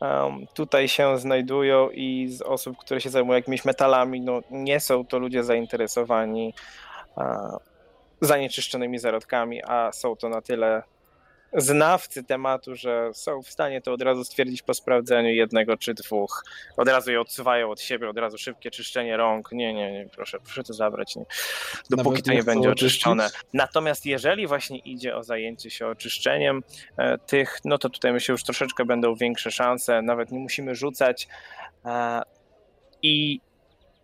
em, 0.00 0.46
tutaj 0.54 0.88
się 0.88 1.18
znajdują 1.18 1.90
i 1.90 2.28
z 2.28 2.42
osób, 2.42 2.78
które 2.78 3.00
się 3.00 3.10
zajmują 3.10 3.36
jakimiś 3.36 3.64
metalami, 3.64 4.20
no 4.20 4.40
nie 4.50 4.80
są 4.80 5.06
to 5.06 5.18
ludzie 5.18 5.44
zainteresowani 5.44 6.54
e, 7.18 7.50
zanieczyszczonymi 8.20 8.98
zarodkami, 8.98 9.62
a 9.64 9.92
są 9.92 10.16
to 10.16 10.28
na 10.28 10.40
tyle 10.40 10.82
znawcy 11.56 12.24
tematu, 12.24 12.76
że 12.76 13.10
są 13.14 13.42
w 13.42 13.50
stanie 13.50 13.80
to 13.80 13.92
od 13.92 14.02
razu 14.02 14.24
stwierdzić 14.24 14.62
po 14.62 14.74
sprawdzeniu 14.74 15.30
jednego 15.30 15.76
czy 15.76 15.94
dwóch. 15.94 16.44
Od 16.76 16.88
razu 16.88 17.10
je 17.10 17.20
odsuwają 17.20 17.70
od 17.70 17.80
siebie, 17.80 18.08
od 18.08 18.18
razu 18.18 18.38
szybkie 18.38 18.70
czyszczenie 18.70 19.16
rąk. 19.16 19.52
Nie, 19.52 19.74
nie, 19.74 19.92
nie, 19.92 20.08
proszę, 20.08 20.38
proszę 20.40 20.62
to 20.64 20.74
zabrać. 20.74 21.16
Nie. 21.16 21.24
Dopóki 21.90 22.10
Nawet 22.10 22.24
to 22.24 22.32
nie 22.32 22.42
będzie 22.42 22.70
oczyścić? 22.70 22.92
oczyszczone. 22.92 23.30
Natomiast 23.52 24.06
jeżeli 24.06 24.46
właśnie 24.46 24.78
idzie 24.78 25.16
o 25.16 25.22
zajęcie 25.22 25.70
się 25.70 25.86
oczyszczeniem 25.86 26.62
e, 26.96 27.18
tych, 27.18 27.58
no 27.64 27.78
to 27.78 27.90
tutaj 27.90 28.12
myślę 28.12 28.32
już 28.32 28.44
troszeczkę 28.44 28.84
będą 28.84 29.14
większe 29.14 29.50
szanse, 29.50 30.02
nawet 30.02 30.32
nie 30.32 30.38
musimy 30.38 30.74
rzucać. 30.74 31.28
E, 31.84 32.22
I 33.02 33.40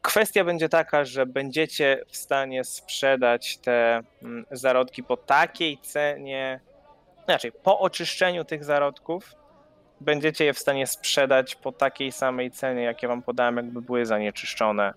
kwestia 0.03 0.45
będzie 0.45 0.69
taka, 0.69 1.05
że 1.05 1.27
będziecie 1.27 2.03
w 2.09 2.17
stanie 2.17 2.65
sprzedać 2.65 3.59
te 3.59 4.01
mm, 4.23 4.47
zarodki 4.51 5.03
po 5.03 5.17
takiej 5.17 5.79
cenie, 5.79 6.61
znaczy 7.29 7.53
po 7.53 7.79
oczyszczeniu 7.81 8.45
tych 8.45 8.65
zarodków 8.65 9.35
będziecie 10.01 10.45
je 10.45 10.53
w 10.53 10.59
stanie 10.59 10.87
sprzedać 10.87 11.55
po 11.55 11.73
takiej 11.73 12.13
samej 12.13 12.51
cenie, 12.51 12.83
jakie 12.83 13.09
wam 13.09 13.23
podałem, 13.23 13.57
jakby 13.57 13.83
były 13.83 14.07
zanieczyszczone. 14.07 14.95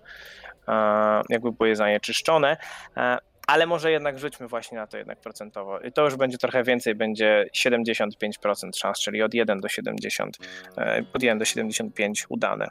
e, 0.68 1.22
Jakby 1.28 1.52
były 1.52 1.76
zanieczyszczone. 1.76 2.56
E, 2.96 3.18
ale 3.46 3.66
może 3.66 3.90
jednak 3.90 4.18
rzućmy 4.18 4.48
właśnie 4.48 4.78
na 4.78 4.86
to 4.86 4.96
jednak 4.96 5.20
procentowo. 5.20 5.80
I 5.80 5.92
to 5.92 6.04
już 6.04 6.16
będzie 6.16 6.38
trochę 6.38 6.62
więcej, 6.62 6.94
będzie 6.94 7.46
75% 7.56 8.76
szans, 8.76 8.98
czyli 9.00 9.22
od 9.22 9.34
1 9.34 9.60
do 9.60 9.68
70, 9.68 10.38
e, 10.78 11.04
od 11.14 11.22
1 11.22 11.38
do 11.38 11.44
75 11.44 12.26
udane. 12.28 12.68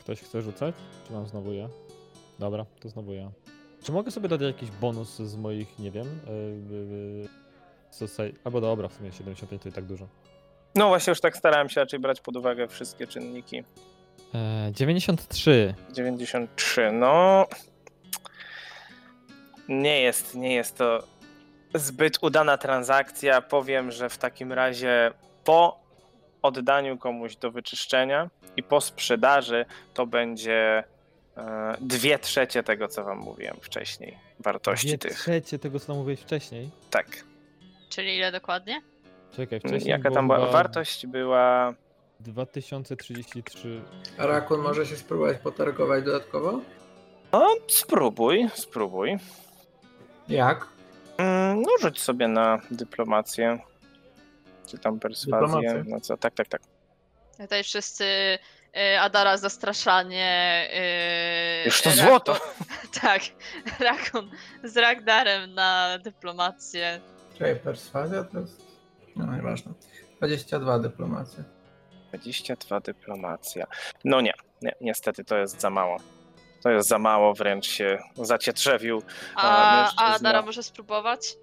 Ktoś 0.00 0.20
chce 0.20 0.42
rzucać? 0.42 0.74
Czy 1.06 1.12
mam 1.12 1.26
znowu 1.26 1.52
ja? 1.52 1.68
Dobra, 2.38 2.64
to 2.80 2.88
znowu 2.88 3.12
ja. 3.12 3.30
Czy 3.82 3.92
mogę 3.92 4.10
sobie 4.10 4.28
dać 4.28 4.40
jakiś 4.40 4.70
bonus 4.70 5.16
z 5.16 5.36
moich, 5.36 5.78
nie 5.78 5.90
wiem, 5.90 6.20
yy, 6.26 6.76
yy, 7.22 7.28
soci- 8.00 8.32
albo 8.44 8.60
dobra, 8.60 8.88
w 8.88 8.92
sumie 8.92 9.12
75 9.12 9.62
to 9.62 9.68
i 9.68 9.72
tak 9.72 9.84
dużo. 9.84 10.06
No 10.74 10.88
właśnie 10.88 11.10
już 11.10 11.20
tak 11.20 11.36
starałem 11.36 11.68
się 11.68 11.80
raczej 11.80 12.00
brać 12.00 12.20
pod 12.20 12.36
uwagę 12.36 12.68
wszystkie 12.68 13.06
czynniki. 13.06 13.64
E, 14.34 14.70
93. 14.72 15.74
93, 15.92 16.92
no 16.92 17.46
nie 19.68 20.00
jest, 20.00 20.34
nie 20.34 20.54
jest 20.54 20.76
to 20.76 21.02
zbyt 21.74 22.18
udana 22.22 22.58
transakcja. 22.58 23.42
Powiem, 23.42 23.90
że 23.90 24.08
w 24.08 24.18
takim 24.18 24.52
razie 24.52 25.10
po 25.44 25.80
oddaniu 26.42 26.98
komuś 26.98 27.36
do 27.36 27.50
wyczyszczenia 27.50 28.30
i 28.56 28.62
po 28.62 28.80
sprzedaży 28.80 29.64
to 29.94 30.06
będzie 30.06 30.84
e, 31.36 31.76
dwie 31.80 32.18
trzecie 32.18 32.62
tego, 32.62 32.88
co 32.88 33.04
wam 33.04 33.18
mówiłem 33.18 33.56
wcześniej, 33.60 34.18
wartości 34.40 34.86
Dwie 34.88 34.98
tych. 34.98 35.12
trzecie 35.18 35.58
tego, 35.58 35.80
co 35.80 35.92
nam 35.92 35.96
mówiłeś 35.98 36.20
wcześniej. 36.20 36.70
Tak. 36.90 37.06
Czyli 37.88 38.16
ile 38.16 38.32
dokładnie? 38.32 38.82
Czekaj, 39.36 39.60
wcześniej 39.60 39.90
Jaka 39.90 40.10
tam 40.10 40.28
była 40.28 40.46
wartość? 40.46 41.06
Była 41.06 41.74
2033. 42.20 43.82
Rakun 44.18 44.60
może 44.60 44.86
się 44.86 44.96
spróbować 44.96 45.38
potargować 45.38 46.04
dodatkowo? 46.04 46.60
No, 47.32 47.54
spróbuj, 47.68 48.48
spróbuj. 48.54 49.16
Jak? 50.28 50.66
Mm, 51.18 51.62
No, 51.62 51.68
rzuć 51.80 52.00
sobie 52.00 52.28
na 52.28 52.58
dyplomację. 52.70 53.58
Czy 54.66 54.78
tam 54.78 55.00
perswazję. 55.00 55.46
Dyplomację. 55.60 55.84
No 55.92 56.00
co, 56.00 56.16
tak, 56.16 56.34
tak, 56.34 56.48
tak. 56.48 56.62
Tutaj 57.38 57.64
wszyscy 57.64 58.04
y, 58.04 59.00
Adara 59.00 59.36
zastraszanie. 59.36 60.68
y, 61.62 61.64
Już 61.66 61.82
to 61.82 61.90
Rakun- 61.90 62.06
złoto! 62.08 62.36
Tak, 63.02 63.22
Rakun 63.80 64.30
z 64.64 64.76
Ragdarem 64.76 65.54
na 65.54 65.98
dyplomację. 65.98 67.00
Czekaj, 67.38 67.56
perswazja 67.56 68.24
to 68.24 68.40
jest... 68.40 68.66
No, 69.16 69.36
nieważne. 69.36 69.72
22 70.16 70.78
dyplomacja. 70.78 71.44
22 72.08 72.80
dyplomacja. 72.80 73.66
No 74.04 74.20
nie, 74.20 74.32
nie, 74.62 74.72
niestety 74.80 75.24
to 75.24 75.36
jest 75.36 75.60
za 75.60 75.70
mało. 75.70 75.96
To 76.62 76.70
jest 76.70 76.88
za 76.88 76.98
mało, 76.98 77.34
wręcz 77.34 77.66
się 77.66 77.98
zacietrzewił. 78.16 79.02
A, 79.34 79.92
a. 79.96 80.18
Dara 80.18 80.42
może 80.42 80.62
spróbować? 80.62 81.36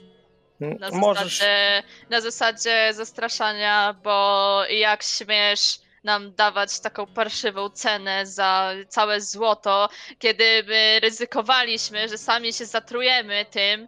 Na 0.60 0.90
Możesz. 0.92 1.40
zasadzie, 1.40 1.84
na 2.10 2.22
zasadzie 2.22 2.94
zastraszania, 2.94 3.96
bo 4.04 4.64
jak 4.70 5.04
śmiesz 5.04 5.80
nam 6.04 6.36
dawać 6.36 6.80
taką 6.80 7.08
parszywą 7.08 7.70
cenę 7.70 8.26
za 8.26 8.74
całe 8.88 9.22
złoto, 9.22 9.90
kiedy 10.20 10.64
my 10.68 11.00
ryzykowaliśmy, 11.04 12.10
że 12.10 12.18
sami 12.18 12.54
się 12.54 12.66
zatrujemy 12.66 13.46
tym. 13.52 13.88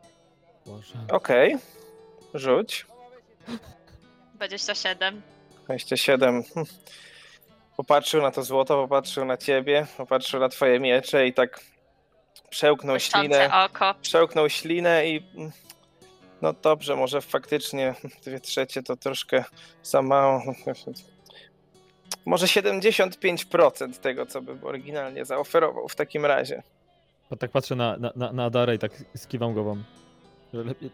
Okej, 1.11 1.57
rzuć. 2.39 2.85
27. 4.35 5.21
27. 5.65 6.43
Hm. 6.43 6.65
Popatrzył 7.77 8.21
na 8.21 8.31
to 8.31 8.43
złoto, 8.43 8.75
popatrzył 8.75 9.25
na 9.25 9.37
ciebie, 9.37 9.87
popatrzył 9.97 10.39
na 10.39 10.49
twoje 10.49 10.79
miecze 10.79 11.27
i 11.27 11.33
tak 11.33 11.59
przełknął 12.49 12.99
ślinę. 12.99 13.27
Błyszczące 13.27 13.63
oko. 13.65 13.95
Przełknął 14.01 14.49
ślinę 14.49 15.07
i 15.07 15.23
mm, 15.35 15.51
no 16.41 16.53
dobrze, 16.53 16.95
może 16.95 17.21
faktycznie 17.21 17.95
dwie 18.25 18.39
trzecie 18.39 18.83
to 18.83 18.97
troszkę 18.97 19.43
za 19.83 20.01
mało. 20.01 20.43
Może 22.25 22.45
75% 22.45 23.93
tego, 23.93 24.25
co 24.25 24.41
bym 24.41 24.63
oryginalnie 24.63 25.25
zaoferował 25.25 25.87
w 25.87 25.95
takim 25.95 26.25
razie. 26.25 26.63
Bo 27.29 27.35
tak 27.35 27.51
patrzę 27.51 27.75
na, 27.75 27.97
na, 27.97 28.11
na, 28.15 28.31
na 28.31 28.49
Darę 28.49 28.75
i 28.75 28.79
tak 28.79 28.91
skiwam 29.15 29.53
głową. 29.53 29.83
Lepiej, 30.53 30.91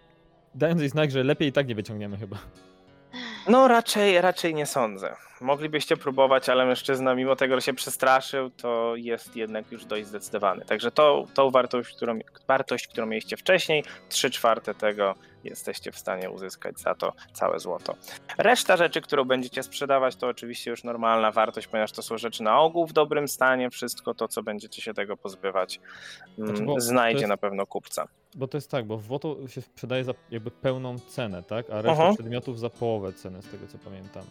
dając 0.55 0.79
jej 0.81 0.89
znak, 0.89 1.11
że 1.11 1.23
lepiej 1.23 1.47
i 1.47 1.51
tak 1.51 1.67
nie 1.67 1.75
wyciągniemy 1.75 2.17
chyba. 2.17 2.37
No 3.47 3.67
raczej, 3.67 4.21
raczej 4.21 4.53
nie 4.55 4.65
sądzę. 4.65 5.15
Moglibyście 5.41 5.97
próbować, 5.97 6.49
ale 6.49 6.65
mężczyzna 6.65 7.15
mimo 7.15 7.35
tego, 7.35 7.55
że 7.55 7.61
się 7.61 7.73
przestraszył, 7.73 8.49
to 8.49 8.93
jest 8.95 9.35
jednak 9.35 9.71
już 9.71 9.85
dość 9.85 10.07
zdecydowany. 10.07 10.65
Także 10.65 10.91
to, 10.91 11.25
tą 11.33 11.51
wartość, 11.51 11.95
którą, 11.95 12.19
wartość, 12.47 12.87
którą 12.87 13.05
mieliście 13.05 13.37
wcześniej, 13.37 13.83
3 14.09 14.29
czwarte 14.29 14.73
tego 14.75 15.15
jesteście 15.43 15.91
w 15.91 15.97
stanie 15.97 16.29
uzyskać 16.29 16.79
za 16.79 16.95
to 16.95 17.13
całe 17.33 17.59
złoto. 17.59 17.95
Reszta 18.37 18.77
rzeczy, 18.77 19.01
którą 19.01 19.23
będziecie 19.25 19.63
sprzedawać, 19.63 20.15
to 20.15 20.27
oczywiście 20.27 20.71
już 20.71 20.83
normalna 20.83 21.31
wartość, 21.31 21.67
ponieważ 21.67 21.91
to 21.91 22.01
są 22.01 22.17
rzeczy 22.17 22.43
na 22.43 22.59
ogół 22.59 22.87
w 22.87 22.93
dobrym 22.93 23.27
stanie. 23.27 23.69
Wszystko 23.69 24.13
to, 24.13 24.27
co 24.27 24.43
będziecie 24.43 24.81
się 24.81 24.93
tego 24.93 25.17
pozbywać, 25.17 25.79
mm, 26.39 26.55
Znaczy, 26.57 26.81
znajdzie 26.81 27.19
jest- 27.19 27.29
na 27.29 27.37
pewno 27.37 27.65
kupca. 27.65 28.07
Bo 28.36 28.47
to 28.47 28.57
jest 28.57 28.71
tak, 28.71 28.86
bo 28.86 28.97
złoto 28.99 29.47
się 29.47 29.61
sprzedaje 29.61 30.03
za 30.03 30.13
jakby 30.32 30.51
pełną 30.51 30.99
cenę, 30.99 31.43
tak? 31.43 31.69
A 31.69 31.82
reszta 31.82 32.03
Aha. 32.03 32.13
przedmiotów 32.13 32.59
za 32.59 32.69
połowę 32.69 33.13
ceny, 33.13 33.41
z 33.41 33.47
tego 33.47 33.67
co 33.67 33.77
pamiętam. 33.77 34.23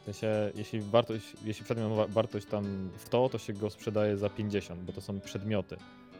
W 0.00 0.04
sensie, 0.04 0.28
jeśli 0.54 0.80
wartość, 0.80 1.32
jeśli 1.44 1.64
przedmiot 1.64 1.90
ma 1.90 1.94
wa- 1.96 2.06
wartość 2.06 2.46
tam 2.46 2.90
100, 2.98 3.28
to 3.28 3.38
się 3.38 3.52
go 3.52 3.70
sprzedaje 3.70 4.16
za 4.16 4.30
50, 4.30 4.80
bo 4.82 4.92
to 4.92 5.00
są 5.00 5.20
przedmioty. 5.20 5.76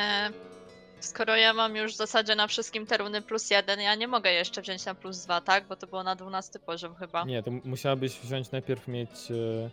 skoro 0.99 1.35
ja 1.35 1.53
mam 1.53 1.75
już 1.75 1.93
w 1.93 1.95
zasadzie 1.95 2.35
na 2.35 2.47
wszystkim 2.47 2.85
te 2.85 2.97
runy 2.97 3.21
plus 3.21 3.49
jeden, 3.51 3.79
ja 3.81 3.95
nie 3.95 4.07
mogę 4.07 4.31
jeszcze 4.33 4.61
wziąć 4.61 4.85
na 4.85 4.95
plus 4.95 5.17
dwa, 5.25 5.41
tak? 5.41 5.67
Bo 5.67 5.75
to 5.75 5.87
było 5.87 6.03
na 6.03 6.15
12 6.15 6.59
poziom 6.59 6.95
chyba. 6.95 7.23
Nie, 7.23 7.43
to 7.43 7.51
musiałabyś 7.51 8.19
wziąć 8.19 8.51
najpierw 8.51 8.87
mieć. 8.87 9.09
e, 9.31 9.69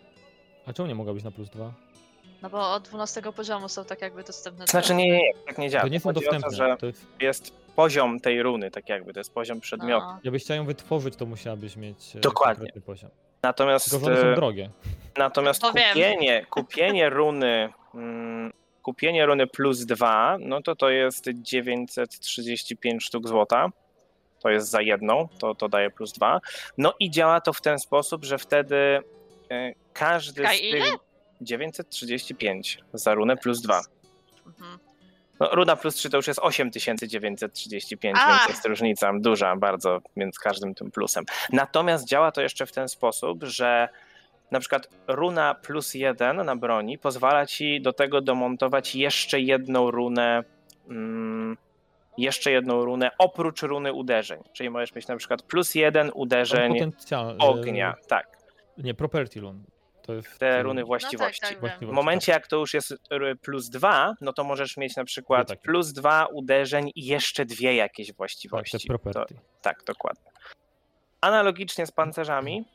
A 0.65 0.73
czemu 0.73 0.87
nie 0.87 0.95
mogła 0.95 1.13
być 1.13 1.23
na 1.23 1.31
plus 1.31 1.49
2? 1.49 1.73
No 2.41 2.49
bo 2.49 2.73
od 2.73 2.83
12 2.83 3.21
poziomu 3.21 3.69
są 3.69 3.85
tak 3.85 4.01
jakby 4.01 4.23
dostępne. 4.23 4.67
Znaczy 4.67 4.93
nie, 4.95 5.07
nie, 5.07 5.17
nie 5.17 5.33
tak 5.47 5.57
nie 5.57 5.69
działa. 5.69 5.81
To 5.83 5.87
nie 5.89 5.99
są 5.99 6.09
Chodzi 6.13 6.19
o 6.27 6.31
dostępne. 6.31 6.49
to, 6.49 6.55
że 6.55 6.77
To 6.79 6.85
jest, 6.85 7.05
jest 7.19 7.53
poziom 7.75 8.19
tej 8.19 8.43
runy, 8.43 8.71
tak 8.71 8.89
jakby, 8.89 9.13
to 9.13 9.19
jest 9.19 9.33
poziom 9.33 9.59
przedmiotu. 9.61 10.05
A, 10.05 10.19
jakbyś 10.23 10.43
chciał 10.43 10.57
ją 10.57 10.65
wytworzyć, 10.65 11.15
to 11.15 11.25
musiałabyś 11.25 11.75
mieć 11.75 12.15
e, 12.15 12.19
Dokładnie. 12.19 12.55
konkretny 12.55 12.81
poziom. 12.81 13.11
Natomiast, 13.43 13.89
Tylko, 13.91 14.05
że 14.05 14.11
one 14.11 14.21
są 14.21 14.27
e, 14.27 14.35
drogie. 14.35 14.69
natomiast 15.17 15.61
No 15.61 15.73
wiem. 15.73 15.87
kupienie, 15.89 16.45
kupienie 16.49 17.09
runy 17.09 17.69
mm, 17.95 18.53
kupienie 18.81 19.25
runy 19.25 19.47
plus 19.47 19.85
2, 19.85 20.37
no 20.39 20.61
to 20.61 20.75
to 20.75 20.89
jest 20.89 21.25
935 21.33 23.03
sztuk 23.03 23.27
złota. 23.27 23.69
To 24.39 24.49
jest 24.49 24.69
za 24.69 24.81
jedną, 24.81 25.27
to, 25.39 25.55
to 25.55 25.69
daje 25.69 25.89
plus 25.89 26.13
2. 26.13 26.39
No 26.77 26.93
i 26.99 27.11
działa 27.11 27.41
to 27.41 27.53
w 27.53 27.61
ten 27.61 27.79
sposób, 27.79 28.25
że 28.25 28.37
wtedy 28.37 28.75
e, 29.51 29.73
każdy 29.93 30.41
Czekaj, 30.41 30.57
z 30.57 30.61
ile? 30.61 30.81
tych 30.85 30.95
935 31.41 32.77
za 32.93 33.13
runę 33.13 33.37
plus 33.37 33.61
2. 33.61 33.81
mhm. 34.47 34.79
No, 35.41 35.49
runa 35.51 35.75
plus 35.75 35.95
3 35.95 36.09
to 36.09 36.17
już 36.17 36.27
jest 36.27 36.39
8935, 36.39 38.17
A! 38.21 38.27
więc 38.27 38.49
jest 38.49 38.65
różnica 38.65 39.11
duża 39.19 39.55
bardzo 39.55 40.01
między 40.15 40.39
każdym 40.43 40.75
tym 40.75 40.91
plusem. 40.91 41.25
Natomiast 41.53 42.07
działa 42.07 42.31
to 42.31 42.41
jeszcze 42.41 42.65
w 42.65 42.71
ten 42.71 42.89
sposób, 42.89 43.43
że 43.43 43.89
na 44.51 44.59
przykład 44.59 44.87
runa 45.07 45.55
plus 45.55 45.93
1 45.93 46.45
na 46.45 46.55
broni 46.55 46.97
pozwala 46.97 47.45
ci 47.45 47.81
do 47.81 47.93
tego 47.93 48.21
domontować 48.21 48.95
jeszcze 48.95 49.39
jedną 49.39 49.91
runę. 49.91 50.43
Mm, 50.89 51.57
jeszcze 52.17 52.51
jedną 52.51 52.85
runę 52.85 53.11
oprócz 53.17 53.61
runy 53.61 53.93
uderzeń. 53.93 54.39
Czyli 54.53 54.69
możesz 54.69 54.95
mieć 54.95 55.07
na 55.07 55.17
przykład 55.17 55.41
plus 55.41 55.75
jeden 55.75 56.11
uderzeń 56.13 56.91
ognia. 57.39 57.95
Tak, 58.07 58.37
Nie, 58.77 58.93
property 58.93 59.39
run. 59.39 59.63
To 60.01 60.13
jest. 60.13 60.39
te 60.39 60.63
runy 60.63 60.81
No 60.81 60.87
właściwości. 60.87 61.41
tak, 61.41 61.49
tak, 61.49 61.51
wiem. 61.51 61.59
właściwości, 61.61 61.91
W 61.91 61.95
momencie, 61.95 62.31
jak 62.31 62.47
to 62.47 62.55
już 62.57 62.73
jest 62.73 62.93
plus 63.41 63.69
dwa, 63.69 64.13
no 64.21 64.33
to 64.33 64.43
możesz 64.43 64.77
mieć 64.77 64.95
na 64.95 65.05
przykład 65.05 65.47
takie. 65.47 65.61
plus 65.61 65.93
dwa 65.93 66.25
uderzeń 66.25 66.91
i 66.95 67.05
jeszcze 67.05 67.45
dwie 67.45 67.75
jakieś 67.75 68.07
Tak, 68.07 68.17
właściwości. 68.17 68.77
te 68.79 68.87
property. 68.87 69.35
To, 69.35 69.41
tak, 69.61 69.83
dokładnie. 69.85 70.31
Analogicznie 71.21 71.85
z 71.85 71.91
pancerzami, 71.91 72.65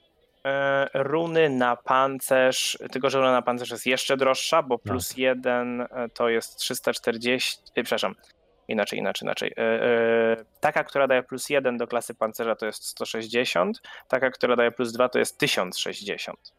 e, 0.45 0.89
runy 0.95 1.49
na 1.49 1.77
pancerz, 1.77 2.79
tylko 2.93 3.11
że 3.11 3.19
runa 3.19 3.33
na 3.33 3.43
pancerz 3.43 3.71
jest 3.71 3.87
jeszcze 3.87 4.17
droższa, 4.17 4.63
bo 4.63 4.79
plus 4.79 5.17
jeden 5.17 5.81
e, 5.81 6.09
to 6.15 6.29
jest 6.29 6.57
340, 6.57 7.59
e, 7.75 7.83
przepraszam, 7.83 8.15
inaczej, 8.69 8.99
inaczej, 8.99 9.27
inaczej. 9.27 9.55
Taka, 10.61 10.85
która 10.85 11.07
daje 11.07 11.23
plus 11.23 11.51
jeden 11.51 11.77
do 11.77 11.87
klasy 11.87 12.15
pancerza 12.15 12.57
to 12.57 12.67
jest 12.67 12.85
160, 12.85 13.81
taka, 14.09 14.31
która 14.31 14.57
daje 14.57 14.71
plus 14.73 14.93
dwa 14.93 15.09
to 15.09 15.19
jest 15.19 15.39
1060. 15.39 16.53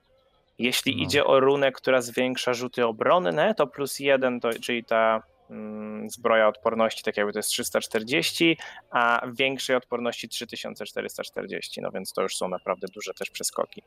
Jeśli 0.60 0.96
No. 0.96 1.04
idzie 1.04 1.26
o 1.26 1.40
runę, 1.40 1.72
która 1.72 2.02
zwiększa 2.02 2.54
rzuty 2.54 2.86
obronne, 2.86 3.56
to 3.56 3.68
plus 3.68 4.00
jeden, 4.00 4.40
to, 4.40 4.50
czyli 4.54 4.84
ta 4.84 5.24
mm, 5.50 6.10
zbroja 6.10 6.48
odporności, 6.48 7.04
tak 7.04 7.18
jakby 7.18 7.34
to 7.34 7.40
jest 7.40 7.50
340, 7.50 8.58
a 8.92 9.22
większej 9.34 9.76
odporności 9.76 10.30
3440, 10.30 11.82
no 11.82 11.92
więc 11.92 12.14
to 12.14 12.22
już 12.22 12.36
są 12.36 12.48
naprawdę 12.48 12.88
duże 12.94 13.14
też 13.14 13.30
przeskoki. 13.30 13.84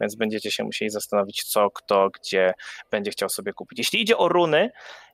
Więc 0.00 0.14
będziecie 0.14 0.50
się 0.50 0.64
musieli 0.64 0.90
zastanowić, 0.90 1.44
co, 1.44 1.70
kto, 1.70 2.10
gdzie 2.10 2.54
będzie 2.90 3.10
chciał 3.10 3.28
sobie 3.28 3.52
kupić. 3.52 3.78
Jeśli 3.78 4.02
idzie 4.02 4.16
o 4.16 4.28
runy, 4.28 4.70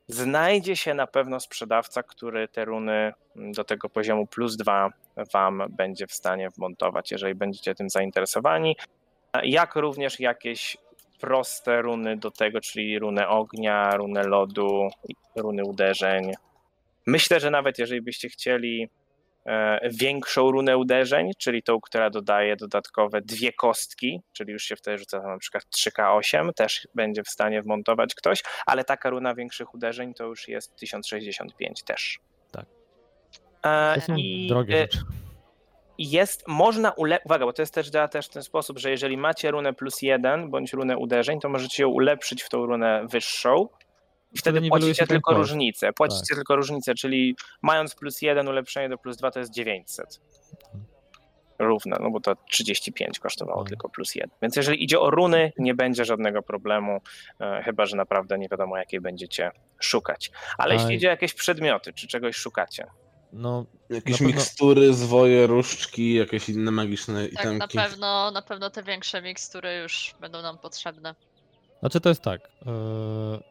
znajdzie 0.09 0.77
się 0.77 0.95
na 0.95 1.07
pewno 1.07 1.41
sprzedawca, 1.41 2.03
który 2.03 2.49
te 2.49 2.65
runy 2.65 3.13
mm, 3.37 3.53
do 3.53 3.65
tego 3.65 3.89
poziomu 3.89 4.27
plus 4.27 4.57
dwa 4.57 4.91
wam 5.33 5.63
będzie 5.71 6.07
w 6.07 6.13
stanie 6.13 6.51
wmontować, 6.51 7.11
jeżeli 7.11 7.35
będziecie 7.35 7.75
tym 7.75 7.91
zainteresowani. 7.91 8.77
Jak 9.43 9.77
również 9.77 10.21
jakieś 10.21 10.77
proste 11.25 11.83
runy 11.83 12.17
do 12.17 12.31
tego, 12.31 12.61
czyli 12.61 12.99
runę 12.99 13.29
ognia, 13.29 13.97
runę 13.97 14.23
lodu, 14.23 14.89
runy 15.37 15.65
uderzeń. 15.65 16.33
Myślę, 17.07 17.41
że 17.41 17.51
nawet 17.51 17.79
jeżeli 17.79 18.03
byście 18.03 18.29
chcieli 18.29 18.89
e, 19.47 19.89
większą 19.91 20.51
runę 20.51 20.77
uderzeń, 20.77 21.31
czyli 21.39 21.63
tą, 21.63 21.81
która 21.81 22.11
dodaje 22.11 22.57
dodatkowe 22.57 23.21
dwie 23.21 23.53
kostki, 23.53 24.21
czyli 24.33 24.53
już 24.53 24.65
się 24.65 24.77
wtedy 24.77 24.99
rzuca 24.99 25.23
na 25.23 25.39
przykład 25.39 25.65
3K8, 25.77 26.53
też 26.53 26.89
będzie 26.95 27.23
w 27.23 27.29
stanie 27.29 27.63
wmontować 27.63 28.15
ktoś, 28.15 28.43
ale 28.67 28.85
taka 28.85 29.11
runa 29.11 29.35
większych 29.35 29.75
uderzeń 29.75 30.15
to 30.15 30.25
już 30.25 30.49
jest 30.49 30.77
1065 30.77 31.83
też. 31.83 32.19
Tak. 32.53 32.67
E, 33.63 33.95
To 33.95 34.01
są 34.01 34.17
i, 34.17 34.47
drogie 34.49 34.75
e, 34.75 34.81
rzeczy. 34.81 34.99
Jest, 35.99 36.45
można 36.49 36.91
ule... 36.93 37.19
Uwaga, 37.25 37.45
bo 37.47 37.53
to 37.53 37.62
jest 37.62 37.75
też 37.75 37.91
działa 37.91 38.09
też 38.09 38.27
w 38.27 38.31
ten 38.31 38.43
sposób, 38.43 38.79
że 38.79 38.91
jeżeli 38.91 39.16
macie 39.16 39.51
runę 39.51 39.73
plus 39.73 40.03
jeden 40.03 40.51
bądź 40.51 40.73
runę 40.73 40.97
uderzeń, 40.97 41.41
to 41.41 41.49
możecie 41.49 41.83
ją 41.83 41.89
ulepszyć 41.89 42.43
w 42.43 42.49
tą 42.49 42.66
runę 42.66 43.07
wyższą. 43.11 43.69
I 44.33 44.39
wtedy 44.39 44.69
płacicie 44.69 45.07
tylko 45.07 45.31
koszt. 45.31 45.39
różnicę. 45.39 45.93
Płacicie 45.93 46.27
Tak. 46.29 46.37
tylko 46.37 46.57
różnicę, 46.57 46.95
czyli 46.95 47.37
mając 47.62 47.95
plus 47.95 48.23
jeden 48.23 48.49
ulepszenie 48.49 48.89
do 48.89 48.99
plus 48.99 49.16
dwa 49.16 49.31
to 49.31 49.39
jest 49.39 49.53
900. 49.53 50.21
Równe, 51.59 51.97
no 52.01 52.11
bo 52.11 52.21
to 52.21 52.35
35 52.51 53.19
kosztowało 53.19 53.59
Mhm. 53.61 53.69
tylko 53.69 53.89
plus 53.89 54.15
jeden. 54.15 54.31
Więc 54.43 54.57
jeżeli 54.57 54.85
idzie 54.85 55.01
o 55.01 55.11
runy, 55.11 55.53
nie 55.59 55.75
będzie 55.75 56.05
żadnego 56.05 56.43
problemu, 56.43 57.01
e, 57.41 57.62
chyba 57.65 57.87
że 57.87 57.97
naprawdę 57.97 58.39
nie 58.39 58.49
wiadomo 58.49 58.77
jakiej 58.77 59.01
będziecie 59.01 59.51
szukać. 59.81 60.31
Ale 60.59 60.75
A- 60.75 60.75
jeśli 60.79 60.95
idzie 60.95 61.09
o 61.09 61.11
jakieś 61.11 61.35
przedmioty, 61.35 61.93
czy 61.93 62.07
czegoś 62.09 62.37
szukacie, 62.37 62.87
No, 63.35 63.66
Jakieś 63.90 64.12
Na 64.12 64.19
pewno- 64.19 64.27
mikstury, 64.35 64.94
zwoje, 64.94 65.47
różdżki, 65.47 66.15
jakieś 66.15 66.48
inne 66.48 66.70
magiczne 66.70 67.28
Tak, 67.28 67.44
na 67.44 67.52
itemki. 67.55 67.78
pewno, 67.78 68.31
na 68.31 68.43
pewno 68.43 68.70
te 68.70 68.82
większe 68.82 69.23
mikstury 69.23 69.74
już 69.82 70.15
będą 70.20 70.43
nam 70.43 70.59
potrzebne. 70.59 71.15
Znaczy 71.81 72.01
to 72.01 72.09
jest 72.09 72.23
tak. 72.23 72.40
e, 72.66 72.70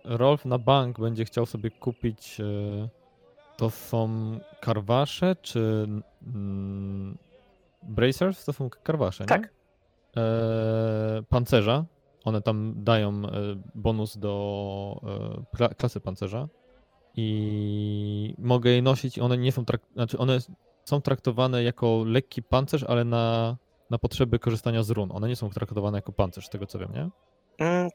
Rolf 0.03 0.45
na 0.45 0.57
bank 0.57 0.99
będzie 0.99 1.26
chciał 1.26 1.45
sobie 1.45 1.72
kupić. 1.72 2.39
e, 2.39 2.43
To 3.57 3.69
są 3.69 4.39
karwasze 4.61 5.35
czy 5.41 5.88
mm, 6.27 7.18
bracers? 7.84 8.45
To 8.45 8.53
są 8.53 8.69
karwasze, 8.69 9.23
nie? 9.23 9.27
Tak. 9.27 9.49
E, 10.18 11.23
pancerza. 11.30 11.85
One 12.26 12.41
tam 12.41 12.73
dają 12.84 13.22
bonus 13.76 14.18
do 14.18 14.99
kla- 15.57 15.76
klasy 15.76 15.99
pancerza. 15.99 16.47
I 17.15 18.35
mogę 18.38 18.69
je 18.69 18.81
nosić. 18.81 19.19
One 19.19 19.38
nie 19.38 19.52
są 19.52 19.64
znaczy 19.94 20.18
one 20.18 20.40
są 20.85 21.02
traktowane 21.02 21.64
jako 21.64 22.03
lekki 22.06 22.44
pancerz, 22.44 22.84
ale 22.84 23.06
na, 23.06 23.56
na 23.90 23.98
potrzeby 23.98 24.40
korzystania 24.40 24.84
z 24.84 24.90
run. 24.90 25.10
One 25.11 25.27
nie 25.27 25.35
są 25.35 25.49
traktowane 25.49 25.98
jako 25.98 26.11
pancerz, 26.11 26.45
z 26.45 26.49
tego 26.49 26.65
co 26.65 26.80
wiem, 26.80 26.91
nie? 26.94 27.10
Mm, 27.65 27.90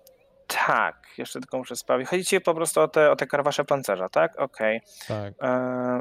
tak, 0.46 1.06
jeszcze 1.18 1.40
tylko 1.40 1.58
muszę 1.58 1.76
sprawdzić. 1.76 2.08
Chodzi 2.08 2.24
ci 2.24 2.40
po 2.40 2.54
prostu 2.54 2.80
o 2.80 2.88
te, 2.88 3.10
o 3.10 3.16
te 3.16 3.26
karwasze 3.26 3.64
pancerza, 3.64 4.08
tak? 4.08 4.38
Okej. 4.40 4.80
Tak. 5.08 5.34
E, 5.42 6.00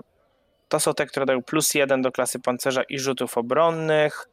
To 0.68 0.80
są 0.80 0.94
te, 0.94 1.06
które 1.06 1.26
dają 1.26 1.44
plus 1.44 1.74
jeden 1.74 2.02
do 2.02 2.12
klasy 2.12 2.40
pancerza 2.40 2.84
i 2.84 3.00
rzutów 3.00 3.38
obronnych, 3.38 4.30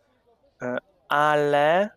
e, 0.62 0.76
ale. 1.08 1.90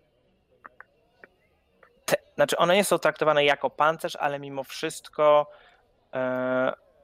Te, 2.05 2.15
znaczy, 2.35 2.57
one 2.57 2.76
nie 2.76 2.84
są 2.84 2.99
traktowane 2.99 3.45
jako 3.45 3.69
pancerz, 3.69 4.15
ale 4.15 4.39
mimo 4.39 4.64
wszystko 4.64 5.47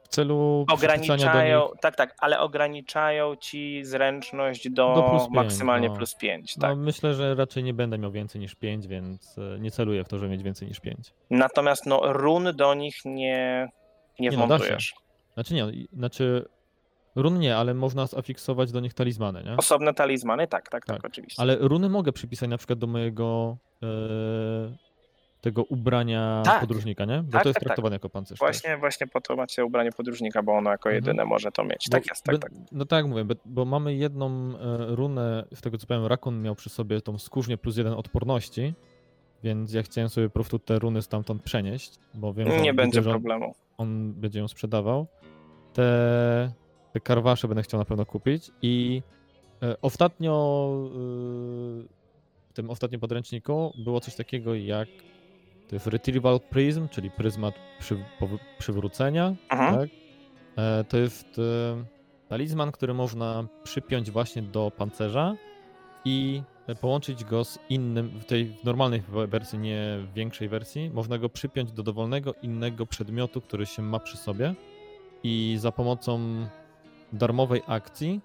W 0.04 0.08
celu 0.16 0.66
do 0.68 0.74
ograniczają. 0.74 1.62
nich, 1.62 1.80
Tak, 1.82 1.96
tak, 1.96 2.16
ale 2.20 2.40
ograniczają 2.40 3.36
ci 3.36 3.86
zręczność 3.86 4.70
do, 4.70 4.94
Do 4.96 5.04
plus 5.04 5.24
pięć, 5.24 5.36
maksymalnie 5.36 5.90
no. 5.90 5.96
plus 5.96 6.16
5. 6.16 6.58
no, 6.58 6.62
Tak. 6.62 6.78
myślę, 6.78 7.14
że 7.14 7.36
raczej 7.36 7.64
nie 7.64 7.74
będę 7.74 7.98
miał 7.98 8.12
więcej 8.12 8.42
niż 8.42 8.56
5, 8.56 8.88
więc 8.88 9.38
e, 9.38 9.60
nie 9.60 9.72
celuję 9.72 10.04
w 10.04 10.08
to, 10.08 10.18
żeby 10.18 10.32
mieć 10.32 10.44
więcej 10.44 10.68
niż 10.68 10.80
5. 10.80 11.14
Natomiast 11.30 11.86
no, 11.86 12.14
run 12.14 12.56
do 12.56 12.74
nich 12.74 12.96
nie, 13.06 13.70
nie 14.20 14.30
Nie 14.30 14.38
no, 14.38 14.46
wmontujesz. 14.46 14.94
Znaczy 15.34 15.54
nie, 15.54 15.64
i- 15.64 15.88
znaczy 15.94 16.46
run 17.16 17.40
nie, 17.40 17.58
ale 17.58 17.74
można 17.74 18.08
zafiksować 18.08 18.72
do 18.72 18.80
nich 18.80 18.94
talizmany, 18.94 19.44
nie? 19.44 19.58
Osobne 19.58 19.94
talizmany, 19.94 20.48
tak, 20.48 20.70
tak, 20.70 20.86
tak, 20.86 20.98
Tak, 21.02 21.06
oczywiście. 21.12 21.42
Ale 21.42 21.56
runy 21.60 21.90
mogę 21.90 22.12
przypisać 22.12 22.50
na 22.50 22.58
przykład 22.58 22.80
do 22.80 22.88
mojego 22.88 23.58
e, 23.84 23.88
tego 25.44 25.64
ubrania 25.64 26.42
Tak. 26.46 26.60
podróżnika, 26.62 27.06
nie? 27.06 27.18
Bo 27.24 27.32
Tak, 27.32 27.44
to 27.44 27.50
jest 27.50 27.56
tak, 27.56 27.64
tak. 27.64 27.64
traktowane 27.64 27.96
jako 27.96 28.10
pancerz. 28.10 28.40
też. 28.40 28.46
Właśnie, 28.48 28.78
właśnie 28.78 29.08
po 29.08 29.22
to 29.22 29.36
macie 29.36 29.66
ubranie 29.66 29.92
podróżnika, 29.92 30.44
bo 30.44 30.52
ono 30.54 30.72
jako 30.72 30.90
Mhm. 30.90 31.04
jedyne 31.06 31.26
może 31.26 31.52
to 31.52 31.64
mieć. 31.64 31.86
Bo 31.90 31.98
Tak 31.98 32.08
jest, 32.10 32.24
tak, 32.24 32.36
be- 32.36 32.40
tak. 32.40 32.52
No 32.72 32.86
tak 32.86 32.98
jak 32.98 33.08
mówię, 33.08 33.26
bo, 33.46 33.66
mamy 33.66 33.96
jedną 33.96 34.30
e, 34.30 34.96
runę, 34.96 35.44
z 35.56 35.62
tego 35.62 35.78
co 35.78 35.88
powiem, 35.88 36.06
Rakun 36.06 36.42
miał 36.42 36.56
przy 36.56 36.70
sobie 36.70 37.02
tą 37.02 37.20
skórznię 37.20 37.58
plus 37.58 37.78
jeden 37.78 37.94
odporności, 37.94 38.74
więc 39.44 39.74
ja 39.74 39.84
chciałem 39.84 40.10
sobie 40.10 40.28
po 40.30 40.34
prostu 40.34 40.60
te 40.60 40.80
runy 40.80 41.02
stamtąd 41.02 41.44
przenieść, 41.44 41.92
bo 42.14 42.34
wiem, 42.34 42.52
że 42.52 42.62
Nie 42.62 42.70
on, 42.70 42.76
będzie 42.76 43.00
on, 43.00 43.06
problemu. 43.06 43.56
on 43.78 44.14
będzie 44.14 44.40
ją 44.40 44.48
sprzedawał. 44.48 45.08
Te, 45.74 46.52
te 46.94 47.00
karwasze 47.00 47.48
będę 47.48 47.64
chciał 47.64 47.80
na 47.80 47.86
pewno 47.86 48.06
kupić 48.06 48.52
i 48.62 49.02
e, 49.64 49.76
ostatnio 49.82 50.32
e, 50.86 50.90
w 52.50 52.54
tym 52.54 52.70
ostatnim 52.70 53.02
podręczniku 53.02 53.74
było 53.78 54.00
coś 54.00 54.16
takiego 54.16 54.56
jak 54.56 54.88
to 55.70 55.76
jest 55.76 55.88
Retrieval 55.88 56.40
Prism, 56.40 56.88
czyli 56.90 57.12
pryzmat 57.12 57.54
przy, 57.80 57.96
pow- 58.20 58.38
przywrócenia, 58.60 59.36
Mhm. 59.50 59.76
tak? 59.80 59.90
E, 60.58 60.84
to 60.84 60.98
jest 60.98 61.40
e, 61.40 61.84
talizman, 62.30 62.72
który 62.72 62.94
można 62.94 63.44
przypiąć 63.64 64.12
właśnie 64.12 64.42
do 64.42 64.72
pancerza 64.78 65.36
i 66.06 66.42
połączyć 66.82 67.24
go 67.24 67.44
z 67.46 67.60
innym, 67.70 68.10
w 68.20 68.26
tej 68.26 68.46
w 68.46 68.64
normalnej 68.64 69.02
we- 69.02 69.28
wersji, 69.28 69.60
nie 69.60 69.98
w 70.00 70.14
większej 70.14 70.50
wersji, 70.50 70.90
można 70.94 71.18
go 71.18 71.30
przypiąć 71.30 71.72
do 71.72 71.84
dowolnego 71.84 72.34
innego 72.42 72.86
przedmiotu, 72.86 73.42
który 73.42 73.66
się 73.66 73.82
ma 73.82 74.00
przy 74.00 74.18
sobie 74.18 74.54
i 75.24 75.56
za 75.60 75.72
pomocą 75.72 76.20
darmowej 77.14 77.62
akcji 77.68 78.22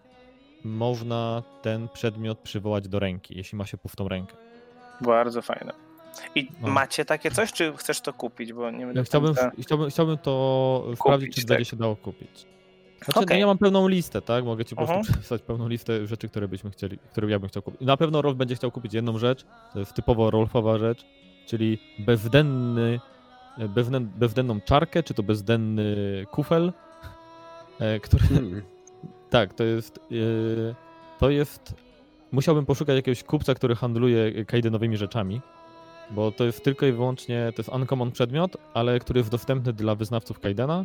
można 0.65 1.43
ten 1.63 1.89
przedmiot 1.89 2.39
przywołać 2.39 2.89
do 2.89 2.99
ręki, 2.99 3.37
jeśli 3.37 3.59
ma 3.59 3.67
się 3.67 3.79
puftą 3.79 4.09
rękę. 4.09 4.37
Bardzo 5.01 5.43
fajne. 5.43 5.73
I 6.35 6.49
No. 6.63 6.69
macie 6.69 7.05
takie 7.05 7.31
coś, 7.31 7.53
czy 7.53 7.73
chcesz 7.77 8.01
to 8.01 8.13
kupić? 8.13 8.53
Bo 8.53 8.71
nie 8.71 8.79
wiem, 8.87 8.97
Ja 8.97 9.03
chciałbym, 9.05 9.35
końca- 9.35 9.51
chciałbym, 9.63 9.91
chciałbym 9.91 10.19
to 10.19 10.85
sprawdzić, 10.97 11.35
czy 11.35 11.41
tak. 11.41 11.49
będzie 11.49 11.65
się 11.65 11.77
dało 11.77 11.97
kupić. 11.97 12.47
Znaczy, 12.99 13.13
no 13.17 13.23
Okej. 13.23 13.41
ja 13.41 13.47
mam 13.47 13.59
pełną 13.59 13.89
listę, 13.89 14.23
tak? 14.23 14.45
Mogę 14.45 14.65
ci 14.65 14.77
po 14.77 14.87
prostu 14.87 15.03
przepisać 15.13 15.43
pełną 15.43 15.69
listę 15.69 16.07
rzeczy, 16.07 16.29
które 16.29 16.49
byśmy 16.49 16.71
chcieli, 16.71 16.99
które 16.99 17.31
ja 17.31 17.39
bym 17.39 17.49
chciał 17.49 17.63
kupić. 17.63 17.81
Na 17.81 17.97
pewno 17.97 18.23
Rolf 18.23 18.37
będzie 18.37 18.55
chciał 18.55 18.71
kupić 18.71 18.95
jedną 18.95 19.19
rzecz, 19.19 19.45
to 19.73 19.79
jest 19.79 19.93
typowo 19.95 20.31
Rolfowa 20.31 20.79
rzecz, 20.79 21.05
czyli 21.47 21.79
bezdenny, 21.99 23.01
bezden, 23.69 24.11
bezdenną 24.17 24.61
czarkę, 24.61 25.03
czy 25.03 25.15
to 25.15 25.23
bezdenny 25.23 25.87
kufel, 26.31 26.73
e, 27.81 28.01
który, 28.01 28.25
Hmm. 28.25 28.63
tak, 29.31 29.55
to 29.55 29.65
jest, 29.65 29.99
e, 29.99 30.75
to 31.19 31.31
jest, 31.31 31.75
musiałbym 32.33 32.67
poszukać 32.67 32.97
jakiegoś 32.97 33.23
kupca, 33.25 33.55
który 33.55 33.75
handluje 33.77 34.45
kajdenowymi 34.45 34.97
rzeczami, 34.97 35.41
bo 36.11 36.33
to 36.33 36.45
jest 36.45 36.65
tylko 36.65 36.87
i 36.87 36.93
wyłącznie, 36.93 37.53
to 37.57 37.63
jest 37.63 37.69
uncommon 37.69 38.13
przedmiot, 38.13 38.57
ale 38.75 38.99
który 38.99 39.21
jest 39.21 39.31
dostępny 39.31 39.73
dla 39.73 39.95
wyznawców 39.95 40.41
Kaidena 40.41 40.85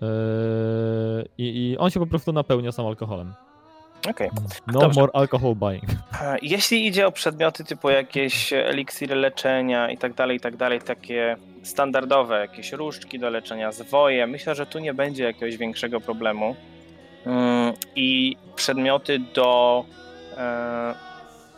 Yy, 0.00 1.24
i, 1.38 1.76
on 1.78 1.90
się 1.90 2.00
po 2.00 2.06
prostu 2.06 2.32
napełnia 2.32 2.72
sam 2.72 2.86
alkoholem. 2.86 3.34
Okej. 4.10 4.30
No 4.66 4.80
Dobrze. 4.80 5.00
more 5.00 5.12
alcohol 5.14 5.54
buying. 5.54 5.84
E, 6.22 6.36
Jeśli 6.42 6.86
idzie 6.86 7.06
o 7.06 7.12
przedmioty 7.12 7.64
typu 7.64 7.90
jakieś 7.90 8.52
eliksiry 8.52 9.14
leczenia 9.14 9.90
i 9.90 9.98
tak 9.98 10.14
dalej, 10.14 10.36
i 10.36 10.40
tak 10.40 10.56
dalej, 10.56 10.80
takie 10.80 11.36
standardowe, 11.62 12.40
jakieś 12.40 12.72
różdżki 12.72 13.18
do 13.18 13.30
leczenia, 13.30 13.72
zwoje, 13.72 14.26
myślę, 14.26 14.54
że 14.54 14.66
tu 14.66 14.78
nie 14.78 14.94
będzie 14.94 15.24
jakiegoś 15.24 15.56
większego 15.56 16.00
problemu. 16.00 16.56
Mm, 17.26 17.72
I 17.96 18.36
przedmioty 18.56 19.18
do. 19.34 19.84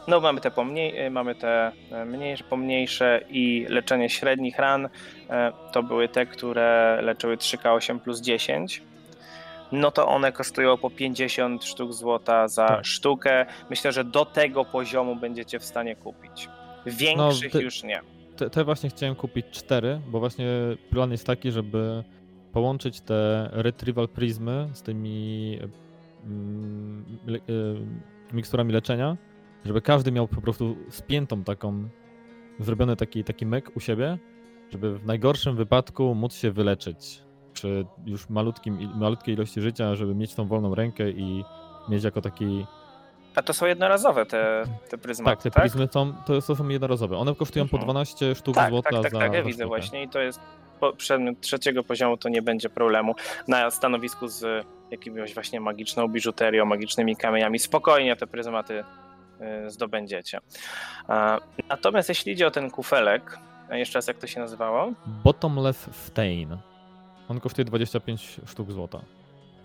No, 0.09 0.21
mamy 0.21 0.41
te, 0.41 0.51
pomniej, 0.51 0.97
e, 0.99 1.11
mamy 1.11 1.35
te 1.35 1.73
e, 1.93 2.05
mniejsze, 2.05 2.45
pomniejsze 2.45 3.21
i 3.31 3.67
leczenie 3.69 4.09
średnich 4.09 4.59
ran. 4.59 4.89
e, 5.31 5.53
To 5.73 5.83
były 5.83 6.09
te, 6.09 6.27
które 6.27 6.99
leczyły 7.03 7.37
3K8 7.37 7.99
plus 8.01 8.21
10. 8.21 8.83
No 9.73 9.91
to 9.91 10.09
one 10.09 10.33
kosztują 10.33 10.77
po 10.79 10.91
50 10.91 11.65
sztuk 11.65 11.93
złota 11.93 12.49
za 12.49 12.67
Tak. 12.69 12.87
sztukę. 12.87 13.47
Myślę, 13.71 13.93
że 13.93 14.05
do 14.05 14.25
tego 14.25 14.65
poziomu 14.65 15.17
będziecie 15.17 15.59
w 15.59 15.65
stanie 15.65 15.97
kupić. 15.97 16.49
Większych 16.87 17.53
ty- 17.53 17.63
już 17.63 17.83
nie. 17.83 18.01
Te, 18.37 18.51
te 18.51 18.65
właśnie 18.65 18.91
chciałem 18.91 19.15
kupić 19.15 19.47
cztery, 19.51 20.01
bo 20.09 20.21
właśnie 20.21 20.47
plan 20.91 21.11
jest 21.13 21.27
taki, 21.27 21.51
żeby 21.51 22.05
połączyć 22.53 23.01
te 23.01 23.49
retrieval 23.53 24.09
prizmy 24.09 24.69
z 24.73 24.83
tymi 24.83 25.59
mm, 26.25 27.05
le, 27.27 27.39
e, 27.39 27.43
miksturami 28.33 28.73
leczenia, 28.73 29.17
żeby 29.67 29.81
każdy 29.81 30.13
miał 30.13 30.29
po 30.29 30.41
prostu 30.41 30.77
spiętą 30.91 31.45
taką, 31.45 31.89
zrobiony 32.59 32.97
taki, 32.97 33.25
taki 33.25 33.47
mek 33.47 33.71
u 33.77 33.81
siebie, 33.81 34.19
żeby 34.71 34.99
w 34.99 35.07
najgorszym 35.07 35.57
wypadku 35.57 36.15
móc 36.15 36.35
się 36.35 36.51
wyleczyć 36.51 37.23
przy 37.53 37.87
już 38.07 38.29
malutkim, 38.29 38.91
malutkiej 38.95 39.35
ilości 39.35 39.61
życia, 39.61 39.95
żeby 39.95 40.15
mieć 40.15 40.35
tą 40.35 40.47
wolną 40.47 40.75
rękę 40.75 41.11
i 41.11 41.45
mieć 41.89 42.05
jako 42.05 42.21
taki 42.21 42.67
A 43.35 43.43
to 43.43 43.53
są 43.55 43.67
jednorazowe 43.67 44.27
te, 44.27 44.65
te 44.89 44.99
pryzmaty, 44.99 45.37
Tak, 45.37 45.43
te 45.43 45.51
tak? 45.51 45.63
pryzmy 45.63 45.89
są, 45.93 46.13
to, 46.27 46.41
są 46.41 46.69
jednorazowe. 46.69 47.17
One 47.17 47.35
kosztują 47.35 47.69
po 47.69 47.77
Mhm. 47.77 47.85
12 47.85 48.35
sztuk 48.35 48.55
Tak, 48.55 48.71
złota 48.71 48.91
tak, 48.91 49.03
tak, 49.03 49.13
za 49.13 49.19
tak, 49.19 49.33
ja 49.35 49.43
za 49.43 49.47
widzę 49.47 49.67
właśnie 49.67 50.03
i 50.03 50.09
to 50.09 50.21
jest 50.21 50.41
po, 50.81 50.93
przedmiot 50.93 51.41
trzeciego 51.41 51.83
poziomu, 51.85 52.17
to 52.17 52.29
nie 52.29 52.43
będzie 52.43 52.69
problemu. 52.69 53.15
Na 53.49 53.71
stanowisku 53.71 54.29
z 54.29 54.67
jakimś 54.91 55.35
właśnie 55.35 55.61
magiczną 55.61 56.09
biżuterią, 56.09 56.65
magicznymi 56.65 57.17
kamieniami, 57.17 57.59
spokojnie 57.59 58.17
te 58.17 58.27
pryzmaty 58.27 58.85
zdobędziecie. 59.67 60.39
A, 61.09 61.39
Natomiast 61.69 62.09
jeśli 62.09 62.33
idzie 62.33 62.47
o 62.47 62.51
ten 62.51 62.71
kufelek, 62.71 63.39
jeszcze 63.71 63.99
raz 63.99 64.07
jak 64.07 64.19
to 64.19 64.27
się 64.27 64.41
nazywało? 64.41 64.93
Bottomless 65.07 65.89
Stain. 65.93 66.57
On 67.29 67.41
kosztuje 67.41 67.65
25 67.65 68.41
sztuk 68.47 68.73
złota. 68.73 69.01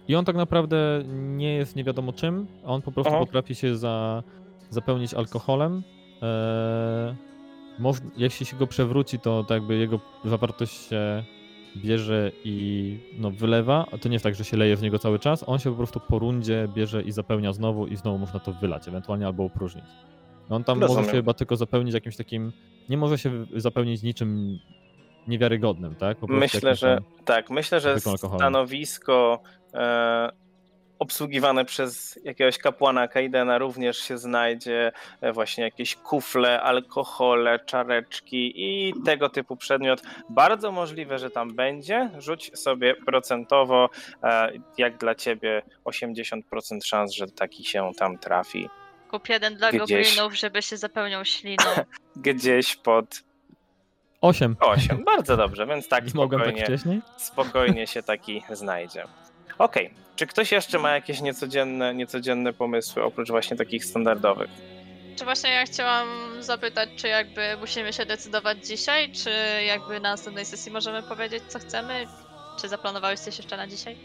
I 0.07 0.15
on 0.15 0.25
tak 0.25 0.35
naprawdę 0.35 1.03
nie 1.07 1.53
jest 1.55 1.75
nie 1.75 1.83
wiadomo 1.83 2.13
czym, 2.13 2.47
a 2.65 2.67
on 2.67 2.81
po 2.81 2.91
prostu 2.91 3.13
Aha. 3.13 3.25
potrafi 3.25 3.55
się 3.55 3.77
za, 3.77 4.23
zapełnić 4.69 5.13
alkoholem. 5.13 5.83
Eee, 6.21 7.15
moż, 7.79 7.97
jeśli 8.17 8.45
się 8.45 8.57
go 8.57 8.67
przewróci, 8.67 9.19
to 9.19 9.43
tak 9.43 9.55
jakby 9.55 9.75
jego 9.77 9.99
zawartość 10.25 10.89
się 10.89 11.23
bierze 11.77 12.31
i 12.43 12.97
no, 13.17 13.31
wylewa, 13.31 13.85
to 14.01 14.09
nie 14.09 14.15
jest 14.15 14.23
tak, 14.23 14.35
że 14.35 14.43
się 14.43 14.57
leje 14.57 14.75
w 14.75 14.81
niego 14.81 14.99
cały 14.99 15.19
czas, 15.19 15.43
on 15.47 15.59
się 15.59 15.69
po 15.71 15.77
prostu 15.77 15.99
po 15.99 16.19
rundzie 16.19 16.67
bierze 16.75 17.01
i 17.01 17.11
zapełnia 17.11 17.53
znowu 17.53 17.87
i 17.87 17.95
znowu 17.95 18.17
można 18.17 18.39
to 18.39 18.53
wylać, 18.53 18.87
ewentualnie 18.87 19.25
albo 19.25 19.45
opróżnić. 19.45 19.85
No 20.49 20.55
On 20.55 20.63
tam 20.63 20.77
może 20.77 20.87
Rozumiem. 20.87 21.09
się 21.09 21.15
chyba 21.15 21.33
tylko 21.33 21.55
zapełnić 21.55 21.93
jakimś 21.93 22.15
takim, 22.15 22.51
nie 22.89 22.97
może 22.97 23.17
się 23.17 23.45
zapełnić 23.55 24.03
niczym 24.03 24.59
niewiarygodnym, 25.27 25.95
tak? 25.95 26.17
Myślę, 26.27 26.75
że 26.75 26.99
tak, 27.25 27.49
myślę, 27.49 27.79
że 27.79 27.99
stanowisko 27.99 29.41
e, 29.73 30.29
obsługiwane 31.01 31.65
przez 31.65 32.19
jakiegoś 32.23 32.57
kapłana 32.57 33.07
Kaidena 33.07 33.57
również 33.57 33.97
się 33.97 34.17
znajdzie, 34.17 34.91
e, 35.21 35.33
właśnie 35.33 35.63
jakieś 35.63 35.95
kufle, 35.95 36.61
alkohole, 36.61 37.59
czareczki 37.65 38.53
i 38.55 38.93
tego 39.05 39.29
typu 39.29 39.57
przedmiot. 39.57 40.01
Bardzo 40.29 40.71
możliwe, 40.71 41.19
że 41.19 41.29
tam 41.29 41.55
będzie. 41.55 42.09
Rzuć 42.17 42.51
sobie 42.59 42.95
procentowo, 42.95 43.89
e, 44.23 44.51
jak 44.77 44.97
dla 44.97 45.15
ciebie 45.15 45.61
80% 45.85 46.85
szans, 46.85 47.13
że 47.13 47.27
taki 47.27 47.65
się 47.65 47.91
tam 47.97 48.17
trafi. 48.17 48.69
Kup 49.11 49.29
jeden 49.29 49.55
dla 49.55 49.69
Gdzieś. 49.71 49.79
goblinów, 49.79 50.33
żeby 50.33 50.61
się 50.61 50.77
zapełniał 50.77 51.25
śliną. 51.25 51.65
Gdzieś 52.15 52.75
pod 52.75 53.23
8. 54.21 54.55
8. 54.59 55.03
Bardzo 55.03 55.37
dobrze, 55.37 55.67
więc 55.67 55.87
tak 55.87 56.03
mogłem 56.13 56.41
tak 56.41 56.49
spokojnie. 56.49 56.65
wcześniej? 56.65 57.01
spokojnie 57.17 57.87
się 57.87 58.03
taki 58.03 58.43
znajdzie. 58.49 59.03
Okej, 59.61 59.93
czy 60.15 60.27
ktoś 60.27 60.51
jeszcze 60.51 60.79
ma 60.79 60.91
jakieś 60.91 61.21
niecodzienne, 61.21 61.93
niecodzienne 61.93 62.53
pomysły, 62.53 63.03
oprócz 63.03 63.29
właśnie 63.29 63.57
takich 63.57 63.85
standardowych? 63.85 64.49
Czy 65.15 65.25
właśnie 65.25 65.49
ja 65.49 65.65
chciałam 65.65 66.07
zapytać, 66.39 66.89
czy 66.95 67.07
jakby 67.07 67.57
musimy 67.59 67.93
się 67.93 68.05
decydować 68.05 68.67
dzisiaj, 68.67 69.11
czy 69.11 69.29
jakby 69.65 69.99
na 69.99 70.11
następnej 70.11 70.45
sesji 70.45 70.71
możemy 70.71 71.03
powiedzieć, 71.03 71.43
co 71.47 71.59
chcemy? 71.59 72.07
Czy 72.61 72.69
zaplanowałeś 72.69 73.19
coś 73.19 73.37
jeszcze 73.37 73.57
na 73.57 73.67
dzisiaj? 73.67 73.97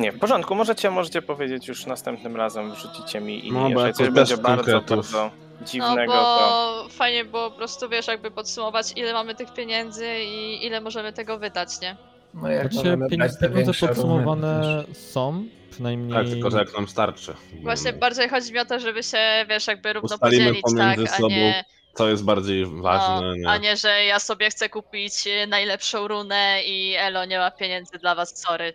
Nie, 0.00 0.12
w 0.12 0.18
porządku, 0.18 0.54
możecie, 0.54 0.90
możecie 0.90 1.22
powiedzieć 1.22 1.68
już 1.68 1.86
następnym 1.86 2.36
razem, 2.36 2.72
wrzucicie 2.72 3.20
mi 3.20 3.46
i 3.46 3.52
No, 3.52 3.68
jeżeli 3.68 3.92
coś 3.94 4.08
będzie 4.10 4.36
bardzo, 4.36 4.80
bardzo 4.80 5.12
No 5.12 5.30
dziwnego, 5.66 6.12
bo 6.12 6.18
to 6.18 6.86
fajnie 6.90 7.24
było 7.24 7.50
po 7.50 7.56
prostu, 7.56 7.88
wiesz, 7.88 8.06
jakby 8.06 8.30
podsumować, 8.30 8.92
ile 8.96 9.12
mamy 9.12 9.34
tych 9.34 9.52
pieniędzy 9.52 10.18
i 10.20 10.66
ile 10.66 10.80
możemy 10.80 11.12
tego 11.12 11.38
wydać, 11.38 11.80
nie? 11.80 11.96
No 12.42 12.48
jak 12.50 12.72
Znaczy, 12.72 12.98
pieniądze, 13.10 13.86
podsumowane 13.86 14.84
są, 14.92 15.44
przynajmniej... 15.70 16.12
Tak, 16.12 16.26
tylko 16.26 16.50
że 16.50 16.58
jak 16.58 16.74
nam 16.74 16.88
starczy. 16.88 17.34
Właśnie 17.62 17.92
bardziej 17.92 18.28
chodzi 18.28 18.52
mi 18.52 18.58
o 18.58 18.64
to, 18.64 18.78
żeby 18.80 19.02
się, 19.02 19.18
wiesz, 19.48 19.66
jakby 19.66 19.92
równo 19.92 20.14
Ustalimy 20.14 20.44
podzielić, 20.44 20.62
tak, 20.62 20.72
pomiędzy 20.96 21.14
a 21.14 21.16
sobą 21.16 21.28
nie, 21.28 21.64
Co 21.94 22.08
jest 22.08 22.24
bardziej 22.24 22.66
ważne, 22.66 23.26
no, 23.28 23.34
nie? 23.34 23.48
a 23.48 23.56
nie, 23.56 23.76
że 23.76 24.04
ja 24.04 24.18
sobie 24.18 24.50
chcę 24.50 24.68
kupić 24.68 25.12
najlepszą 25.48 26.08
runę 26.08 26.62
i 26.66 26.94
Elo 26.98 27.24
nie 27.24 27.38
ma 27.38 27.50
pieniędzy 27.50 27.98
dla 27.98 28.14
was, 28.14 28.42
sorry. 28.42 28.72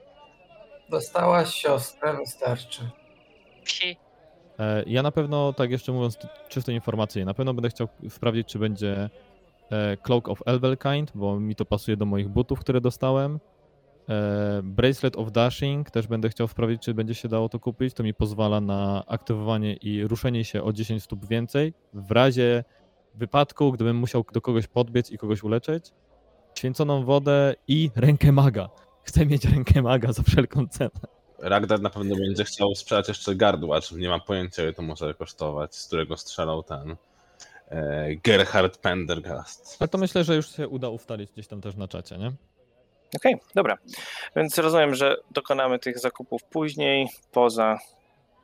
Dostałaś 0.89 1.53
siostrę, 1.53 2.17
wystarczy. 2.17 2.81
Psi. 3.63 3.97
E, 4.59 4.83
Ja 4.87 5.03
na 5.03 5.11
pewno, 5.11 5.53
tak 5.53 5.71
jeszcze 5.71 5.91
mówiąc 5.91 6.17
czysto 6.49 6.71
informacyjnie, 6.71 7.25
na 7.25 7.33
pewno 7.33 7.53
będę 7.53 7.69
chciał 7.69 7.87
sprawdzić, 8.09 8.47
czy 8.47 8.59
będzie 8.59 9.09
e, 9.71 9.97
Cloak 9.97 10.29
of 10.29 10.39
Elvelkind, 10.45 11.11
bo 11.15 11.39
mi 11.39 11.55
to 11.55 11.65
pasuje 11.65 11.97
do 11.97 12.05
moich 12.05 12.29
butów, 12.29 12.59
które 12.59 12.81
dostałem. 12.81 13.39
E, 14.09 14.61
Bracelet 14.63 15.15
of 15.15 15.31
Dashing 15.31 15.91
też 15.91 16.07
będę 16.07 16.29
chciał 16.29 16.47
sprawdzić, 16.47 16.81
czy 16.81 16.93
będzie 16.93 17.15
się 17.15 17.27
dało 17.27 17.49
to 17.49 17.59
kupić. 17.59 17.93
To 17.93 18.03
mi 18.03 18.13
pozwala 18.13 18.61
na 18.61 19.03
aktywowanie 19.07 19.73
i 19.73 20.07
ruszenie 20.07 20.45
się 20.45 20.63
o 20.63 20.73
10 20.73 21.03
stóp 21.03 21.25
więcej 21.25 21.73
w 21.93 22.11
razie 22.11 22.63
wypadku, 23.15 23.71
gdybym 23.71 23.97
musiał 23.97 24.25
do 24.33 24.41
kogoś 24.41 24.67
podbiec 24.67 25.11
i 25.11 25.17
kogoś 25.17 25.43
uleczyć. 25.43 25.91
Święconą 26.55 27.05
wodę 27.05 27.55
i 27.67 27.91
rękę 27.95 28.31
maga. 28.31 28.69
Chcę 29.03 29.25
mieć 29.25 29.45
rękę 29.45 29.81
maga 29.81 30.13
za 30.13 30.23
wszelką 30.23 30.67
cenę. 30.67 30.99
Ragnar 31.39 31.81
na 31.81 31.89
pewno 31.89 32.15
będzie 32.15 32.43
chciał 32.43 32.75
sprzedać 32.75 33.07
jeszcze 33.07 33.35
gardłacz. 33.35 33.91
Nie 33.91 34.09
mam 34.09 34.21
pojęcia, 34.21 34.63
ile 34.63 34.73
to 34.73 34.81
może 34.81 35.13
kosztować, 35.13 35.75
z 35.75 35.87
którego 35.87 36.17
strzelał 36.17 36.63
ten 36.63 36.95
e, 37.69 38.15
Gerhard 38.15 38.77
Pendergast. 38.77 39.77
Ale 39.79 39.87
to 39.87 39.97
myślę, 39.97 40.23
że 40.23 40.35
już 40.35 40.55
się 40.55 40.67
uda 40.67 40.89
ustalić 40.89 41.31
gdzieś 41.31 41.47
tam 41.47 41.61
też 41.61 41.75
na 41.75 41.87
czacie, 41.87 42.17
nie? 42.17 42.31
Okej, 43.15 43.35
dobra. 43.55 43.77
Więc 44.35 44.57
rozumiem, 44.57 44.95
że 44.95 45.17
dokonamy 45.31 45.79
tych 45.79 45.99
zakupów 45.99 46.43
później, 46.43 47.07
poza 47.31 47.79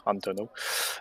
anteną, 0.06 0.48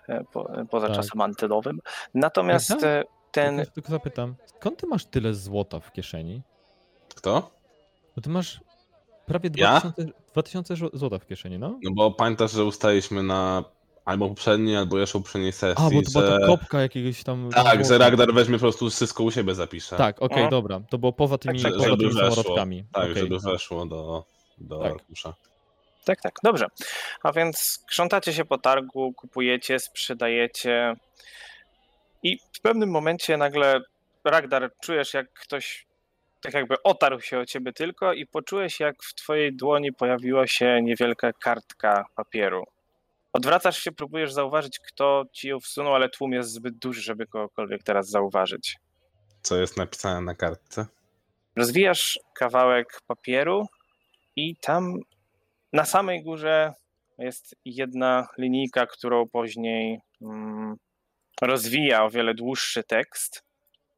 e, 0.08 0.24
po, 0.32 0.50
poza 0.70 0.86
Tak. 0.86 0.96
czasem 0.96 1.20
antenowym. 1.20 1.80
Natomiast 2.14 2.68
Prawda? 2.68 2.88
e, 2.88 3.04
ten 3.32 3.56
Tylko, 3.56 3.72
tylko 3.72 3.90
zapytam, 3.90 4.34
skąd 4.46 4.80
ty 4.80 4.86
masz 4.86 5.04
tyle 5.04 5.34
złota 5.34 5.80
w 5.80 5.92
kieszeni? 5.92 6.42
Kto? 7.14 7.50
Bo 8.16 8.22
ty 8.22 8.30
masz 8.30 8.60
prawie 9.26 9.50
Ja? 9.54 9.80
2000, 9.80 10.12
2000 10.32 10.74
żo- 10.76 10.90
złota 10.92 11.18
w 11.18 11.26
kieszeni, 11.26 11.58
no? 11.58 11.78
No 11.82 11.90
bo 11.94 12.10
pamiętasz, 12.10 12.50
że 12.52 12.64
ustaliśmy 12.64 13.22
na 13.22 13.64
albo 14.08 14.28
poprzedniej, 14.28 14.76
albo 14.76 14.98
jeszcze 14.98 15.18
poprzedniej 15.18 15.52
sesji, 15.52 15.84
A, 15.86 15.90
bo 15.90 16.02
to 16.02 16.10
była 16.10 16.26
że... 16.26 16.38
ta 16.40 16.46
kopka 16.46 16.80
jakiegoś 16.80 17.24
tam... 17.24 17.50
Tak, 17.54 17.84
że. 17.84 17.98
Ragnar 17.98 18.34
weźmie 18.34 18.54
po 18.54 18.60
prostu 18.60 18.90
wszystko 18.90 19.24
u 19.24 19.30
siebie 19.30 19.54
zapisze. 19.54 19.96
Tak, 19.96 20.22
okej, 20.22 20.44
O. 20.44 20.48
dobra. 20.48 20.80
To 20.90 20.98
było 20.98 21.12
poza 21.12 21.38
tymi, 21.38 21.62
Tak, 21.62 21.72
poza 21.72 21.88
żeby 21.88 22.08
tymi 22.08 22.12
samorodkami. 22.12 22.84
Tak, 22.92 23.10
Okej. 23.10 23.22
żeby 23.22 23.38
weszło 23.38 23.86
do, 23.86 24.24
do 24.58 24.78
Tak. 24.78 24.92
arkusza. 24.92 25.34
Tak, 26.04 26.20
tak, 26.20 26.34
dobrze. 26.42 26.66
A 27.22 27.32
więc 27.32 27.84
krzątacie 27.88 28.32
się 28.32 28.44
po 28.44 28.58
targu, 28.58 29.12
kupujecie, 29.12 29.78
sprzedajecie 29.78 30.94
i 32.22 32.38
w 32.52 32.60
pewnym 32.60 32.90
momencie 32.90 33.36
nagle 33.36 33.80
Ragdar 34.24 34.70
czujesz 34.80 35.14
jak 35.14 35.32
ktoś 35.32 35.86
tak 36.40 36.54
jakby 36.54 36.82
otarł 36.82 37.20
się 37.20 37.38
o 37.38 37.46
ciebie 37.46 37.72
tylko 37.72 38.12
i 38.12 38.26
poczułeś 38.26 38.80
jak 38.80 39.02
w 39.02 39.14
twojej 39.14 39.56
dłoni 39.56 39.92
pojawiła 39.92 40.46
się 40.46 40.82
niewielka 40.82 41.32
kartka 41.32 42.04
papieru. 42.16 42.64
Odwracasz 43.32 43.78
się, 43.78 43.92
próbujesz 43.92 44.32
zauważyć 44.32 44.78
kto 44.78 45.24
ci 45.32 45.48
ją 45.48 45.60
wsunął, 45.60 45.94
ale 45.94 46.08
tłum 46.08 46.32
jest 46.32 46.50
zbyt 46.50 46.78
duży, 46.78 47.02
żeby 47.02 47.26
kogokolwiek 47.26 47.82
teraz 47.82 48.08
zauważyć. 48.08 48.76
Co 49.42 49.56
jest 49.56 49.76
napisane 49.76 50.20
na 50.20 50.34
kartce? 50.34 50.86
Rozwijasz 51.56 52.18
kawałek 52.34 53.00
papieru 53.06 53.66
i 54.36 54.56
tam 54.56 54.94
na 55.72 55.84
samej 55.84 56.22
górze 56.22 56.72
jest 57.18 57.56
jedna 57.64 58.28
linijka, 58.38 58.86
którą 58.86 59.28
później 59.32 60.00
mm, 60.22 60.76
rozwija 61.42 62.04
o 62.04 62.10
wiele 62.10 62.34
dłuższy 62.34 62.84
tekst, 62.84 63.44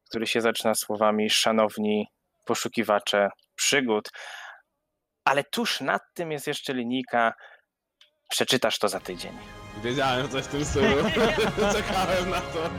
który 0.09 0.27
się 0.27 0.41
zaczyna 0.41 0.75
słowami 0.75 1.31
szanowni 1.31 2.07
poszukiwacze 2.45 3.29
przygód. 3.55 4.11
Ale 5.25 5.45
tuż 5.45 5.81
nad 5.81 6.03
tym 6.15 6.33
jest 6.33 6.47
jeszcze 6.47 6.75
linijka 6.75 7.33
przeczytasz 8.31 8.79
to 8.79 8.89
za 8.89 9.01
tydzień. 9.01 9.33
Wiedziałem 9.85 10.29
coś 10.29 10.45
w 10.45 10.49
tym 10.49 10.65
stylu. 10.65 10.97
Czekałem 11.75 12.31
na 12.31 12.41
to. 12.41 12.71